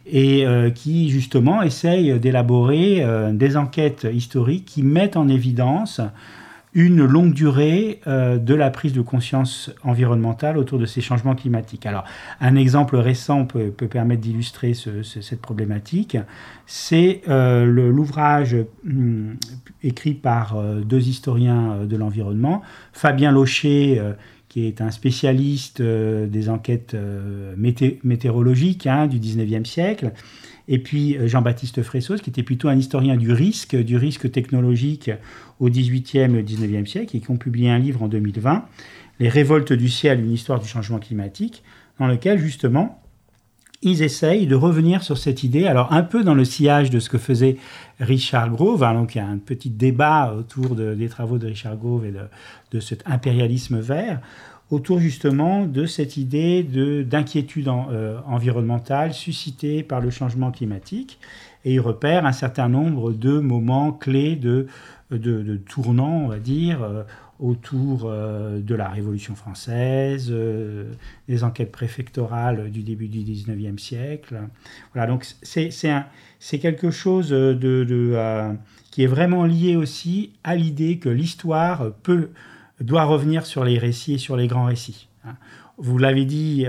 et 0.06 0.46
euh, 0.46 0.70
qui 0.70 1.10
justement 1.10 1.62
essaye 1.62 2.18
d'élaborer 2.18 3.02
euh, 3.02 3.32
des 3.32 3.56
enquêtes 3.56 4.06
historiques 4.12 4.64
qui 4.64 4.82
mettent 4.82 5.16
en 5.16 5.28
évidence 5.28 6.00
une 6.74 7.04
longue 7.04 7.32
durée 7.32 8.00
euh, 8.06 8.36
de 8.36 8.54
la 8.54 8.70
prise 8.70 8.92
de 8.92 9.00
conscience 9.00 9.70
environnementale 9.82 10.58
autour 10.58 10.78
de 10.78 10.86
ces 10.86 11.00
changements 11.00 11.34
climatiques. 11.34 11.86
Alors, 11.86 12.04
un 12.40 12.56
exemple 12.56 12.96
récent 12.96 13.46
peut, 13.46 13.70
permettre 13.70 14.20
d'illustrer 14.20 14.74
cette 14.74 15.40
problématique. 15.40 16.18
C'est 16.66 17.22
l'ouvrage 17.26 18.56
hum, 18.86 19.36
écrit 19.82 20.14
par 20.14 20.62
deux 20.84 21.08
historiens 21.08 21.78
de 21.84 21.96
l'environnement, 21.96 22.62
Fabien 22.92 23.32
Locher 23.32 24.00
qui 24.48 24.66
est 24.66 24.80
un 24.80 24.90
spécialiste 24.90 25.80
euh, 25.80 26.26
des 26.26 26.48
enquêtes 26.48 26.94
euh, 26.94 27.54
météorologiques 28.02 28.86
hein, 28.86 29.06
du 29.06 29.18
19e 29.18 29.64
siècle, 29.64 30.12
et 30.68 30.78
puis 30.78 31.16
euh, 31.16 31.28
Jean-Baptiste 31.28 31.82
Fressos, 31.82 32.16
qui 32.16 32.30
était 32.30 32.42
plutôt 32.42 32.68
un 32.68 32.76
historien 32.76 33.16
du 33.16 33.32
risque, 33.32 33.76
du 33.76 33.96
risque 33.96 34.30
technologique 34.30 35.10
au 35.60 35.68
18e 35.68 36.34
et 36.34 36.38
au 36.38 36.42
19e 36.42 36.86
siècle, 36.86 37.16
et 37.16 37.20
qui 37.20 37.30
ont 37.30 37.36
publié 37.36 37.70
un 37.70 37.78
livre 37.78 38.02
en 38.02 38.08
2020, 38.08 38.64
Les 39.20 39.28
révoltes 39.28 39.72
du 39.72 39.88
ciel, 39.88 40.20
une 40.20 40.32
histoire 40.32 40.60
du 40.60 40.68
changement 40.68 40.98
climatique, 40.98 41.62
dans 41.98 42.06
lequel 42.06 42.38
justement 42.38 43.02
ils 43.82 44.02
essayent 44.02 44.46
de 44.46 44.56
revenir 44.56 45.02
sur 45.02 45.18
cette 45.18 45.44
idée, 45.44 45.66
alors 45.66 45.92
un 45.92 46.02
peu 46.02 46.24
dans 46.24 46.34
le 46.34 46.44
sillage 46.44 46.90
de 46.90 46.98
ce 46.98 47.08
que 47.08 47.18
faisait 47.18 47.56
Richard 48.00 48.50
Grove, 48.50 48.82
hein, 48.82 48.94
donc 48.94 49.14
il 49.14 49.18
y 49.18 49.20
a 49.20 49.26
un 49.26 49.38
petit 49.38 49.70
débat 49.70 50.34
autour 50.36 50.74
des 50.74 51.08
travaux 51.08 51.38
de 51.38 51.46
Richard 51.46 51.76
Grove 51.76 52.06
et 52.06 52.12
de, 52.72 52.80
cet 52.80 53.02
impérialisme 53.06 53.78
vert, 53.78 54.20
autour 54.70 54.98
justement 54.98 55.64
de 55.64 55.86
cette 55.86 56.16
idée 56.16 56.62
d'inquiétude 57.04 57.68
euh, 57.68 58.18
environnementale 58.26 59.14
suscitée 59.14 59.82
par 59.82 60.00
le 60.00 60.10
changement 60.10 60.50
climatique. 60.50 61.18
Et 61.64 61.74
il 61.74 61.80
repère 61.80 62.26
un 62.26 62.32
certain 62.32 62.68
nombre 62.68 63.12
de 63.12 63.38
moments 63.38 63.92
clés 63.92 64.36
de, 64.36 64.66
de, 65.10 65.56
tournants, 65.56 66.22
on 66.24 66.28
va 66.28 66.38
dire, 66.38 66.82
euh, 66.82 67.02
autour 67.40 68.04
euh, 68.04 68.60
de 68.60 68.74
la 68.74 68.88
Révolution 68.88 69.34
française, 69.34 70.28
euh, 70.30 70.92
des 71.28 71.44
enquêtes 71.44 71.70
préfectorales 71.70 72.70
du 72.70 72.82
début 72.82 73.08
du 73.08 73.20
19e 73.20 73.78
siècle. 73.78 74.40
Voilà, 74.92 75.06
donc 75.06 75.26
c'est 75.42 76.58
quelque 76.58 76.90
chose 76.90 77.30
de, 77.30 77.56
euh, 77.90 78.52
qui 78.90 79.04
est 79.04 79.08
vraiment 79.08 79.44
lié 79.44 79.76
aussi 79.76 80.32
à 80.42 80.56
l'idée 80.56 80.98
que 80.98 81.08
l'histoire 81.08 81.92
peut 82.02 82.30
doit 82.80 83.04
revenir 83.04 83.46
sur 83.46 83.64
les 83.64 83.78
récits 83.78 84.14
et 84.14 84.18
sur 84.18 84.36
les 84.36 84.46
grands 84.46 84.66
récits. 84.66 85.08
Hein. 85.24 85.34
Vous 85.78 85.98
l'avez 85.98 86.24
dit, 86.24 86.66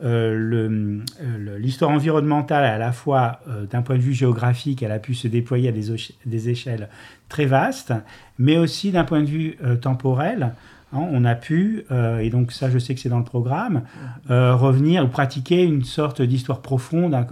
l'histoire 0.00 1.90
environnementale, 1.90 2.64
à 2.64 2.78
la 2.78 2.92
fois 2.92 3.40
d'un 3.70 3.82
point 3.82 3.96
de 3.96 4.02
vue 4.02 4.14
géographique, 4.14 4.82
elle 4.82 4.92
a 4.92 4.98
pu 4.98 5.14
se 5.14 5.26
déployer 5.28 5.68
à 5.68 5.72
des, 5.72 6.48
échelles 6.48 6.88
très 7.28 7.46
vastes, 7.46 7.92
mais 8.38 8.56
aussi 8.56 8.92
d'un 8.92 9.04
point 9.04 9.20
de 9.22 9.26
vue 9.28 9.56
euh, 9.64 9.76
temporel. 9.76 10.54
Hein, 10.92 11.00
on 11.10 11.24
a 11.24 11.34
pu, 11.34 11.84
euh, 11.90 12.18
et 12.18 12.30
donc 12.30 12.52
ça 12.52 12.70
je 12.70 12.78
sais 12.78 12.94
que 12.94 13.00
c'est 13.00 13.10
dans 13.10 13.18
le 13.18 13.24
programme, 13.24 13.82
euh, 14.30 14.54
revenir 14.54 15.04
ou 15.04 15.08
pratiquer 15.08 15.62
une 15.62 15.84
sorte 15.84 16.22
d'histoire 16.22 16.62
profonde, 16.62 17.14
hein, 17.14 17.26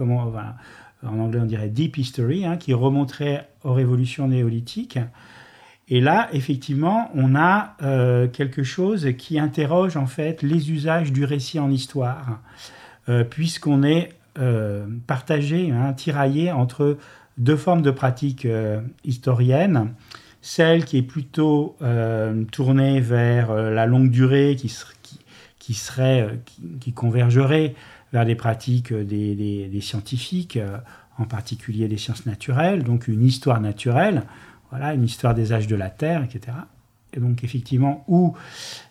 en 1.03 1.19
anglais 1.19 1.39
on 1.41 1.45
dirait 1.45 1.69
deep 1.69 1.97
history, 1.97 2.45
hein, 2.45 2.57
qui 2.57 2.73
remonterait 2.73 3.49
aux 3.63 3.73
révolutions 3.73 4.27
néolithiques. 4.27 4.99
Et 5.89 6.01
là, 6.01 6.27
effectivement, 6.33 7.09
on 7.15 7.33
a 7.35 7.77
quelque 8.33 8.63
chose 8.63 9.07
qui 9.17 9.39
interroge 9.39 9.95
en 9.95 10.05
fait 10.05 10.41
les 10.41 10.71
usages 10.71 11.13
du 11.13 11.23
récit 11.23 11.59
en 11.59 11.71
histoire, 11.71 12.41
puisqu'on 13.29 13.83
est 13.83 14.09
partagé, 15.07 15.73
tiraillé 15.95 16.51
entre 16.51 16.97
deux 17.37 17.55
formes 17.55 17.83
de 17.83 17.91
pratiques 17.91 18.45
historiennes. 19.05 19.93
Celle 20.49 20.85
qui 20.85 20.97
est 20.97 21.03
plutôt 21.03 21.75
euh, 21.81 22.45
tournée 22.45 23.01
vers 23.01 23.51
euh, 23.51 23.69
la 23.69 23.85
longue 23.85 24.09
durée, 24.09 24.55
qui, 24.55 24.69
serait, 25.73 26.21
euh, 26.21 26.35
qui, 26.79 26.93
convergerait 26.93 27.75
vers 28.13 28.25
des 28.25 28.35
pratiques 28.35 28.93
des, 28.93 29.79
scientifiques, 29.81 30.57
en 31.17 31.25
particulier 31.25 31.89
des 31.89 31.97
sciences 31.97 32.25
naturelles, 32.25 32.83
donc 32.83 33.09
une 33.09 33.25
histoire 33.25 33.59
naturelle, 33.59 34.23
voilà, 34.69 34.93
une 34.93 35.03
histoire 35.03 35.33
des 35.33 35.53
âges 35.53 35.67
de 35.67 35.75
la 35.75 35.89
Terre, 35.89 36.23
etc. 36.23 36.57
donc 37.17 37.43
effectivement 37.43 38.03
où 38.07 38.35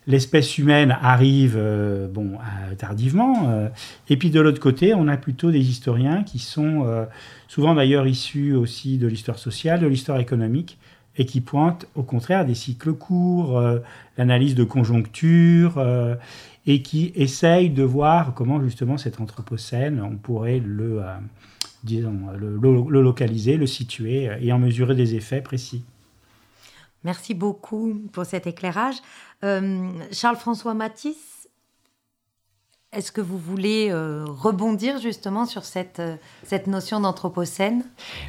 l'espèce 0.07 0.57
humaine 0.57 0.97
arrive 1.01 1.55
euh, 1.57 2.07
bon, 2.07 2.37
tardivement. 2.77 3.49
Euh, 3.49 3.69
et 4.09 4.17
puis 4.17 4.29
de 4.29 4.39
l'autre 4.39 4.59
côté, 4.59 4.93
on 4.93 5.07
a 5.07 5.17
plutôt 5.17 5.51
des 5.51 5.69
historiens 5.69 6.23
qui 6.23 6.39
sont 6.39 6.83
euh, 6.85 7.05
souvent 7.47 7.75
d'ailleurs 7.75 8.07
issus 8.07 8.53
aussi 8.53 8.97
de 8.97 9.07
l'histoire 9.07 9.39
sociale, 9.39 9.79
de 9.79 9.87
l'histoire 9.87 10.19
économique, 10.19 10.77
et 11.17 11.25
qui 11.25 11.41
pointent 11.41 11.87
au 11.95 12.03
contraire 12.03 12.45
des 12.45 12.53
cycles 12.53 12.93
courts, 12.93 13.59
l'analyse 14.19 14.53
de 14.53 14.63
conjoncture, 14.63 15.83
et 16.67 16.83
qui 16.83 17.11
essayent 17.15 17.71
de 17.71 17.81
voir 17.81 18.35
comment 18.35 18.61
justement 18.61 18.99
cet 18.99 19.19
anthropocène, 19.19 19.99
on 19.99 20.15
pourrait 20.15 20.61
le, 20.63 21.01
disons, 21.87 22.31
le 22.35 23.01
localiser, 23.01 23.57
le 23.57 23.65
situer 23.65 24.29
et 24.39 24.51
en 24.51 24.59
mesurer 24.59 24.95
des 24.95 25.15
effets 25.15 25.41
précis. 25.41 25.83
Merci 27.03 27.33
beaucoup 27.33 27.95
pour 28.11 28.25
cet 28.25 28.47
éclairage. 28.47 28.95
Euh, 29.43 29.89
Charles-François 30.11 30.73
Matisse, 30.73 31.36
est-ce 32.97 33.11
que 33.11 33.21
vous 33.21 33.37
voulez 33.37 33.89
euh, 33.91 34.25
rebondir 34.27 34.97
justement 34.99 35.45
sur 35.45 35.65
cette, 35.65 35.99
euh, 35.99 36.15
cette 36.43 36.65
notion 36.65 36.99
d'anthropocène? 36.99 37.83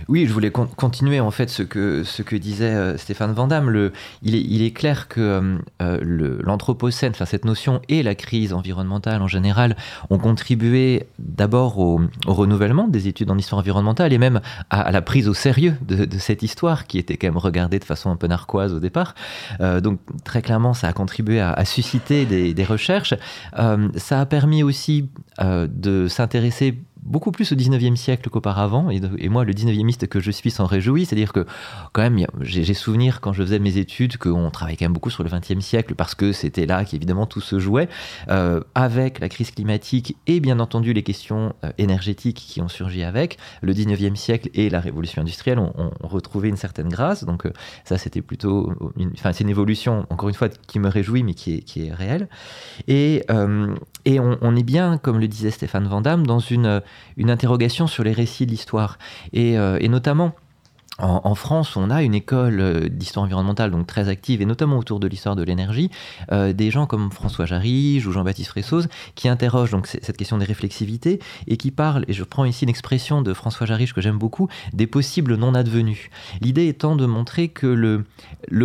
Oui, 0.08 0.26
je 0.26 0.32
voulais 0.34 0.50
continuer 0.50 1.20
en 1.20 1.30
fait 1.30 1.48
ce 1.48 1.62
que, 1.62 2.04
ce 2.04 2.20
que 2.20 2.36
disait 2.36 2.74
euh, 2.74 2.98
Stéphane 2.98 3.32
Van 3.32 3.48
Le, 3.62 3.94
il, 4.20 4.34
est, 4.34 4.42
il 4.42 4.62
est 4.62 4.72
clair 4.72 5.08
que 5.08 5.58
l'anthropocène, 5.80 7.12
enfin 7.12 7.24
cette 7.24 7.46
notion 7.46 7.80
et 7.88 8.02
la 8.02 8.14
crise 8.14 8.52
environnementale 8.52 9.22
en 9.22 9.26
général 9.26 9.74
ont 10.10 10.18
contribué 10.18 11.06
d'abord 11.18 11.78
au, 11.78 12.02
renouvellement 12.26 12.88
des 12.88 13.08
études 13.08 13.30
en 13.30 13.38
histoire 13.38 13.60
environnementale 13.60 14.12
et 14.12 14.18
même 14.18 14.42
à, 14.68 14.92
la 14.92 15.00
prise 15.00 15.28
au 15.28 15.34
sérieux 15.34 15.76
de, 15.80 16.18
cette 16.18 16.42
histoire 16.42 16.86
qui 16.86 16.98
était 16.98 17.16
quand 17.16 17.28
même 17.28 17.38
regardée 17.38 17.78
de 17.78 17.84
façon 17.84 18.10
un 18.10 18.16
peu 18.16 18.26
narquoise 18.26 18.74
au 18.74 18.80
départ. 18.80 19.14
donc 19.60 19.98
très 20.24 20.42
clairement, 20.42 20.74
ça 20.74 20.88
a 20.88 20.92
contribué 20.92 21.40
à, 21.40 21.64
susciter 21.64 22.26
des, 22.26 22.52
des 22.52 22.64
recherches. 22.64 23.14
ça 23.96 24.20
a 24.20 24.26
permis 24.26 24.57
aussi 24.62 25.08
euh, 25.40 25.66
de 25.70 26.08
s'intéresser 26.08 26.78
beaucoup 27.08 27.32
plus 27.32 27.52
au 27.52 27.56
19e 27.56 27.96
siècle 27.96 28.28
qu'auparavant. 28.30 28.90
Et, 28.90 29.28
moi, 29.28 29.44
le 29.44 29.52
19e 29.52 29.88
que 30.06 30.20
je 30.20 30.30
suis 30.30 30.50
s'en 30.50 30.66
réjouit. 30.66 31.06
C'est-à-dire 31.06 31.32
que, 31.32 31.46
quand 31.92 32.02
même, 32.02 32.24
j'ai 32.40 32.74
souvenir 32.74 33.20
quand 33.20 33.32
je 33.32 33.42
faisais 33.42 33.58
mes 33.58 33.78
études 33.78 34.18
qu'on 34.18 34.50
travaillait 34.50 34.76
quand 34.76 34.84
même 34.84 34.92
beaucoup 34.92 35.10
sur 35.10 35.24
le 35.24 35.30
20e 35.30 35.60
siècle 35.60 35.94
parce 35.94 36.14
que 36.14 36.32
c'était 36.32 36.66
là 36.66 36.84
qu'évidemment 36.84 37.26
tout 37.26 37.40
se 37.40 37.58
jouait. 37.58 37.88
Euh, 38.28 38.60
avec 38.74 39.20
la 39.20 39.28
crise 39.28 39.50
climatique 39.50 40.16
et 40.26 40.40
bien 40.40 40.60
entendu 40.60 40.92
les 40.92 41.02
questions 41.02 41.54
euh, 41.64 41.70
énergétiques 41.78 42.36
qui 42.36 42.60
ont 42.60 42.68
surgi 42.68 43.02
avec, 43.02 43.38
le 43.62 43.72
19e 43.72 44.14
siècle 44.14 44.50
et 44.54 44.68
la 44.70 44.80
révolution 44.80 45.22
industrielle 45.22 45.58
ont, 45.58 45.72
retrouvé 46.02 46.48
une 46.48 46.56
certaine 46.56 46.88
grâce. 46.88 47.24
Donc, 47.24 47.46
euh, 47.46 47.52
ça, 47.84 47.98
c'était 47.98 48.22
plutôt. 48.22 48.72
Enfin, 49.14 49.32
c'est 49.32 49.44
une 49.44 49.50
évolution, 49.50 50.06
encore 50.10 50.28
une 50.28 50.34
fois, 50.34 50.48
qui 50.48 50.78
me 50.78 50.88
réjouit, 50.88 51.22
mais 51.22 51.34
qui 51.34 51.54
est, 51.54 51.60
qui 51.60 51.86
est 51.86 51.92
réelle. 51.92 52.28
Et, 52.86 53.24
et 54.04 54.20
on, 54.20 54.38
on, 54.40 54.56
est 54.56 54.62
bien, 54.62 54.98
comme 54.98 55.18
le 55.18 55.28
disait 55.28 55.50
Stéphane 55.50 55.86
Van 55.86 56.00
dans 56.00 56.38
une 56.38 56.82
une 57.16 57.30
interrogation 57.30 57.86
sur 57.86 58.04
les 58.04 58.12
récits 58.12 58.46
de 58.46 58.50
l'histoire. 58.50 58.98
Et, 59.32 59.58
euh, 59.58 59.78
et 59.80 59.88
notamment, 59.88 60.34
en, 61.00 61.34
France, 61.36 61.76
on 61.76 61.90
a 61.90 62.02
une 62.02 62.14
école 62.14 62.60
euh, 62.60 62.88
d'histoire 62.88 63.24
environnementale 63.24 63.70
donc 63.70 63.86
très 63.86 64.08
active 64.08 64.42
et 64.42 64.46
notamment 64.46 64.78
autour 64.78 64.98
de 64.98 65.06
l'histoire 65.06 65.36
de 65.36 65.44
l'énergie, 65.44 65.90
euh, 66.32 66.52
des 66.52 66.72
gens 66.72 66.86
comme 66.86 67.12
François 67.12 67.46
Jarige 67.46 68.04
ou 68.08 68.12
Jean-Baptiste 68.12 68.50
Fressoz 68.50 68.88
qui 69.14 69.28
interrogent 69.28 69.70
donc 69.70 69.86
cette 69.86 70.16
question 70.16 70.38
des 70.38 70.44
réflexivités 70.44 71.20
et 71.46 71.56
qui 71.56 71.70
parlent, 71.70 72.04
et 72.08 72.12
je 72.12 72.24
prends 72.24 72.44
ici 72.44 72.66
l'expression 72.66 73.22
de 73.22 73.32
François 73.32 73.64
Jarige 73.64 73.94
que 73.94 74.00
j'aime 74.00 74.18
beaucoup, 74.18 74.48
des 74.72 74.88
possibles 74.88 75.36
non 75.36 75.54
advenus. 75.54 76.10
L'idée 76.40 76.66
étant 76.66 76.96
de 76.96 77.06
montrer 77.06 77.48
que 77.48 77.66
le, 77.68 78.04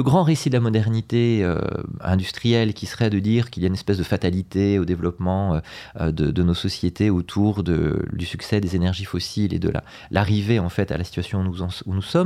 grand 0.01 0.23
récit 0.23 0.49
de 0.49 0.55
la 0.55 0.59
modernité 0.59 1.43
euh, 1.43 1.59
industrielle 2.01 2.73
qui 2.73 2.87
serait 2.87 3.11
de 3.11 3.19
dire 3.19 3.51
qu'il 3.51 3.61
y 3.61 3.65
a 3.65 3.67
une 3.67 3.75
espèce 3.75 3.99
de 3.99 4.03
fatalité 4.03 4.79
au 4.79 4.85
développement 4.85 5.61
de, 5.99 6.43
nos 6.43 6.53
sociétés 6.53 7.09
autour 7.09 7.63
du 7.63 8.25
succès 8.25 8.59
des 8.59 8.75
énergies 8.75 9.05
fossiles 9.05 9.53
et 9.53 9.59
de 9.59 9.71
l'arrivée 10.11 10.59
en 10.59 10.69
fait 10.69 10.91
à 10.91 10.97
la 10.97 11.03
situation 11.03 11.41
où 11.85 11.93
nous 11.93 12.01
sommes, 12.01 12.22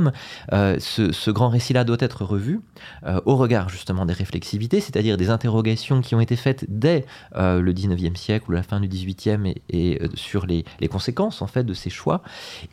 euh, 0.52 0.76
ce, 0.78 1.30
grand 1.30 1.48
récit-là 1.48 1.84
doit 1.84 1.98
être 2.00 2.24
revu 2.24 2.60
euh, 3.06 3.20
au 3.26 3.36
regard 3.36 3.68
justement 3.68 4.06
des 4.06 4.12
réflexivités, 4.12 4.80
c'est-à-dire 4.80 5.16
des 5.16 5.30
interrogations 5.30 6.00
qui 6.00 6.14
ont 6.14 6.20
été 6.20 6.36
faites 6.36 6.64
dès 6.68 7.04
euh, 7.36 7.60
le 7.60 7.72
19e 7.72 8.16
siècle 8.16 8.46
ou 8.48 8.52
la 8.52 8.62
fin 8.62 8.80
du 8.80 8.88
18e 8.88 9.54
et, 9.68 10.00
sur 10.14 10.46
les, 10.46 10.64
conséquences 10.88 11.42
en 11.42 11.46
fait 11.46 11.64
de 11.64 11.74
ces 11.74 11.90
choix. 11.90 12.22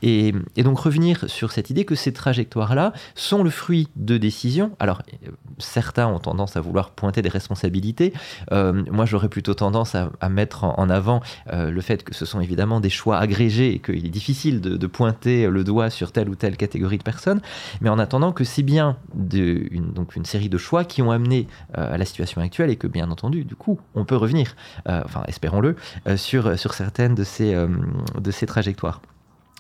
Et, 0.02 0.34
donc 0.58 0.80
revenir 0.80 1.30
sur 1.30 1.52
cette 1.52 1.70
idée 1.70 1.86
que 1.86 1.96
ces 1.96 2.14
trajectoires-là 2.14 2.94
sont 3.14 3.44
le 3.44 3.50
fruit 3.50 3.90
de 3.96 4.18
décisions. 4.18 4.72
Alors 4.80 5.02
certains 5.60 6.08
ont 6.08 6.20
tendance 6.20 6.56
à 6.56 6.62
vouloir 6.62 6.92
pointer 6.92 7.22
des 7.22 7.30
responsabilités. 7.30 8.14
moi 8.52 9.06
j'aurais 9.06 9.30
plutôt 9.30 9.54
tendance 9.54 9.96
à, 9.96 10.30
mettre 10.30 10.64
en, 10.64 10.90
avant 10.90 11.22
le 11.52 11.82
fait 11.82 12.04
que 12.04 12.16
ce 12.16 12.26
sont 12.26 12.40
évidemment 12.40 12.80
des 12.80 12.90
choix 12.90 13.18
agrégés 13.18 13.74
et 13.74 13.80
qu'il 13.80 14.06
est 14.06 14.10
difficile 14.10 14.62
de 14.62 14.88
pointer 14.88 15.48
le 15.48 15.64
doigt 15.64 15.90
sur 15.90 16.12
telle 16.12 16.30
ou 16.30 16.36
telle 16.36 16.58
catégorie 16.58 16.98
de 16.98 17.04
personnes 17.04 17.15
mais 17.82 17.90
en 17.90 18.00
attendant 18.00 18.32
que 18.32 18.44
c'est 18.44 18.64
bien 18.64 18.98
de, 19.14 19.68
une, 19.72 19.92
donc 19.92 20.16
une 20.16 20.26
série 20.26 20.50
de 20.50 20.58
choix 20.58 20.84
qui 20.86 21.02
ont 21.02 21.12
amené 21.12 21.48
euh, 21.78 21.94
à 21.94 21.98
la 21.98 22.06
situation 22.06 22.42
actuelle 22.42 22.70
et 22.70 22.76
que 22.76 22.88
bien 22.88 23.10
entendu, 23.12 23.46
du 23.46 23.56
coup, 23.56 23.80
on 23.96 24.06
peut 24.06 24.16
revenir, 24.16 24.56
euh, 24.88 25.02
enfin 25.06 25.24
espérons-le, 25.28 25.76
euh, 26.08 26.18
sur, 26.18 26.58
sur 26.58 26.74
certaines 26.74 27.16
de 27.16 27.24
ces, 27.24 27.56
de 27.56 28.32
ces 28.32 28.46
trajectoires. 28.46 29.02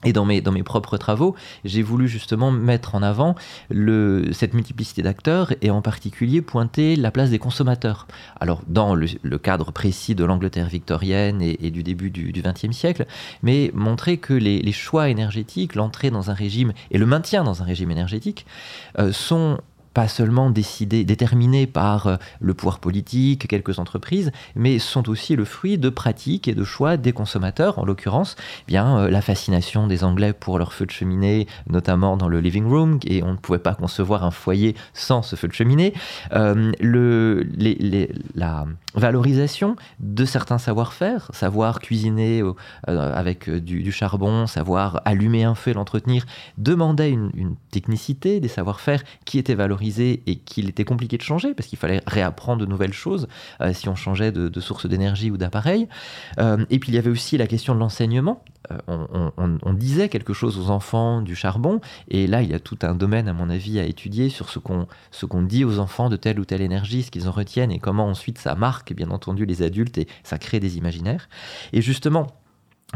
Et 0.04 0.14
dans 0.14 0.26
mes, 0.26 0.42
dans 0.42 0.54
propres 0.64 0.98
travaux, 0.98 1.36
j'ai 1.64 1.82
voulu 1.82 2.08
justement 2.08 2.52
mettre 2.52 2.96
en 2.96 3.02
avant 3.02 3.36
cette 3.70 4.54
multiplicité 4.54 5.02
d'acteurs 5.02 5.54
et 5.62 5.72
en 5.72 5.82
particulier 5.82 6.42
pointer 6.42 6.96
la 6.96 7.12
place 7.12 7.30
des 7.30 7.40
consommateurs. 7.40 8.06
Alors 8.40 8.62
dans 8.68 8.94
le, 8.94 9.08
cadre 9.38 9.72
précis 9.72 10.14
de 10.14 10.24
l'Angleterre 10.24 10.68
victorienne 10.68 11.42
et, 11.42 11.72
du 11.72 11.82
début 11.82 12.12
du 12.12 12.32
XXe 12.32 12.76
siècle, 12.76 13.06
mais 13.42 13.72
montrer 13.74 14.18
que 14.18 14.34
les, 14.34 14.62
les 14.62 14.72
choix 14.72 15.10
énergétiques, 15.10 15.76
l'entrée 15.76 16.12
dans 16.12 16.30
un 16.30 16.34
régime 16.34 16.74
et 16.92 16.98
le 16.98 17.06
maintien 17.06 17.44
dans 17.44 17.62
un 17.62 17.66
régime 17.66 17.92
énergétique 17.92 18.46
euh, 19.00 19.12
sont 19.12 19.60
pas 19.96 20.08
seulement 20.10 20.50
décidés, 20.50 21.06
déterminés 21.06 21.68
par 21.68 22.08
euh, 22.08 22.16
le 22.42 22.54
pouvoir 22.54 22.80
politique, 22.80 23.48
quelques 23.48 23.80
entreprises, 23.80 24.30
mais 24.54 24.78
sont 24.78 25.10
aussi 25.10 25.38
le 25.38 25.46
fruit 25.46 25.78
de 25.78 25.88
pratiques 25.88 26.50
et 26.50 26.54
de 26.54 26.66
choix 26.66 26.98
des 26.98 27.14
consommateurs, 27.14 27.80
en 27.80 27.86
l'occurrence, 27.86 28.36
eh 28.64 28.66
bien 28.68 29.00
euh, 29.00 29.10
la 29.10 29.22
fascination 29.22 29.88
des 29.88 30.04
Anglais 30.04 30.34
pour 30.34 30.60
leur 30.60 30.74
feu 30.74 30.86
de 30.86 30.92
cheminée, 30.92 31.48
notamment 31.70 32.18
dans 32.18 32.28
le 32.28 32.42
living 32.42 32.68
room, 32.68 33.00
et 33.06 33.24
on 33.24 33.32
ne 33.32 33.38
pouvait 33.38 33.58
pas 33.58 33.74
concevoir 33.74 34.26
un 34.26 34.32
foyer 34.32 34.76
sans 34.94 35.22
ce 35.22 35.38
feu 35.38 35.48
de 35.48 35.54
cheminée, 35.54 35.94
euh, 36.34 36.74
la 38.36 38.66
valorisation 38.96 39.78
de 40.02 40.26
certains 40.26 40.58
savoir-faire, 40.58 41.30
savoir 41.34 41.80
cuisiner 41.80 42.44
avec 42.86 43.50
du, 43.50 43.92
charbon, 43.92 44.46
savoir 44.46 45.02
allumer 45.06 45.44
un 45.46 45.56
feu 45.56 45.72
et 45.72 45.74
l'entretenir, 45.74 46.26
demandait 46.58 47.12
une, 47.12 47.32
une 47.34 47.56
technicité, 47.72 48.40
des 48.42 48.48
savoir-faire 48.48 49.02
qui 49.24 49.38
étaient 49.38 49.56
valorisés 49.56 49.85
et 50.28 50.36
qu'il 50.36 50.70
était 50.70 50.86
compliqué 50.86 51.18
de 51.18 51.22
changer 51.22 51.54
parce 51.54 51.68
qu'il 51.68 51.78
fallait 51.78 52.02
réapprendre 52.08 52.62
de 52.62 52.66
nouvelles 52.66 52.94
choses 52.94 53.28
euh, 53.62 53.74
si 53.74 53.90
on 53.90 53.96
changeait 53.96 54.32
de, 54.32 54.60
source 54.60 54.88
d'énergie 54.88 55.32
ou 55.32 55.38
d'appareil. 55.38 55.88
Euh, 56.40 56.66
et 56.70 56.80
puis 56.80 56.92
il 56.92 56.96
y 56.96 56.98
avait 56.98 57.10
aussi 57.10 57.38
la 57.38 57.48
question 57.48 57.76
de 57.76 57.80
l'enseignement. 57.80 58.44
Euh, 58.72 59.30
on, 59.38 59.74
disait 59.74 60.10
quelque 60.10 60.34
chose 60.34 60.58
aux 60.58 60.72
enfants 60.72 61.22
du 61.22 61.36
charbon 61.36 61.82
et 62.08 62.26
là 62.26 62.42
il 62.42 62.50
y 62.50 62.54
a 62.54 62.60
tout 62.60 62.80
un 62.82 62.96
domaine 62.96 63.28
à 63.28 63.34
mon 63.34 63.50
avis 63.50 63.78
à 63.78 63.84
étudier 63.84 64.30
sur 64.30 64.50
ce 64.50 64.58
qu'on 64.58 64.88
ce 65.12 65.28
qu'on 65.28 65.44
dit 65.44 65.66
aux 65.66 65.80
enfants 65.80 66.10
de 66.10 66.16
telle 66.16 66.40
ou 66.40 66.46
telle 66.46 66.62
énergie, 66.62 67.04
ce 67.04 67.12
qu'ils 67.12 67.28
en 67.28 67.32
retiennent 67.32 67.72
et 67.72 67.78
comment 67.78 68.08
ensuite 68.08 68.40
ça 68.40 68.56
marque 68.56 68.94
bien 68.94 69.12
entendu 69.12 69.46
les 69.46 69.62
adultes 69.62 69.98
et 69.98 70.08
ça 70.24 70.40
crée 70.40 70.60
des 70.60 70.78
imaginaires. 70.78 71.30
Et 71.74 71.82
justement, 71.82 72.28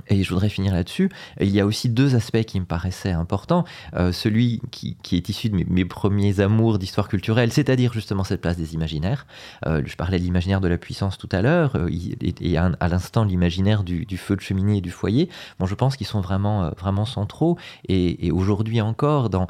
et 0.08 0.24
je 0.24 0.30
voudrais 0.30 0.50
finir 0.50 0.74
là-dessus. 0.74 1.10
Il 1.40 1.50
y 1.50 1.60
a 1.60 1.66
aussi 1.66 1.90
deux 1.90 2.16
aspects 2.16 2.44
qui 2.44 2.60
me 2.60 2.66
paraissaient 2.66 3.12
importants. 3.12 3.66
Euh, 3.96 4.12
celui 4.12 4.62
qui, 4.72 4.96
est 5.12 5.30
issu 5.30 5.50
de 5.50 5.56
mes, 5.68 5.86
premiers 5.86 6.40
amours 6.40 6.80
d'histoire 6.80 7.08
culturelle, 7.08 7.52
c'est-à-dire 7.52 7.92
justement 7.94 8.24
cette 8.24 8.42
place 8.42 8.58
des 8.58 8.74
imaginaires. 8.74 9.26
Euh, 9.66 9.82
je 9.86 9.96
parlais 9.96 10.20
de 10.20 10.24
l'imaginaire 10.24 10.62
de 10.62 10.68
la 10.68 10.78
puissance 10.78 11.18
tout 11.18 11.30
à 11.32 11.42
l'heure, 11.42 11.76
euh, 11.76 11.90
et, 12.22 12.58
à, 12.58 12.88
l'instant 12.88 13.24
l'imaginaire 13.24 13.84
du, 13.84 14.18
feu 14.18 14.36
de 14.36 14.42
cheminée 14.42 14.78
et 14.78 14.82
du 14.82 14.92
foyer. 14.92 15.30
Bon, 15.60 15.66
je 15.66 15.76
pense 15.76 15.98
qu'ils 15.98 16.08
sont 16.08 16.22
vraiment, 16.22 16.72
vraiment 16.72 17.06
centraux. 17.06 17.58
Et, 17.88 18.32
aujourd'hui 18.32 18.82
encore, 18.82 19.30
dans 19.30 19.48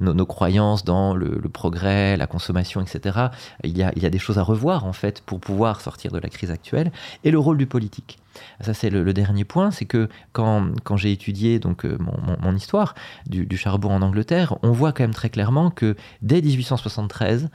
nos, 0.00 0.26
croyances 0.26 0.84
dans 0.84 1.14
le, 1.14 1.40
progrès, 1.48 2.16
la 2.16 2.26
consommation, 2.26 2.80
etc., 2.80 3.28
il 3.62 3.76
y, 3.76 3.82
a, 3.82 3.92
il 3.94 4.02
y 4.02 4.06
a 4.06 4.10
des 4.10 4.18
choses 4.18 4.38
à 4.38 4.42
revoir 4.42 4.84
en 4.84 4.92
fait 4.92 5.20
pour 5.20 5.38
pouvoir 5.38 5.80
sortir 5.80 6.10
de 6.12 6.18
la 6.18 6.28
crise 6.28 6.50
actuelle. 6.50 6.90
Et 7.24 7.30
le 7.30 7.38
rôle 7.38 7.58
du 7.58 7.66
politique. 7.66 8.18
Ça, 8.60 8.74
c'est 8.74 8.90
le, 8.90 9.12
dernier 9.12 9.44
point, 9.44 9.70
c'est 9.70 9.84
que 9.84 10.08
quand, 10.32 10.72
j'ai 10.96 11.12
étudié 11.12 11.58
donc, 11.58 11.84
euh, 11.84 11.98
mon, 12.42 12.54
histoire 12.54 12.94
du, 13.26 13.56
charbon 13.56 13.90
en 13.90 14.02
Angleterre, 14.02 14.56
on 14.62 14.72
voit 14.72 14.92
quand 14.92 15.04
même 15.04 15.14
très 15.14 15.30
clairement 15.30 15.70
que 15.70 15.96
dès 16.22 16.40
1873, 16.42 17.48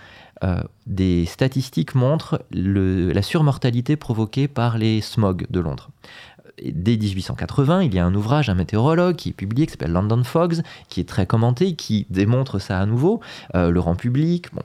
euh, 0.43 0.63
des 0.87 1.25
statistiques 1.25 1.95
montrent 1.95 2.43
la 2.51 3.21
surmortalité 3.21 3.95
provoquée 3.95 4.47
par 4.47 4.77
les 4.77 5.01
smogs 5.01 5.45
de 5.49 5.59
Londres 5.59 5.89
dès 6.63 6.97
1880, 6.97 7.83
il 7.83 7.93
y 7.93 7.99
a 7.99 8.05
un 8.05 8.13
ouvrage, 8.13 8.49
un 8.49 8.55
météorologue 8.55 9.15
qui 9.15 9.29
est 9.29 9.33
publié, 9.33 9.65
qui 9.65 9.71
s'appelle 9.71 9.91
London 9.91 10.23
Fogs, 10.23 10.61
qui 10.89 10.99
est 10.99 11.07
très 11.07 11.25
commenté, 11.25 11.75
qui 11.75 12.05
démontre 12.09 12.59
ça 12.59 12.79
à 12.79 12.85
nouveau, 12.85 13.21
euh, 13.55 13.71
le 13.71 13.79
rend 13.79 13.95
public. 13.95 14.53
Bon. 14.53 14.61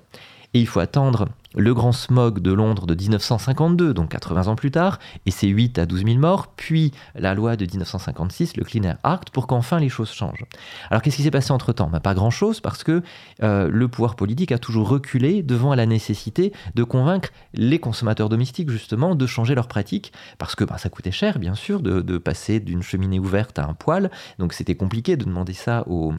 Et 0.55 0.61
il 0.61 0.67
faut 0.67 0.81
attendre 0.81 1.29
le 1.55 1.75
grand 1.75 1.93
smog 1.93 2.41
de 2.41 2.53
Londres 2.53 2.87
de 2.87 2.95
1952, 2.95 3.95
donc 3.95 4.11
80 4.11 4.49
ans 4.49 4.57
plus 4.57 4.71
tard, 4.71 4.99
et 5.27 5.31
c'est 5.31 5.47
8 5.47 5.79
à 5.79 5.87
12 5.87 6.05
000 6.05 6.19
morts, 6.19 6.49
puis 6.57 6.93
la 7.15 7.35
loi 7.35 7.57
de 7.57 7.65
1956, 7.65 8.57
le 8.57 8.65
Clean 8.65 8.83
Air 8.83 8.99
Act, 9.03 9.31
pour 9.31 9.47
qu'enfin 9.47 9.79
les 9.79 9.89
choses 9.89 10.11
changent. 10.11 10.45
Alors 10.91 11.03
qu'est-ce 11.03 11.17
qui 11.17 11.23
s'est 11.23 11.31
passé 11.31 11.53
entre-temps? 11.53 11.89
Ben, 11.89 12.01
Pas 12.01 12.15
grand-chose, 12.15 12.61
parce 12.61 12.85
que 12.85 13.03
euh, 13.43 13.69
le 13.71 13.89
pouvoir 13.89 14.17
politique 14.17 14.53
a 14.53 14.59
toujours 14.59 14.89
reculé 14.89 15.43
devant 15.43 15.75
la 15.75 15.87
nécessité 15.87 16.53
de 16.75 16.85
convaincre 16.85 17.31
les 17.53 17.79
consommateurs 17.79 18.29
domestiques, 18.29 18.71
justement, 18.71 19.15
de 19.15 19.27
changer 19.27 19.55
leurs 19.55 19.69
pratiques, 19.69 20.13
parce 20.39 20.55
que 20.55 20.65
ben, 20.65 20.79
ça 20.79 20.89
coûtait 20.89 21.13
cher, 21.13 21.39
bien 21.39 21.55
sûr, 21.55 21.81
de, 21.81 22.01
de 22.01 22.19
passer 22.19 22.61
d'une 22.61 22.83
cheminée 22.83 23.19
ouverte 23.19 23.59
à 23.59 23.67
un 23.67 23.75
poêle, 23.75 24.11
donc 24.39 24.53
c'était 24.53 24.75
compliqué 24.75 25.17
de 25.17 25.25
demander 25.25 25.53
ça 25.53 25.85
aux 25.87 26.13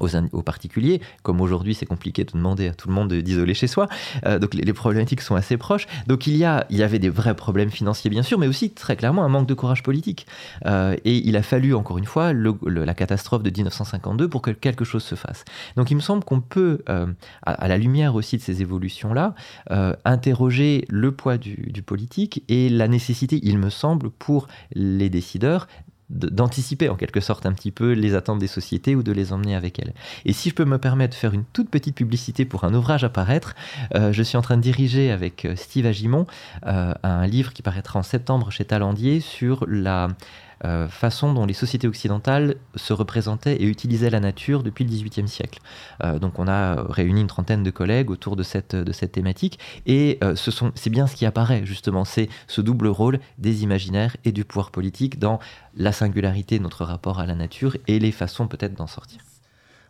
aux, 0.00 0.42
particuliers, 0.42 1.00
comme 1.22 1.40
aujourd'hui 1.40 1.74
c'est 1.74 1.86
compliqué 1.86 2.24
de 2.24 2.32
demander 2.32 2.68
à 2.68 2.74
tout 2.74 2.88
le 2.88 2.94
monde 2.94 3.12
d'isoler 3.12 3.54
chez 3.54 3.66
soi. 3.66 3.88
Euh, 4.26 4.38
donc 4.38 4.54
les, 4.54 4.72
problématiques 4.72 5.20
sont 5.20 5.34
assez 5.34 5.56
proches. 5.56 5.86
Donc 6.06 6.26
il 6.26 6.36
y, 6.36 6.44
a, 6.44 6.66
il 6.70 6.76
y 6.76 6.82
avait 6.82 6.98
des 6.98 7.08
vrais 7.08 7.34
problèmes 7.34 7.70
financiers 7.70 8.10
bien 8.10 8.22
sûr, 8.22 8.38
mais 8.38 8.46
aussi 8.46 8.70
très 8.70 8.96
clairement 8.96 9.24
un 9.24 9.28
manque 9.28 9.46
de 9.46 9.54
courage 9.54 9.82
politique. 9.82 10.26
Euh, 10.66 10.96
et 11.04 11.16
il 11.16 11.36
a 11.36 11.42
fallu 11.42 11.74
encore 11.74 11.98
une 11.98 12.04
fois 12.04 12.32
la 12.32 12.94
catastrophe 12.94 13.42
de 13.42 13.50
1952 13.50 14.28
pour 14.28 14.42
que 14.42 14.50
quelque 14.50 14.84
chose 14.84 15.02
se 15.02 15.14
fasse. 15.14 15.44
Donc 15.76 15.90
il 15.90 15.96
me 15.96 16.00
semble 16.00 16.24
qu'on 16.24 16.40
peut, 16.40 16.82
euh, 16.88 17.06
à, 17.42 17.68
la 17.68 17.78
lumière 17.78 18.14
aussi 18.14 18.36
de 18.36 18.42
ces 18.42 18.62
évolutions-là, 18.62 19.34
interroger 20.04 20.84
le 20.88 21.12
poids 21.12 21.38
du, 21.38 21.54
du 21.70 21.82
politique 21.82 22.44
et 22.48 22.68
la 22.68 22.88
nécessité, 22.88 23.40
il 23.42 23.58
me 23.58 23.70
semble, 23.70 24.10
pour 24.10 24.48
les 24.74 25.10
décideurs 25.10 25.66
d'anticiper 26.10 26.88
en 26.88 26.96
quelque 26.96 27.20
sorte 27.20 27.46
un 27.46 27.52
petit 27.52 27.70
peu 27.70 27.92
les 27.92 28.14
attentes 28.14 28.38
des 28.38 28.46
sociétés 28.46 28.94
ou 28.94 29.02
de 29.02 29.12
les 29.12 29.32
emmener 29.32 29.54
avec 29.54 29.78
elles. 29.78 29.92
Et 30.24 30.32
si 30.32 30.48
je 30.50 30.54
peux 30.54 30.64
me 30.64 30.78
permettre 30.78 31.14
de 31.14 31.18
faire 31.18 31.34
une 31.34 31.44
toute 31.44 31.70
petite 31.70 31.94
publicité 31.94 32.44
pour 32.44 32.64
un 32.64 32.74
ouvrage 32.74 33.04
à 33.04 33.08
paraître, 33.08 33.54
euh, 33.94 34.12
je 34.12 34.22
suis 34.22 34.36
en 34.36 34.42
train 34.42 34.56
de 34.56 34.62
diriger 34.62 35.10
avec 35.10 35.44
euh, 35.44 35.54
Steve 35.56 35.86
Agimon 35.86 36.26
euh, 36.66 36.94
un 37.02 37.26
livre 37.26 37.52
qui 37.52 37.62
paraîtra 37.62 37.98
en 37.98 38.02
septembre 38.02 38.50
chez 38.50 38.64
Talandier 38.64 39.20
sur 39.20 39.66
la 39.68 40.08
euh, 40.64 40.88
façon 40.88 41.32
dont 41.32 41.46
les 41.46 41.54
sociétés 41.54 41.86
occidentales 41.86 42.56
se 42.74 42.92
représentaient 42.92 43.56
et 43.56 43.64
utilisaient 43.64 44.10
la 44.10 44.20
nature 44.20 44.62
depuis 44.62 44.84
le 44.84 44.90
XVIIIe 44.90 45.28
siècle. 45.28 45.60
Euh, 46.02 46.18
donc 46.18 46.38
on 46.38 46.48
a 46.48 46.82
réuni 46.90 47.20
une 47.20 47.26
trentaine 47.28 47.62
de 47.62 47.70
collègues 47.70 48.10
autour 48.10 48.34
de 48.36 48.42
cette, 48.42 48.74
de 48.74 48.92
cette 48.92 49.12
thématique 49.12 49.58
et 49.86 50.18
euh, 50.24 50.34
ce 50.34 50.50
c'est 50.74 50.90
bien 50.90 51.06
ce 51.06 51.14
qui 51.14 51.26
apparaît 51.26 51.64
justement, 51.64 52.04
c'est 52.04 52.28
ce 52.46 52.60
double 52.60 52.88
rôle 52.88 53.20
des 53.38 53.62
imaginaires 53.62 54.16
et 54.24 54.32
du 54.32 54.44
pouvoir 54.44 54.70
politique 54.70 55.18
dans 55.18 55.38
la 55.76 55.92
singularité 55.92 56.58
de 56.58 56.64
notre 56.64 56.84
rapport 56.84 57.20
à 57.20 57.26
la 57.26 57.34
nature 57.34 57.76
et 57.86 57.98
les 57.98 58.12
façons 58.12 58.48
peut-être 58.48 58.74
d'en 58.74 58.86
sortir. 58.86 59.20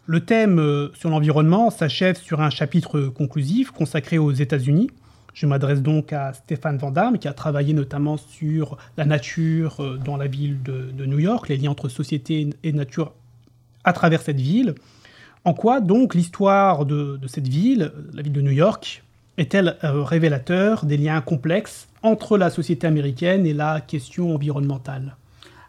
Le 0.06 0.20
thème 0.20 0.90
sur 0.94 1.10
l'environnement 1.10 1.70
s'achève 1.70 2.16
sur 2.16 2.40
un 2.40 2.50
chapitre 2.50 3.02
conclusif 3.02 3.70
consacré 3.70 4.18
aux 4.18 4.32
États-Unis. 4.32 4.90
Je 5.34 5.46
m'adresse 5.46 5.82
donc 5.82 6.12
à 6.12 6.32
Stéphane 6.32 6.78
Van 6.78 6.90
Damme, 6.90 7.18
qui 7.18 7.28
a 7.28 7.32
travaillé 7.32 7.72
notamment 7.72 8.16
sur 8.16 8.76
la 8.96 9.04
nature 9.04 9.80
euh, 9.80 9.96
dans 9.96 10.16
la 10.16 10.26
ville 10.26 10.62
de, 10.62 11.06
New 11.06 11.18
York, 11.18 11.48
les 11.48 11.56
liens 11.56 11.70
entre 11.70 11.88
société 11.88 12.50
et 12.62 12.72
nature 12.72 13.12
à 13.84 13.92
travers 13.92 14.20
cette 14.20 14.40
ville. 14.40 14.74
En 15.44 15.54
quoi 15.54 15.80
donc 15.80 16.14
l'histoire 16.14 16.84
de, 16.84 17.20
cette 17.26 17.48
ville, 17.48 17.92
la 18.12 18.22
ville 18.22 18.32
de 18.32 18.42
New 18.42 18.52
York, 18.52 19.04
est-elle 19.36 19.76
euh, 19.84 20.02
révélateur 20.02 20.84
des 20.84 20.96
liens 20.96 21.20
complexes 21.20 21.88
entre 22.02 22.36
la 22.36 22.50
société 22.50 22.86
américaine 22.86 23.46
et 23.46 23.54
la 23.54 23.80
question 23.80 24.34
environnementale? 24.34 25.16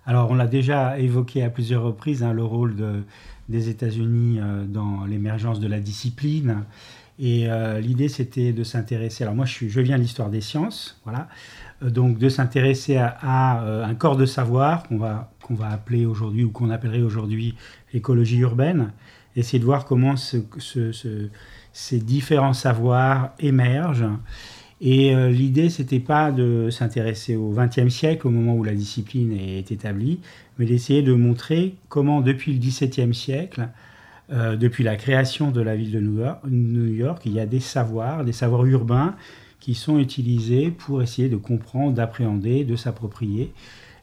Alors 0.05 0.31
on 0.31 0.35
l'a 0.35 0.47
déjà 0.47 0.97
évoqué 0.97 1.43
à 1.43 1.51
plusieurs 1.51 1.83
reprises, 1.83 2.23
hein, 2.23 2.33
le 2.33 2.43
rôle 2.43 2.75
des 3.49 3.69
États-Unis 3.69 4.39
euh, 4.39 4.65
dans 4.65 5.05
l'émergence 5.05 5.59
de 5.59 5.67
la 5.67 5.79
discipline 5.79 6.63
et 7.19 7.49
euh, 7.49 7.81
l'idée, 7.81 8.07
c'était 8.07 8.53
de 8.53 8.63
s'intéresser. 8.63 9.23
Alors 9.23 9.35
moi, 9.35 9.45
je, 9.45 9.81
viens 9.81 9.97
de 9.97 10.01
l'histoire 10.01 10.29
des 10.29 10.39
sciences, 10.39 10.99
voilà. 11.03 11.27
Euh, 11.83 11.89
donc 11.89 12.17
de 12.17 12.29
s'intéresser 12.29 12.95
à, 12.95 13.61
euh, 13.63 13.83
un 13.83 13.93
corps 13.93 14.15
de 14.15 14.25
savoir 14.25 14.83
qu'on 14.83 14.97
va, 14.97 15.29
qu'on 15.43 15.53
va 15.53 15.67
appeler 15.67 16.05
aujourd'hui 16.05 16.45
ou 16.45 16.51
qu'on 16.51 16.69
appellerait 16.69 17.01
aujourd'hui 17.01 17.55
l'écologie 17.93 18.37
urbaine. 18.37 18.93
Essayer 19.35 19.59
de 19.59 19.65
voir 19.65 19.85
comment 19.85 20.15
ce, 20.15 20.37
ces 21.73 21.99
différents 21.99 22.53
savoirs 22.53 23.31
émergent. 23.39 24.09
Et 24.81 25.13
l'idée, 25.29 25.69
c'était 25.69 25.99
pas 25.99 26.31
de 26.31 26.69
s'intéresser 26.71 27.35
au 27.35 27.51
XXe 27.51 27.93
siècle, 27.93 28.27
au 28.27 28.29
moment 28.31 28.55
où 28.55 28.63
la 28.63 28.73
discipline 28.73 29.33
est 29.33 29.71
établie, 29.71 30.19
mais 30.57 30.65
d'essayer 30.65 31.03
de 31.03 31.13
montrer 31.13 31.75
comment, 31.89 32.21
depuis 32.21 32.53
le 32.53 32.59
XVIIe 32.59 33.13
siècle, 33.13 33.69
euh, 34.31 34.55
depuis 34.55 34.83
la 34.83 34.95
création 34.95 35.49
de 35.51 35.61
la 35.61 35.75
ville 35.75 35.91
de 35.91 35.99
New 35.99 36.85
York, 36.85 37.23
il 37.25 37.33
y 37.33 37.39
a 37.39 37.45
des 37.45 37.59
savoirs, 37.59 38.23
des 38.23 38.31
savoirs 38.31 38.65
urbains 38.65 39.15
qui 39.59 39.73
sont 39.73 39.97
utilisés 39.97 40.71
pour 40.71 41.01
essayer 41.01 41.29
de 41.29 41.35
comprendre, 41.35 41.93
d'appréhender, 41.93 42.63
de 42.63 42.75
s'approprier 42.75 43.51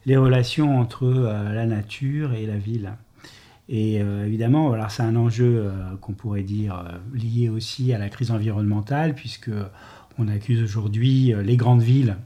les 0.05 0.17
relations 0.17 0.79
entre 0.79 1.05
euh, 1.05 1.53
la 1.53 1.65
nature 1.65 2.33
et 2.33 2.45
la 2.45 2.57
ville. 2.57 2.93
Et 3.69 4.01
euh, 4.01 4.25
évidemment, 4.25 4.75
c'est 4.89 5.03
un 5.03 5.15
enjeu 5.15 5.71
qu'on 6.01 6.13
pourrait 6.13 6.43
dire 6.43 6.99
lié 7.13 7.49
aussi 7.49 7.93
à 7.93 7.97
la 7.97 8.09
crise 8.09 8.31
environnementale, 8.31 9.13
puisque 9.13 9.51
on 10.17 10.27
accuse 10.27 10.61
aujourd'hui 10.61 11.33
les 11.43 11.57
grandes 11.57 11.81
villes 11.81 12.17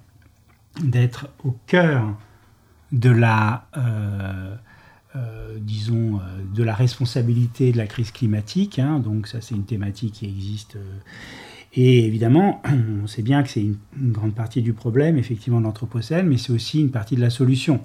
d'être 0.83 1.29
au 1.43 1.55
cœur 1.65 2.15
de 2.91 3.09
la 3.09 3.65
euh, 5.17 5.57
disons, 5.59 6.19
euh, 6.19 6.19
de 6.55 6.63
la 6.63 6.73
responsabilité 6.73 7.73
de 7.73 7.77
la 7.77 7.85
crise 7.85 8.11
climatique. 8.11 8.79
Hein. 8.79 8.99
donc 8.99 9.27
ça, 9.27 9.41
c'est 9.41 9.53
une 9.53 9.65
thématique 9.65 10.13
qui 10.13 10.25
existe. 10.25 10.77
Euh. 10.77 10.99
et 11.73 12.05
évidemment, 12.05 12.61
on 13.03 13.07
sait 13.07 13.21
bien 13.21 13.43
que 13.43 13.49
c'est 13.49 13.59
une, 13.59 13.75
grande 13.97 14.33
partie 14.33 14.61
du 14.61 14.71
problème, 14.71 15.17
effectivement, 15.17 15.59
de 15.59 15.65
l'Anthropocène, 15.65 16.27
mais 16.27 16.37
c'est 16.37 16.53
aussi 16.53 16.79
une 16.79 16.91
partie 16.91 17.17
de 17.17 17.21
la 17.21 17.29
solution. 17.29 17.81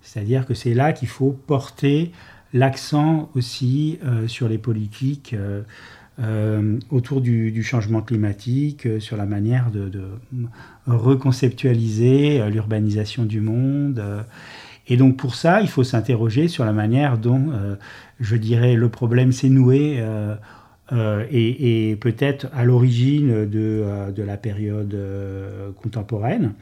C'est-à-dire 0.00 0.46
que 0.46 0.54
c'est 0.54 0.72
là 0.72 0.94
qu'il 0.94 1.08
faut 1.08 1.32
porter 1.46 2.12
l'accent 2.54 3.30
aussi 3.34 3.98
sur 4.26 4.48
les 4.48 4.56
politiques 4.56 5.36
autour 6.90 7.20
du, 7.20 7.62
changement 7.62 8.00
climatique, 8.00 8.88
sur 8.98 9.18
la 9.18 9.26
manière 9.26 9.70
de, 9.70 9.90
de 9.90 10.08
reconceptualiser 10.86 12.48
l'urbanisation 12.50 13.26
du 13.26 13.42
monde 13.42 14.02
et 14.90 14.96
donc 14.96 15.16
pour 15.16 15.36
ça, 15.36 15.60
il 15.62 15.68
faut 15.68 15.84
s'interroger 15.84 16.48
sur 16.48 16.64
la 16.64 16.72
manière 16.72 17.16
dont, 17.16 17.50
euh, 17.52 17.76
je 18.18 18.34
dirais, 18.34 18.74
le 18.74 18.88
problème 18.88 19.30
s'est 19.30 19.48
noué 19.48 19.98
euh, 20.00 20.34
euh, 20.92 21.24
et, 21.30 21.96
peut-être 22.00 22.48
à 22.52 22.64
l'origine 22.64 23.48
de, 23.48 24.12
la 24.16 24.36
période 24.36 24.98
contemporaine. 25.80 26.54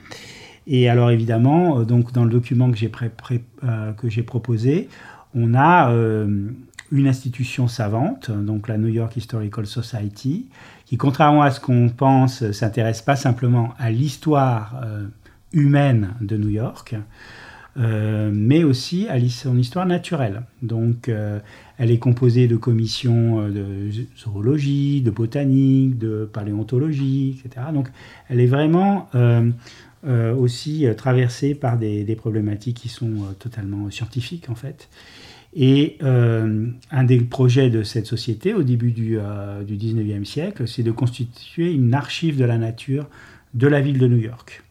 Et 0.67 0.91
alors 0.91 1.11
évidemment, 1.11 1.83
donc 1.85 2.13
dans 2.13 2.25
le 2.25 2.31
document 2.31 2.71
que 2.71 2.77
j'ai, 2.77 2.91
que 2.91 4.09
j'ai 4.11 4.23
proposé, 4.23 4.91
on 5.35 5.55
a 5.55 5.91
une 6.93 7.09
institution 7.09 7.67
savante, 7.67 8.31
donc 8.31 8.69
la 8.69 8.77
New 8.77 8.89
York 8.89 9.17
Historical 9.17 9.67
Society, 9.67 10.49
qui, 10.85 10.99
contrairement 10.99 11.41
à 11.41 11.51
ce 11.51 11.61
qu'on 11.61 11.89
pense, 11.89 12.51
s'intéresse 12.53 13.01
pas 13.01 13.17
simplement 13.17 13.73
à 13.79 13.91
l'histoire 13.91 14.83
humaine 15.53 16.11
de 16.21 16.37
New 16.37 16.51
York, 16.51 16.95
euh, 17.79 18.31
mais 18.33 18.65
aussi 18.65 19.07
à 19.09 19.21
son 19.29 19.57
histoire 19.57 19.87
naturelle. 19.87 20.43
Donc, 20.63 21.09
euh, 21.09 21.39
elle 21.79 21.93
est 21.93 21.99
composée 21.99 22.49
de 22.49 22.57
commissions 22.57 23.41
euh, 23.41 23.51
de 23.51 24.05
zoologie, 24.17 25.01
de 25.01 25.13
botanique, 25.13 25.97
de 25.97 26.29
paléontologie, 26.33 27.41
etc. 27.45 27.67
Donc, 27.73 27.89
elle 28.29 28.41
est 28.41 28.47
vraiment 28.47 29.09
aussi 30.39 30.87
traversée 30.97 31.55
par 31.55 31.77
des, 31.77 32.17
problématiques 32.17 32.79
qui 32.79 32.89
sont 32.89 33.35
totalement 33.39 33.91
scientifiques, 33.91 34.49
en 34.49 34.55
fait. 34.55 34.89
Et 35.55 35.99
un 36.01 37.05
des 37.05 37.21
projets 37.21 37.71
de 37.71 37.83
cette 37.83 38.07
société, 38.07 38.55
au 38.55 38.63
début 38.63 38.93
du, 38.93 39.19
du 39.67 39.77
19e 39.77 40.25
siècle, 40.25 40.69
c'est 40.69 40.83
de 40.83 40.93
constituer 40.93 41.73
une 41.73 41.95
archive 41.95 42.39
de 42.39 42.45
la 42.45 42.59
nature 42.59 43.07
de 43.55 43.67
la 43.67 43.81
ville 43.81 43.99
de 43.99 44.07
New 44.07 44.19
York. 44.19 44.63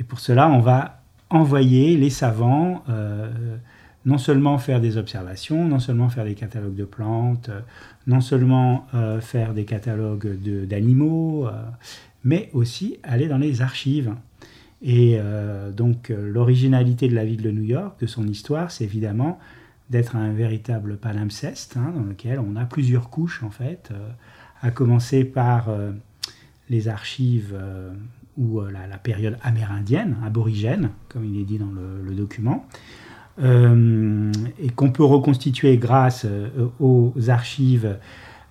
Et 0.00 0.04
pour 0.04 0.20
cela, 0.20 0.48
on 0.48 0.60
va 0.60 0.97
envoyer 1.30 1.96
les 1.96 2.10
savants 2.10 2.82
euh, 2.88 3.28
non 4.06 4.18
seulement 4.18 4.58
faire 4.58 4.80
des 4.80 4.96
observations, 4.96 5.66
non 5.66 5.78
seulement 5.78 6.08
faire 6.08 6.24
des 6.24 6.34
catalogues 6.34 6.76
de 6.76 6.84
plantes, 6.84 7.50
euh, 7.50 7.60
non 8.06 8.20
seulement 8.20 8.86
euh, 8.94 9.20
faire 9.20 9.52
des 9.52 9.64
catalogues 9.64 10.38
d'animaux, 10.66 11.46
mais 12.24 12.48
aussi 12.52 12.98
aller 13.02 13.28
dans 13.28 13.38
les 13.38 13.60
archives. 13.60 14.14
Et 14.80 15.18
donc 15.76 16.10
l'originalité 16.10 17.08
de 17.08 17.14
la 17.16 17.24
ville 17.24 17.42
de 17.42 17.50
New 17.50 17.64
York, 17.64 17.98
de 18.00 18.06
son 18.06 18.28
histoire, 18.28 18.70
c'est 18.70 18.84
évidemment 18.84 19.40
d'être 19.90 20.14
un 20.14 20.32
véritable 20.32 20.98
palimpseste, 20.98 21.76
hein, 21.76 21.92
dans 21.96 22.04
lequel 22.04 22.38
on 22.38 22.54
a 22.54 22.64
plusieurs 22.64 23.10
couches 23.10 23.42
en 23.42 23.50
fait, 23.50 23.90
à 24.62 24.70
commencer 24.70 25.24
par 25.24 25.68
les 26.70 26.86
archives 26.86 27.56
ou 28.38 28.60
euh, 28.60 28.70
la, 28.70 28.96
période 28.98 29.36
amérindienne, 29.42 30.16
aborigène, 30.24 30.90
comme 31.08 31.24
il 31.24 31.40
est 31.40 31.44
dit 31.44 31.58
dans 31.58 31.70
le, 31.70 32.14
document, 32.14 32.66
euh, 33.42 34.32
et 34.60 34.70
qu'on 34.70 34.90
peut 34.90 35.04
reconstituer 35.04 35.76
grâce 35.76 36.24
euh, 36.24 36.48
aux 36.80 37.12
archives 37.28 37.98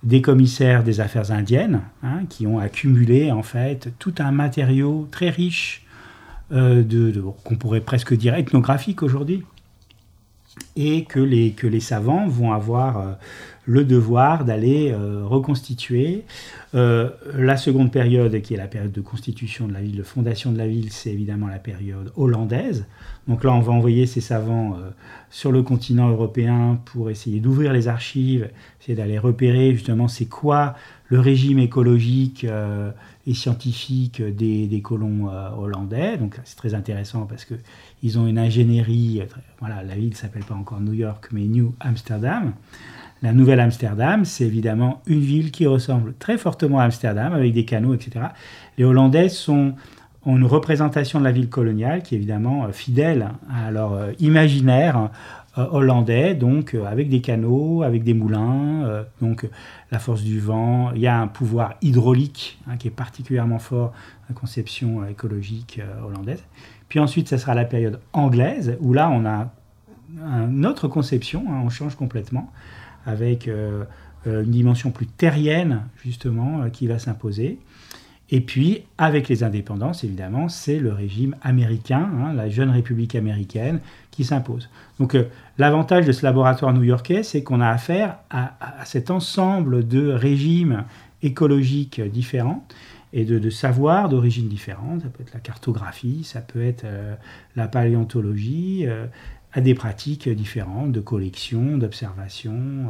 des 0.04 0.22
commissaires 0.22 0.84
des 0.84 1.00
affaires 1.00 1.32
indiennes, 1.32 1.80
hein, 2.04 2.24
qui 2.28 2.46
ont 2.46 2.58
accumulé 2.58 3.32
en 3.32 3.42
fait 3.42 3.88
tout 3.98 4.14
un 4.18 4.30
matériau 4.30 5.08
très 5.10 5.30
riche, 5.30 5.84
de, 6.50 7.22
qu'on 7.44 7.56
pourrait 7.56 7.82
presque 7.82 8.14
dire 8.14 8.34
ethnographique 8.34 9.02
aujourd'hui, 9.02 9.44
et 10.76 11.04
que 11.04 11.20
les, 11.20 11.50
que 11.52 11.66
les 11.66 11.80
savants 11.80 12.26
vont 12.26 12.52
avoir 12.52 13.18
le 13.68 13.84
devoir 13.84 14.46
d'aller 14.46 14.90
euh, 14.90 15.24
reconstituer. 15.24 16.24
la 16.72 17.56
seconde 17.56 17.92
période, 17.92 18.40
qui 18.42 18.54
est 18.54 18.56
la 18.56 18.66
période 18.66 18.92
de 18.92 19.00
constitution 19.00 19.68
de 19.68 19.72
la 19.72 19.80
ville, 19.80 19.96
de 19.96 20.02
fondation 20.02 20.52
de 20.52 20.58
la 20.58 20.66
ville, 20.66 20.90
c'est 20.90 21.10
évidemment 21.10 21.48
la 21.48 21.58
période 21.58 22.12
hollandaise. 22.16 22.86
Donc 23.26 23.44
là, 23.44 23.52
on 23.52 23.60
va 23.60 23.72
envoyer 23.72 24.06
ces 24.06 24.20
savants 24.20 24.76
sur 25.30 25.52
le 25.52 25.62
continent 25.62 26.08
européen 26.08 26.78
pour 26.86 27.10
essayer 27.10 27.40
d'ouvrir 27.40 27.72
les 27.72 27.88
archives, 27.88 28.50
essayer 28.80 28.96
d'aller 28.96 29.18
repérer 29.18 29.72
justement 29.72 30.08
c'est 30.08 30.26
quoi 30.26 30.74
le 31.08 31.20
régime 31.20 31.58
écologique 31.58 32.44
euh, 32.44 32.90
et 33.26 33.34
scientifique 33.34 34.22
des, 34.22 34.80
colons 34.82 35.30
euh, 35.30 35.50
hollandais. 35.50 36.16
Donc 36.16 36.38
c'est 36.44 36.56
très 36.56 36.74
intéressant 36.74 37.26
parce 37.26 37.44
qu'ils 37.44 38.18
ont 38.18 38.26
une 38.26 38.38
ingénierie. 38.38 39.22
Voilà, 39.60 39.82
la 39.82 39.94
ville 39.94 40.14
s'appelle 40.16 40.44
pas 40.44 40.54
encore 40.54 40.80
New 40.80 40.92
York, 40.92 41.28
mais 41.32 41.46
New 41.46 41.74
Amsterdam. 41.80 42.52
La 43.22 43.32
Nouvelle 43.32 43.60
Amsterdam, 43.60 44.24
c'est 44.24 44.44
évidemment 44.44 45.02
une 45.06 45.20
ville 45.20 45.50
qui 45.50 45.66
ressemble 45.66 46.14
très 46.18 46.38
fortement 46.38 46.78
à 46.78 46.84
Amsterdam, 46.84 47.32
avec 47.32 47.52
des 47.52 47.64
canaux, 47.64 47.94
etc. 47.94 48.26
Les 48.76 48.84
Hollandais 48.84 49.28
sont 49.28 49.74
ont 50.28 50.36
une 50.36 50.44
représentation 50.44 51.18
de 51.20 51.24
la 51.24 51.32
ville 51.32 51.48
coloniale 51.48 52.02
qui 52.02 52.14
est 52.14 52.18
évidemment 52.18 52.64
euh, 52.64 52.72
fidèle 52.72 53.30
à 53.50 53.70
leur 53.70 53.92
euh, 53.92 54.12
imaginaire 54.18 55.10
euh, 55.56 55.66
hollandais, 55.70 56.34
donc 56.34 56.74
avec 56.74 57.08
des 57.08 57.20
canaux, 57.20 57.82
avec 57.82 58.04
des 58.04 58.14
moulins, 58.14 59.04
donc 59.20 59.48
la 59.90 59.98
force 59.98 60.22
du 60.22 60.38
vent. 60.38 60.92
Il 60.94 61.00
y 61.00 61.08
a 61.08 61.18
un 61.18 61.26
pouvoir 61.26 61.74
hydraulique 61.82 62.60
hein, 62.68 62.76
qui 62.76 62.86
est 62.86 62.92
particulièrement 62.92 63.58
fort, 63.58 63.92
la 64.28 64.34
conception 64.34 65.04
écologique 65.06 65.80
hollandaise. 66.06 66.44
Puis 66.88 67.00
ensuite, 67.00 67.28
ça 67.28 67.38
sera 67.38 67.54
la 67.54 67.64
période 67.64 67.98
anglaise, 68.12 68.76
où 68.80 68.92
là, 68.92 69.10
on 69.10 69.26
a 69.26 69.50
une 70.22 70.64
autre 70.64 70.86
conception, 70.86 71.44
hein, 71.48 71.60
on 71.64 71.70
change 71.70 71.96
complètement, 71.96 72.52
avec 73.08 73.48
une 74.26 74.50
dimension 74.50 74.90
plus 74.90 75.06
terrienne, 75.06 75.82
justement, 76.04 76.68
qui 76.70 76.86
va 76.86 76.98
s'imposer. 76.98 77.58
Et 78.30 78.40
puis, 78.40 78.82
avec 78.98 79.28
les 79.28 79.42
indépendances, 79.42 80.04
évidemment, 80.04 80.48
c'est 80.48 80.78
le 80.78 80.92
régime 80.92 81.34
américain, 81.40 82.10
hein, 82.20 82.34
la 82.34 82.50
jeune 82.50 82.70
république 82.70 83.14
américaine, 83.14 83.80
qui 84.10 84.24
s'impose. 84.24 84.68
Donc, 84.98 85.14
euh, 85.14 85.24
l'avantage 85.56 86.04
de 86.04 86.12
ce 86.12 86.26
laboratoire 86.26 86.74
new-yorkais, 86.74 87.22
c'est 87.22 87.42
qu'on 87.42 87.60
a 87.60 87.68
affaire 87.68 88.18
à, 88.28 88.84
cet 88.84 89.10
ensemble 89.10 89.86
de 89.86 90.08
régimes 90.10 90.84
écologiques 91.22 92.02
différents 92.02 92.66
et 93.14 93.24
de, 93.24 93.48
savoirs 93.48 94.10
d'origine 94.10 94.48
différente. 94.48 95.00
Ça 95.00 95.08
peut 95.08 95.22
être 95.22 95.32
la 95.32 95.40
cartographie, 95.40 96.22
ça 96.24 96.40
peut 96.40 96.62
être 96.62 96.84
euh, 96.84 97.14
la 97.56 97.66
paléontologie, 97.66 98.84
euh, 98.86 99.06
à 99.52 99.60
des 99.60 99.74
pratiques 99.74 100.28
différentes 100.28 100.92
de 100.92 101.00
collection, 101.00 101.78
d'observation. 101.78 102.88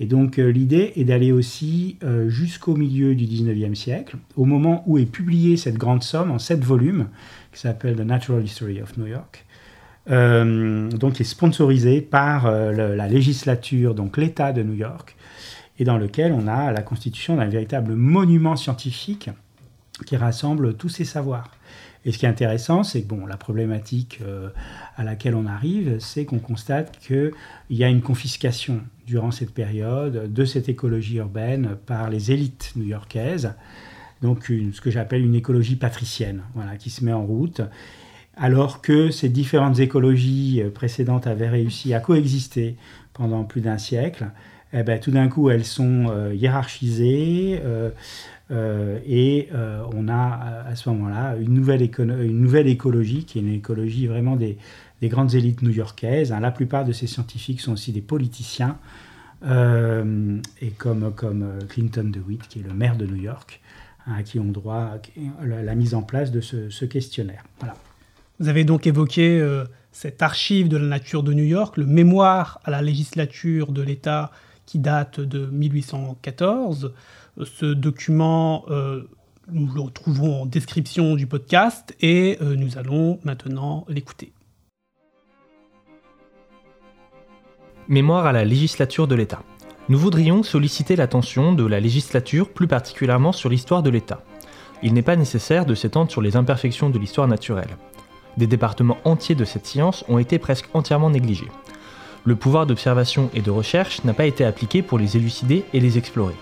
Et 0.00 0.06
donc 0.06 0.38
euh, 0.38 0.48
l'idée 0.48 0.92
est 0.96 1.04
d'aller 1.04 1.32
aussi 1.32 1.96
euh, 2.02 2.28
jusqu'au 2.28 2.76
milieu 2.76 3.14
du 3.14 3.24
19e 3.24 3.74
siècle, 3.74 4.16
au 4.36 4.44
moment 4.44 4.84
où 4.86 4.98
est 4.98 5.06
publiée 5.06 5.56
cette 5.56 5.76
grande 5.76 6.02
somme 6.02 6.30
en 6.30 6.38
sept 6.38 6.62
volumes, 6.62 7.08
qui 7.52 7.60
s'appelle 7.60 7.96
The 7.96 8.00
Natural 8.00 8.44
History 8.44 8.80
of 8.80 8.96
New 8.96 9.06
York, 9.06 9.46
euh, 10.10 10.90
donc 10.90 11.14
qui 11.14 11.22
est 11.22 11.26
sponsorisée 11.26 12.00
par 12.00 12.50
la 12.50 13.08
législature, 13.08 13.94
donc 13.94 14.16
l'État 14.16 14.52
de 14.52 14.62
New 14.62 14.74
York, 14.74 15.16
et 15.78 15.84
dans 15.84 15.98
lequel 15.98 16.32
on 16.32 16.46
a 16.46 16.70
la 16.70 16.82
constitution 16.82 17.36
d'un 17.36 17.46
véritable 17.46 17.94
monument 17.94 18.56
scientifique 18.56 19.30
qui 20.06 20.16
rassemble 20.16 20.74
tous 20.74 20.88
ces 20.88 21.04
savoirs. 21.04 21.50
Et 22.04 22.12
ce 22.12 22.18
qui 22.18 22.26
est 22.26 22.28
intéressant, 22.28 22.82
c'est 22.82 23.02
que 23.02 23.08
bon, 23.08 23.26
la 23.26 23.36
problématique 23.36 24.20
à 24.96 25.04
laquelle 25.04 25.34
on 25.34 25.46
arrive, 25.46 25.96
c'est 25.98 26.24
qu'on 26.24 26.38
constate 26.38 26.98
qu'il 26.98 27.32
y 27.70 27.84
a 27.84 27.88
une 27.88 28.02
confiscation 28.02 28.80
durant 29.06 29.30
cette 29.30 29.52
période 29.52 30.32
de 30.32 30.44
cette 30.44 30.68
écologie 30.68 31.16
urbaine 31.16 31.76
par 31.86 32.08
les 32.08 32.30
élites 32.32 32.72
new-yorkaises, 32.76 33.52
donc 34.22 34.46
ce 34.46 34.80
que 34.80 34.90
j'appelle 34.90 35.24
une 35.24 35.34
écologie 35.34 35.76
patricienne, 35.76 36.42
voilà, 36.54 36.76
qui 36.76 36.90
se 36.90 37.04
met 37.04 37.12
en 37.12 37.24
route, 37.24 37.60
alors 38.36 38.80
que 38.80 39.10
ces 39.10 39.28
différentes 39.28 39.80
écologies 39.80 40.62
précédentes 40.74 41.26
avaient 41.26 41.48
réussi 41.48 41.94
à 41.94 42.00
coexister 42.00 42.76
pendant 43.12 43.44
plus 43.44 43.60
d'un 43.60 43.78
siècle. 43.78 44.26
Eh 44.72 44.82
ben, 44.82 45.00
tout 45.00 45.10
d'un 45.10 45.28
coup, 45.28 45.50
elles 45.50 45.64
sont 45.64 46.06
euh, 46.10 46.34
hiérarchisées 46.34 47.60
euh, 47.64 47.90
euh, 48.50 48.98
et 49.06 49.48
on 49.94 50.08
a 50.08 50.64
à 50.66 50.74
ce 50.74 50.88
moment-là 50.90 51.36
une 51.36 51.54
nouvelle, 51.54 51.82
une 51.82 52.40
nouvelle 52.40 52.68
écologie 52.68 53.24
qui 53.24 53.38
est 53.38 53.42
une 53.42 53.52
écologie 53.52 54.06
vraiment 54.06 54.36
des, 54.36 54.58
des 55.00 55.08
grandes 55.08 55.34
élites 55.34 55.62
new-yorkaises. 55.62 56.32
Hein. 56.32 56.40
La 56.40 56.50
plupart 56.50 56.84
de 56.84 56.92
ces 56.92 57.06
scientifiques 57.06 57.60
sont 57.60 57.72
aussi 57.72 57.92
des 57.92 58.00
politiciens, 58.00 58.78
euh, 59.44 60.38
et 60.60 60.70
comme, 60.70 61.12
comme 61.14 61.42
euh, 61.42 61.60
Clinton 61.68 62.10
DeWitt, 62.12 62.48
qui 62.48 62.58
est 62.58 62.62
le 62.62 62.74
maire 62.74 62.96
de 62.96 63.06
New 63.06 63.16
York, 63.16 63.60
hein, 64.06 64.14
à 64.18 64.22
qui 64.22 64.40
ont 64.40 64.50
droit 64.50 64.98
la, 65.44 65.62
la, 65.62 65.74
mise 65.74 65.94
en 65.94 66.02
place 66.02 66.32
de 66.32 66.40
ce, 66.40 66.84
questionnaire. 66.84 67.44
Vous 68.40 68.48
avez 68.48 68.64
donc 68.64 68.86
évoqué 68.86 69.38
euh, 69.40 69.64
cette 69.92 70.22
archive 70.22 70.68
de 70.68 70.76
la 70.76 70.86
nature 70.86 71.22
de 71.22 71.32
New 71.32 71.44
York, 71.44 71.76
le 71.76 71.86
mémoire 71.86 72.60
à 72.64 72.70
la 72.70 72.82
législature 72.82 73.70
de 73.70 73.82
l'État 73.82 74.32
qui 74.66 74.80
date 74.80 75.20
de 75.20 75.46
1814. 75.46 76.92
Ce 77.44 77.66
document, 77.66 78.64
nous 79.50 79.72
le 79.72 79.80
retrouvons 79.80 80.42
en 80.42 80.46
description 80.46 81.14
du 81.14 81.26
podcast 81.26 81.96
et 82.00 82.38
nous 82.40 82.78
allons 82.78 83.20
maintenant 83.24 83.84
l'écouter. 83.88 84.32
Mémoire 87.88 88.26
à 88.26 88.32
la 88.32 88.44
législature 88.44 89.06
de 89.06 89.14
l'État. 89.14 89.42
Nous 89.88 89.98
voudrions 89.98 90.42
solliciter 90.42 90.96
l'attention 90.96 91.54
de 91.54 91.64
la 91.64 91.80
législature 91.80 92.52
plus 92.52 92.68
particulièrement 92.68 93.32
sur 93.32 93.48
l'histoire 93.48 93.82
de 93.82 93.88
l'État. 93.88 94.22
Il 94.82 94.92
n'est 94.92 95.02
pas 95.02 95.16
nécessaire 95.16 95.64
de 95.64 95.74
s'étendre 95.74 96.10
sur 96.10 96.20
les 96.20 96.36
imperfections 96.36 96.90
de 96.90 96.98
l'histoire 96.98 97.28
naturelle. 97.28 97.78
Des 98.36 98.46
départements 98.46 98.98
entiers 99.04 99.34
de 99.34 99.44
cette 99.44 99.66
science 99.66 100.04
ont 100.08 100.18
été 100.18 100.38
presque 100.38 100.68
entièrement 100.74 101.10
négligés. 101.10 101.48
Le 102.24 102.36
pouvoir 102.36 102.66
d'observation 102.66 103.30
et 103.32 103.40
de 103.40 103.50
recherche 103.50 104.04
n'a 104.04 104.12
pas 104.12 104.26
été 104.26 104.44
appliqué 104.44 104.82
pour 104.82 104.98
les 104.98 105.16
élucider 105.16 105.64
et 105.72 105.80
les 105.80 105.96
explorer. 105.96 106.34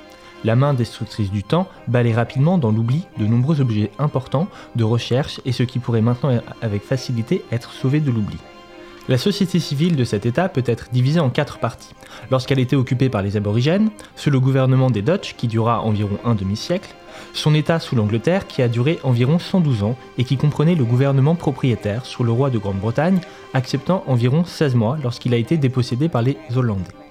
La 0.45 0.57
main 0.57 0.75
destructrice 0.75 1.31
du 1.31 1.43
temps 1.43 1.69
balaye 1.89 2.15
rapidement 2.15 2.59
dans 2.59 2.71
l'oubli 2.71 3.07
de 3.19 3.27
nombreux 3.27 3.61
objets 3.61 3.91
importants 3.99 4.49
de 4.77 4.85
recherche 4.85 5.41
et 5.45 5.53
ce 5.53 5.63
qui 5.63 5.79
pourrait 5.79 6.03
maintenant 6.03 6.41
avec 6.63 6.83
facilité 6.83 7.45
être 7.51 7.73
sauvé 7.73 8.01
de 8.01 8.11
l'oubli. 8.11 8.37
La 9.09 9.19
société 9.19 9.61
civile 9.61 9.95
de 9.95 10.03
cet 10.03 10.27
État 10.27 10.49
peut 10.49 10.65
être 10.67 10.89
divisée 10.93 11.21
en 11.21 11.31
quatre 11.31 11.59
parties. 11.59 11.95
Lorsqu'elle 12.33 12.59
était 12.59 12.75
occupée 12.75 13.09
par 13.09 13.23
les 13.23 13.37
aborigènes, 13.37 13.91
sous 14.17 14.31
le 14.31 14.41
gouvernement 14.41 14.91
des 14.91 15.03
Dutch 15.03 15.35
qui 15.37 15.47
dura 15.47 15.81
environ 15.81 16.19
un 16.25 16.35
demi-siècle, 16.35 16.93
son 17.33 17.55
État 17.55 17.79
sous 17.79 17.95
l'Angleterre 17.95 18.49
qui 18.49 18.63
a 18.63 18.69
duré 18.69 18.99
environ 19.05 19.39
112 19.39 19.85
ans 19.85 19.97
et 20.19 20.25
qui 20.25 20.37
comprenait 20.37 20.75
le 20.75 20.85
gouvernement 20.85 21.37
propriétaire 21.37 22.05
sous 22.05 22.25
le 22.25 22.33
roi 22.33 22.51
de 22.51 22.59
Grande-Bretagne, 22.59 23.21
acceptant 23.55 24.03
environ 24.09 24.45
16 24.45 24.75
mois 24.75 24.99
lorsqu'il 25.01 25.35
a 25.35 25.39
été 25.39 25.57
dépossédé 25.57 26.09
par 26.09 26.23
les 26.23 26.37
Hollandais. 26.55 27.06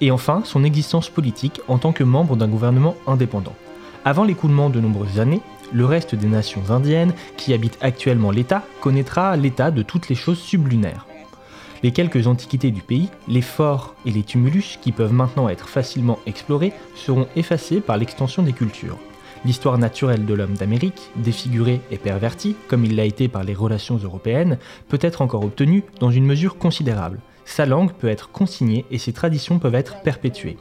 Et 0.00 0.10
enfin, 0.10 0.42
son 0.44 0.64
existence 0.64 1.08
politique 1.08 1.60
en 1.68 1.78
tant 1.78 1.92
que 1.92 2.04
membre 2.04 2.36
d'un 2.36 2.48
gouvernement 2.48 2.96
indépendant. 3.06 3.54
Avant 4.04 4.24
l'écoulement 4.24 4.70
de 4.70 4.80
nombreuses 4.80 5.18
années, 5.18 5.42
le 5.72 5.84
reste 5.84 6.14
des 6.14 6.28
nations 6.28 6.70
indiennes 6.70 7.12
qui 7.36 7.52
habitent 7.52 7.78
actuellement 7.80 8.30
l'État 8.30 8.62
connaîtra 8.80 9.36
l'état 9.36 9.70
de 9.70 9.82
toutes 9.82 10.08
les 10.08 10.14
choses 10.14 10.38
sublunaires. 10.38 11.06
Les 11.82 11.92
quelques 11.92 12.26
antiquités 12.26 12.70
du 12.70 12.80
pays, 12.80 13.08
les 13.28 13.42
forts 13.42 13.94
et 14.04 14.10
les 14.10 14.22
tumulus 14.22 14.78
qui 14.80 14.92
peuvent 14.92 15.12
maintenant 15.12 15.48
être 15.48 15.68
facilement 15.68 16.18
explorés 16.26 16.72
seront 16.94 17.28
effacés 17.36 17.80
par 17.80 17.96
l'extension 17.96 18.42
des 18.42 18.52
cultures. 18.52 18.98
L'histoire 19.44 19.78
naturelle 19.78 20.26
de 20.26 20.34
l'homme 20.34 20.54
d'Amérique, 20.54 21.10
défigurée 21.16 21.80
et 21.92 21.96
pervertie, 21.96 22.56
comme 22.66 22.84
il 22.84 22.96
l'a 22.96 23.04
été 23.04 23.28
par 23.28 23.44
les 23.44 23.54
relations 23.54 23.96
européennes, 23.96 24.58
peut 24.88 24.98
être 25.00 25.22
encore 25.22 25.44
obtenue 25.44 25.84
dans 26.00 26.10
une 26.10 26.26
mesure 26.26 26.58
considérable. 26.58 27.20
Sa 27.48 27.64
langue 27.64 27.92
peut 27.92 28.08
être 28.08 28.30
consignée 28.30 28.84
et 28.90 28.98
ses 28.98 29.14
traditions 29.14 29.58
peuvent 29.58 29.74
être 29.74 30.02
perpétuées. 30.02 30.58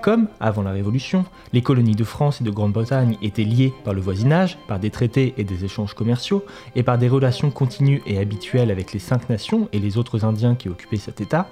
Comme, 0.00 0.28
avant 0.38 0.62
la 0.62 0.70
Révolution, 0.70 1.24
les 1.52 1.60
colonies 1.60 1.96
de 1.96 2.04
France 2.04 2.40
et 2.40 2.44
de 2.44 2.50
Grande-Bretagne 2.50 3.18
étaient 3.20 3.44
liées 3.44 3.74
par 3.84 3.94
le 3.94 4.00
voisinage, 4.00 4.56
par 4.68 4.78
des 4.78 4.90
traités 4.90 5.34
et 5.36 5.44
des 5.44 5.64
échanges 5.64 5.92
commerciaux, 5.92 6.44
et 6.76 6.82
par 6.82 6.98
des 6.98 7.08
relations 7.08 7.50
continues 7.50 8.00
et 8.06 8.18
habituelles 8.18 8.70
avec 8.70 8.92
les 8.92 9.00
cinq 9.00 9.28
nations 9.28 9.68
et 9.72 9.80
les 9.80 9.98
autres 9.98 10.24
Indiens 10.24 10.54
qui 10.54 10.68
occupaient 10.68 10.96
cet 10.96 11.20
État, 11.20 11.48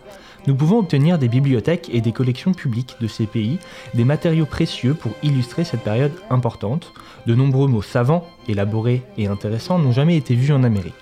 nous 0.46 0.54
pouvons 0.54 0.78
obtenir 0.78 1.18
des 1.18 1.28
bibliothèques 1.28 1.90
et 1.92 2.00
des 2.00 2.12
collections 2.12 2.54
publiques 2.54 2.94
de 3.00 3.08
ces 3.08 3.26
pays, 3.26 3.58
des 3.94 4.04
matériaux 4.04 4.46
précieux 4.46 4.94
pour 4.94 5.12
illustrer 5.24 5.64
cette 5.64 5.82
période 5.82 6.12
importante. 6.30 6.92
De 7.26 7.34
nombreux 7.34 7.68
mots 7.68 7.82
savants, 7.82 8.26
élaborés 8.46 9.02
et 9.18 9.26
intéressants 9.26 9.80
n'ont 9.80 9.92
jamais 9.92 10.16
été 10.16 10.34
vus 10.36 10.52
en 10.52 10.62
Amérique. 10.62 10.94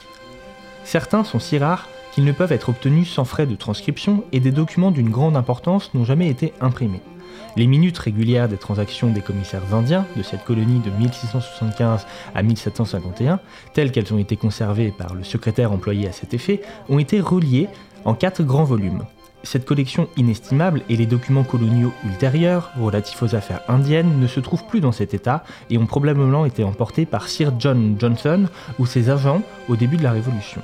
Certains 0.82 1.24
sont 1.24 1.38
si 1.38 1.58
rares 1.58 1.88
qu'ils 2.16 2.24
ne 2.24 2.32
peuvent 2.32 2.52
être 2.52 2.70
obtenus 2.70 3.10
sans 3.10 3.26
frais 3.26 3.44
de 3.44 3.54
transcription 3.54 4.24
et 4.32 4.40
des 4.40 4.50
documents 4.50 4.90
d'une 4.90 5.10
grande 5.10 5.36
importance 5.36 5.92
n'ont 5.92 6.06
jamais 6.06 6.30
été 6.30 6.54
imprimés. 6.62 7.02
Les 7.56 7.66
minutes 7.66 7.98
régulières 7.98 8.48
des 8.48 8.56
transactions 8.56 9.10
des 9.10 9.20
commissaires 9.20 9.74
indiens 9.74 10.06
de 10.16 10.22
cette 10.22 10.42
colonie 10.42 10.80
de 10.80 10.88
1675 10.88 12.06
à 12.34 12.42
1751, 12.42 13.38
telles 13.74 13.92
qu'elles 13.92 14.14
ont 14.14 14.18
été 14.18 14.36
conservées 14.36 14.94
par 14.96 15.12
le 15.12 15.24
secrétaire 15.24 15.72
employé 15.72 16.08
à 16.08 16.12
cet 16.12 16.32
effet, 16.32 16.62
ont 16.88 16.98
été 16.98 17.20
reliées 17.20 17.68
en 18.06 18.14
quatre 18.14 18.42
grands 18.42 18.64
volumes. 18.64 19.04
Cette 19.42 19.66
collection 19.66 20.08
inestimable 20.16 20.80
et 20.88 20.96
les 20.96 21.04
documents 21.04 21.44
coloniaux 21.44 21.92
ultérieurs 22.06 22.72
relatifs 22.80 23.22
aux 23.22 23.34
affaires 23.34 23.60
indiennes 23.68 24.18
ne 24.18 24.26
se 24.26 24.40
trouvent 24.40 24.64
plus 24.64 24.80
dans 24.80 24.90
cet 24.90 25.12
état 25.12 25.44
et 25.68 25.76
ont 25.76 25.84
probablement 25.84 26.46
été 26.46 26.64
emportés 26.64 27.04
par 27.04 27.28
Sir 27.28 27.52
John 27.58 27.96
Johnson 27.98 28.46
ou 28.78 28.86
ses 28.86 29.10
agents 29.10 29.42
au 29.68 29.76
début 29.76 29.98
de 29.98 30.02
la 30.02 30.12
Révolution. 30.12 30.62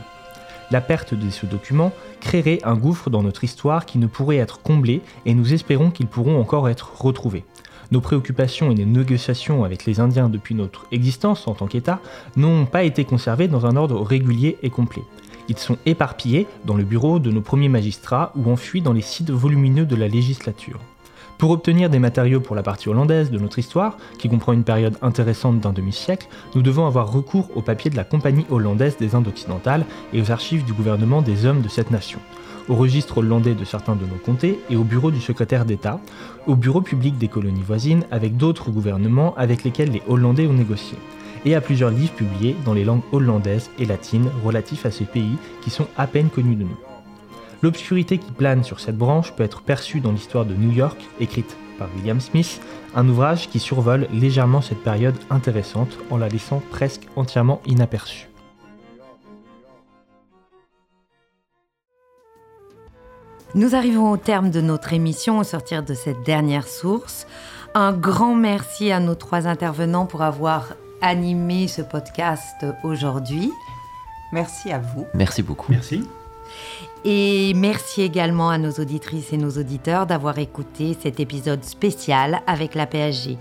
La 0.72 0.80
perte 0.80 1.12
de 1.12 1.28
ce 1.28 1.44
document 1.44 1.92
créerait 2.22 2.60
un 2.64 2.76
gouffre 2.76 3.10
dans 3.10 3.22
notre 3.22 3.44
histoire 3.44 3.84
qui 3.84 3.98
ne 3.98 4.06
pourrait 4.06 4.38
être 4.38 4.62
comblé 4.62 5.02
et 5.26 5.34
nous 5.34 5.52
espérons 5.52 5.90
qu'ils 5.90 6.06
pourront 6.06 6.40
encore 6.40 6.66
être 6.70 6.98
retrouvés. 6.98 7.44
Nos 7.90 8.00
préoccupations 8.00 8.70
et 8.70 8.74
nos 8.74 8.86
négociations 8.86 9.64
avec 9.64 9.84
les 9.84 10.00
Indiens 10.00 10.30
depuis 10.30 10.54
notre 10.54 10.86
existence 10.90 11.46
en 11.46 11.52
tant 11.52 11.66
qu'État 11.66 12.00
n'ont 12.36 12.64
pas 12.64 12.84
été 12.84 13.04
conservées 13.04 13.48
dans 13.48 13.66
un 13.66 13.76
ordre 13.76 14.00
régulier 14.00 14.56
et 14.62 14.70
complet. 14.70 15.02
Ils 15.50 15.58
sont 15.58 15.76
éparpillés 15.84 16.46
dans 16.64 16.74
le 16.74 16.84
bureau 16.84 17.18
de 17.18 17.30
nos 17.30 17.42
premiers 17.42 17.68
magistrats 17.68 18.32
ou 18.34 18.50
enfuis 18.50 18.80
dans 18.80 18.94
les 18.94 19.02
sites 19.02 19.30
volumineux 19.30 19.84
de 19.84 19.96
la 19.96 20.08
législature. 20.08 20.80
Pour 21.38 21.50
obtenir 21.50 21.90
des 21.90 21.98
matériaux 21.98 22.40
pour 22.40 22.54
la 22.54 22.62
partie 22.62 22.88
hollandaise 22.88 23.30
de 23.30 23.38
notre 23.38 23.58
histoire, 23.58 23.96
qui 24.18 24.28
comprend 24.28 24.52
une 24.52 24.62
période 24.62 24.96
intéressante 25.02 25.60
d'un 25.60 25.72
demi-siècle, 25.72 26.28
nous 26.54 26.62
devons 26.62 26.86
avoir 26.86 27.12
recours 27.12 27.50
aux 27.56 27.62
papiers 27.62 27.90
de 27.90 27.96
la 27.96 28.04
Compagnie 28.04 28.46
hollandaise 28.48 28.96
des 28.96 29.14
Indes 29.14 29.28
occidentales 29.28 29.84
et 30.12 30.22
aux 30.22 30.30
archives 30.30 30.64
du 30.64 30.72
gouvernement 30.72 31.20
des 31.20 31.44
hommes 31.44 31.62
de 31.62 31.68
cette 31.68 31.90
nation, 31.90 32.20
au 32.68 32.76
registre 32.76 33.18
hollandais 33.18 33.54
de 33.54 33.64
certains 33.64 33.96
de 33.96 34.06
nos 34.06 34.18
comtés 34.24 34.60
et 34.70 34.76
au 34.76 34.84
bureau 34.84 35.10
du 35.10 35.20
secrétaire 35.20 35.64
d'État, 35.64 36.00
au 36.46 36.54
bureau 36.54 36.80
public 36.80 37.18
des 37.18 37.28
colonies 37.28 37.62
voisines 37.62 38.04
avec 38.10 38.36
d'autres 38.36 38.70
gouvernements 38.70 39.34
avec 39.36 39.64
lesquels 39.64 39.90
les 39.90 40.02
Hollandais 40.08 40.46
ont 40.46 40.52
négocié 40.52 40.96
et 41.44 41.54
à 41.54 41.60
plusieurs 41.60 41.90
livres 41.90 42.12
publiés 42.12 42.56
dans 42.64 42.74
les 42.74 42.84
langues 42.84 43.02
hollandaises 43.10 43.70
et 43.78 43.84
latines 43.84 44.30
relatifs 44.44 44.86
à 44.86 44.90
ces 44.90 45.04
pays 45.04 45.36
qui 45.60 45.70
sont 45.70 45.88
à 45.96 46.06
peine 46.06 46.30
connus 46.30 46.54
de 46.54 46.62
nous. 46.62 46.91
L'obscurité 47.62 48.18
qui 48.18 48.32
plane 48.32 48.64
sur 48.64 48.80
cette 48.80 48.98
branche 48.98 49.32
peut 49.32 49.44
être 49.44 49.62
perçue 49.62 50.00
dans 50.00 50.10
l'histoire 50.10 50.44
de 50.44 50.54
New 50.54 50.72
York, 50.72 51.00
écrite 51.20 51.56
par 51.78 51.88
William 51.96 52.20
Smith, 52.20 52.60
un 52.94 53.08
ouvrage 53.08 53.48
qui 53.48 53.60
survole 53.60 54.08
légèrement 54.12 54.60
cette 54.60 54.82
période 54.82 55.14
intéressante 55.30 55.96
en 56.10 56.16
la 56.16 56.28
laissant 56.28 56.60
presque 56.70 57.06
entièrement 57.14 57.62
inaperçue. 57.66 58.28
Nous 63.54 63.74
arrivons 63.74 64.10
au 64.10 64.16
terme 64.16 64.50
de 64.50 64.60
notre 64.60 64.94
émission 64.94 65.38
au 65.38 65.44
sortir 65.44 65.82
de 65.84 65.94
cette 65.94 66.22
dernière 66.24 66.66
source. 66.66 67.26
Un 67.74 67.92
grand 67.92 68.34
merci 68.34 68.90
à 68.90 68.98
nos 68.98 69.14
trois 69.14 69.46
intervenants 69.46 70.06
pour 70.06 70.22
avoir 70.22 70.74
animé 71.02 71.68
ce 71.68 71.82
podcast 71.82 72.64
aujourd'hui. 72.82 73.52
Merci 74.32 74.72
à 74.72 74.78
vous. 74.78 75.06
Merci 75.14 75.42
beaucoup. 75.42 75.70
Merci. 75.70 76.02
Et 77.04 77.52
merci 77.54 78.02
également 78.02 78.50
à 78.50 78.58
nos 78.58 78.70
auditrices 78.72 79.32
et 79.32 79.36
nos 79.36 79.50
auditeurs 79.50 80.06
d'avoir 80.06 80.38
écouté 80.38 80.96
cet 81.00 81.18
épisode 81.18 81.64
spécial 81.64 82.42
avec 82.46 82.76
la 82.76 82.86
PSG. 82.86 83.38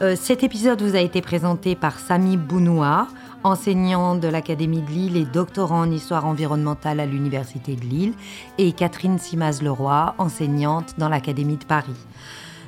Euh, 0.00 0.16
cet 0.16 0.42
épisode 0.42 0.80
vous 0.80 0.96
a 0.96 1.00
été 1.00 1.20
présenté 1.20 1.74
par 1.74 1.98
Samy 1.98 2.36
Bounoua, 2.36 3.08
enseignant 3.44 4.14
de 4.14 4.28
l'Académie 4.28 4.80
de 4.82 4.90
Lille 4.90 5.16
et 5.16 5.24
doctorant 5.24 5.80
en 5.80 5.90
histoire 5.90 6.24
environnementale 6.24 7.00
à 7.00 7.06
l'Université 7.06 7.76
de 7.76 7.84
Lille, 7.84 8.14
et 8.56 8.72
Catherine 8.72 9.18
Simaz-Leroy, 9.18 10.14
enseignante 10.18 10.94
dans 10.98 11.08
l'Académie 11.08 11.56
de 11.56 11.64
Paris. 11.64 12.06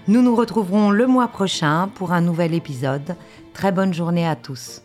Nous 0.09 0.23
nous 0.23 0.35
retrouverons 0.35 0.91
le 0.91 1.07
mois 1.07 1.29
prochain 1.29 1.89
pour 1.95 2.13
un 2.13 2.21
nouvel 2.21 2.53
épisode. 2.53 3.17
Très 3.55 3.73
bonne 3.73 3.95
journée 3.95 4.27
à 4.27 4.37
tous. 4.37 4.83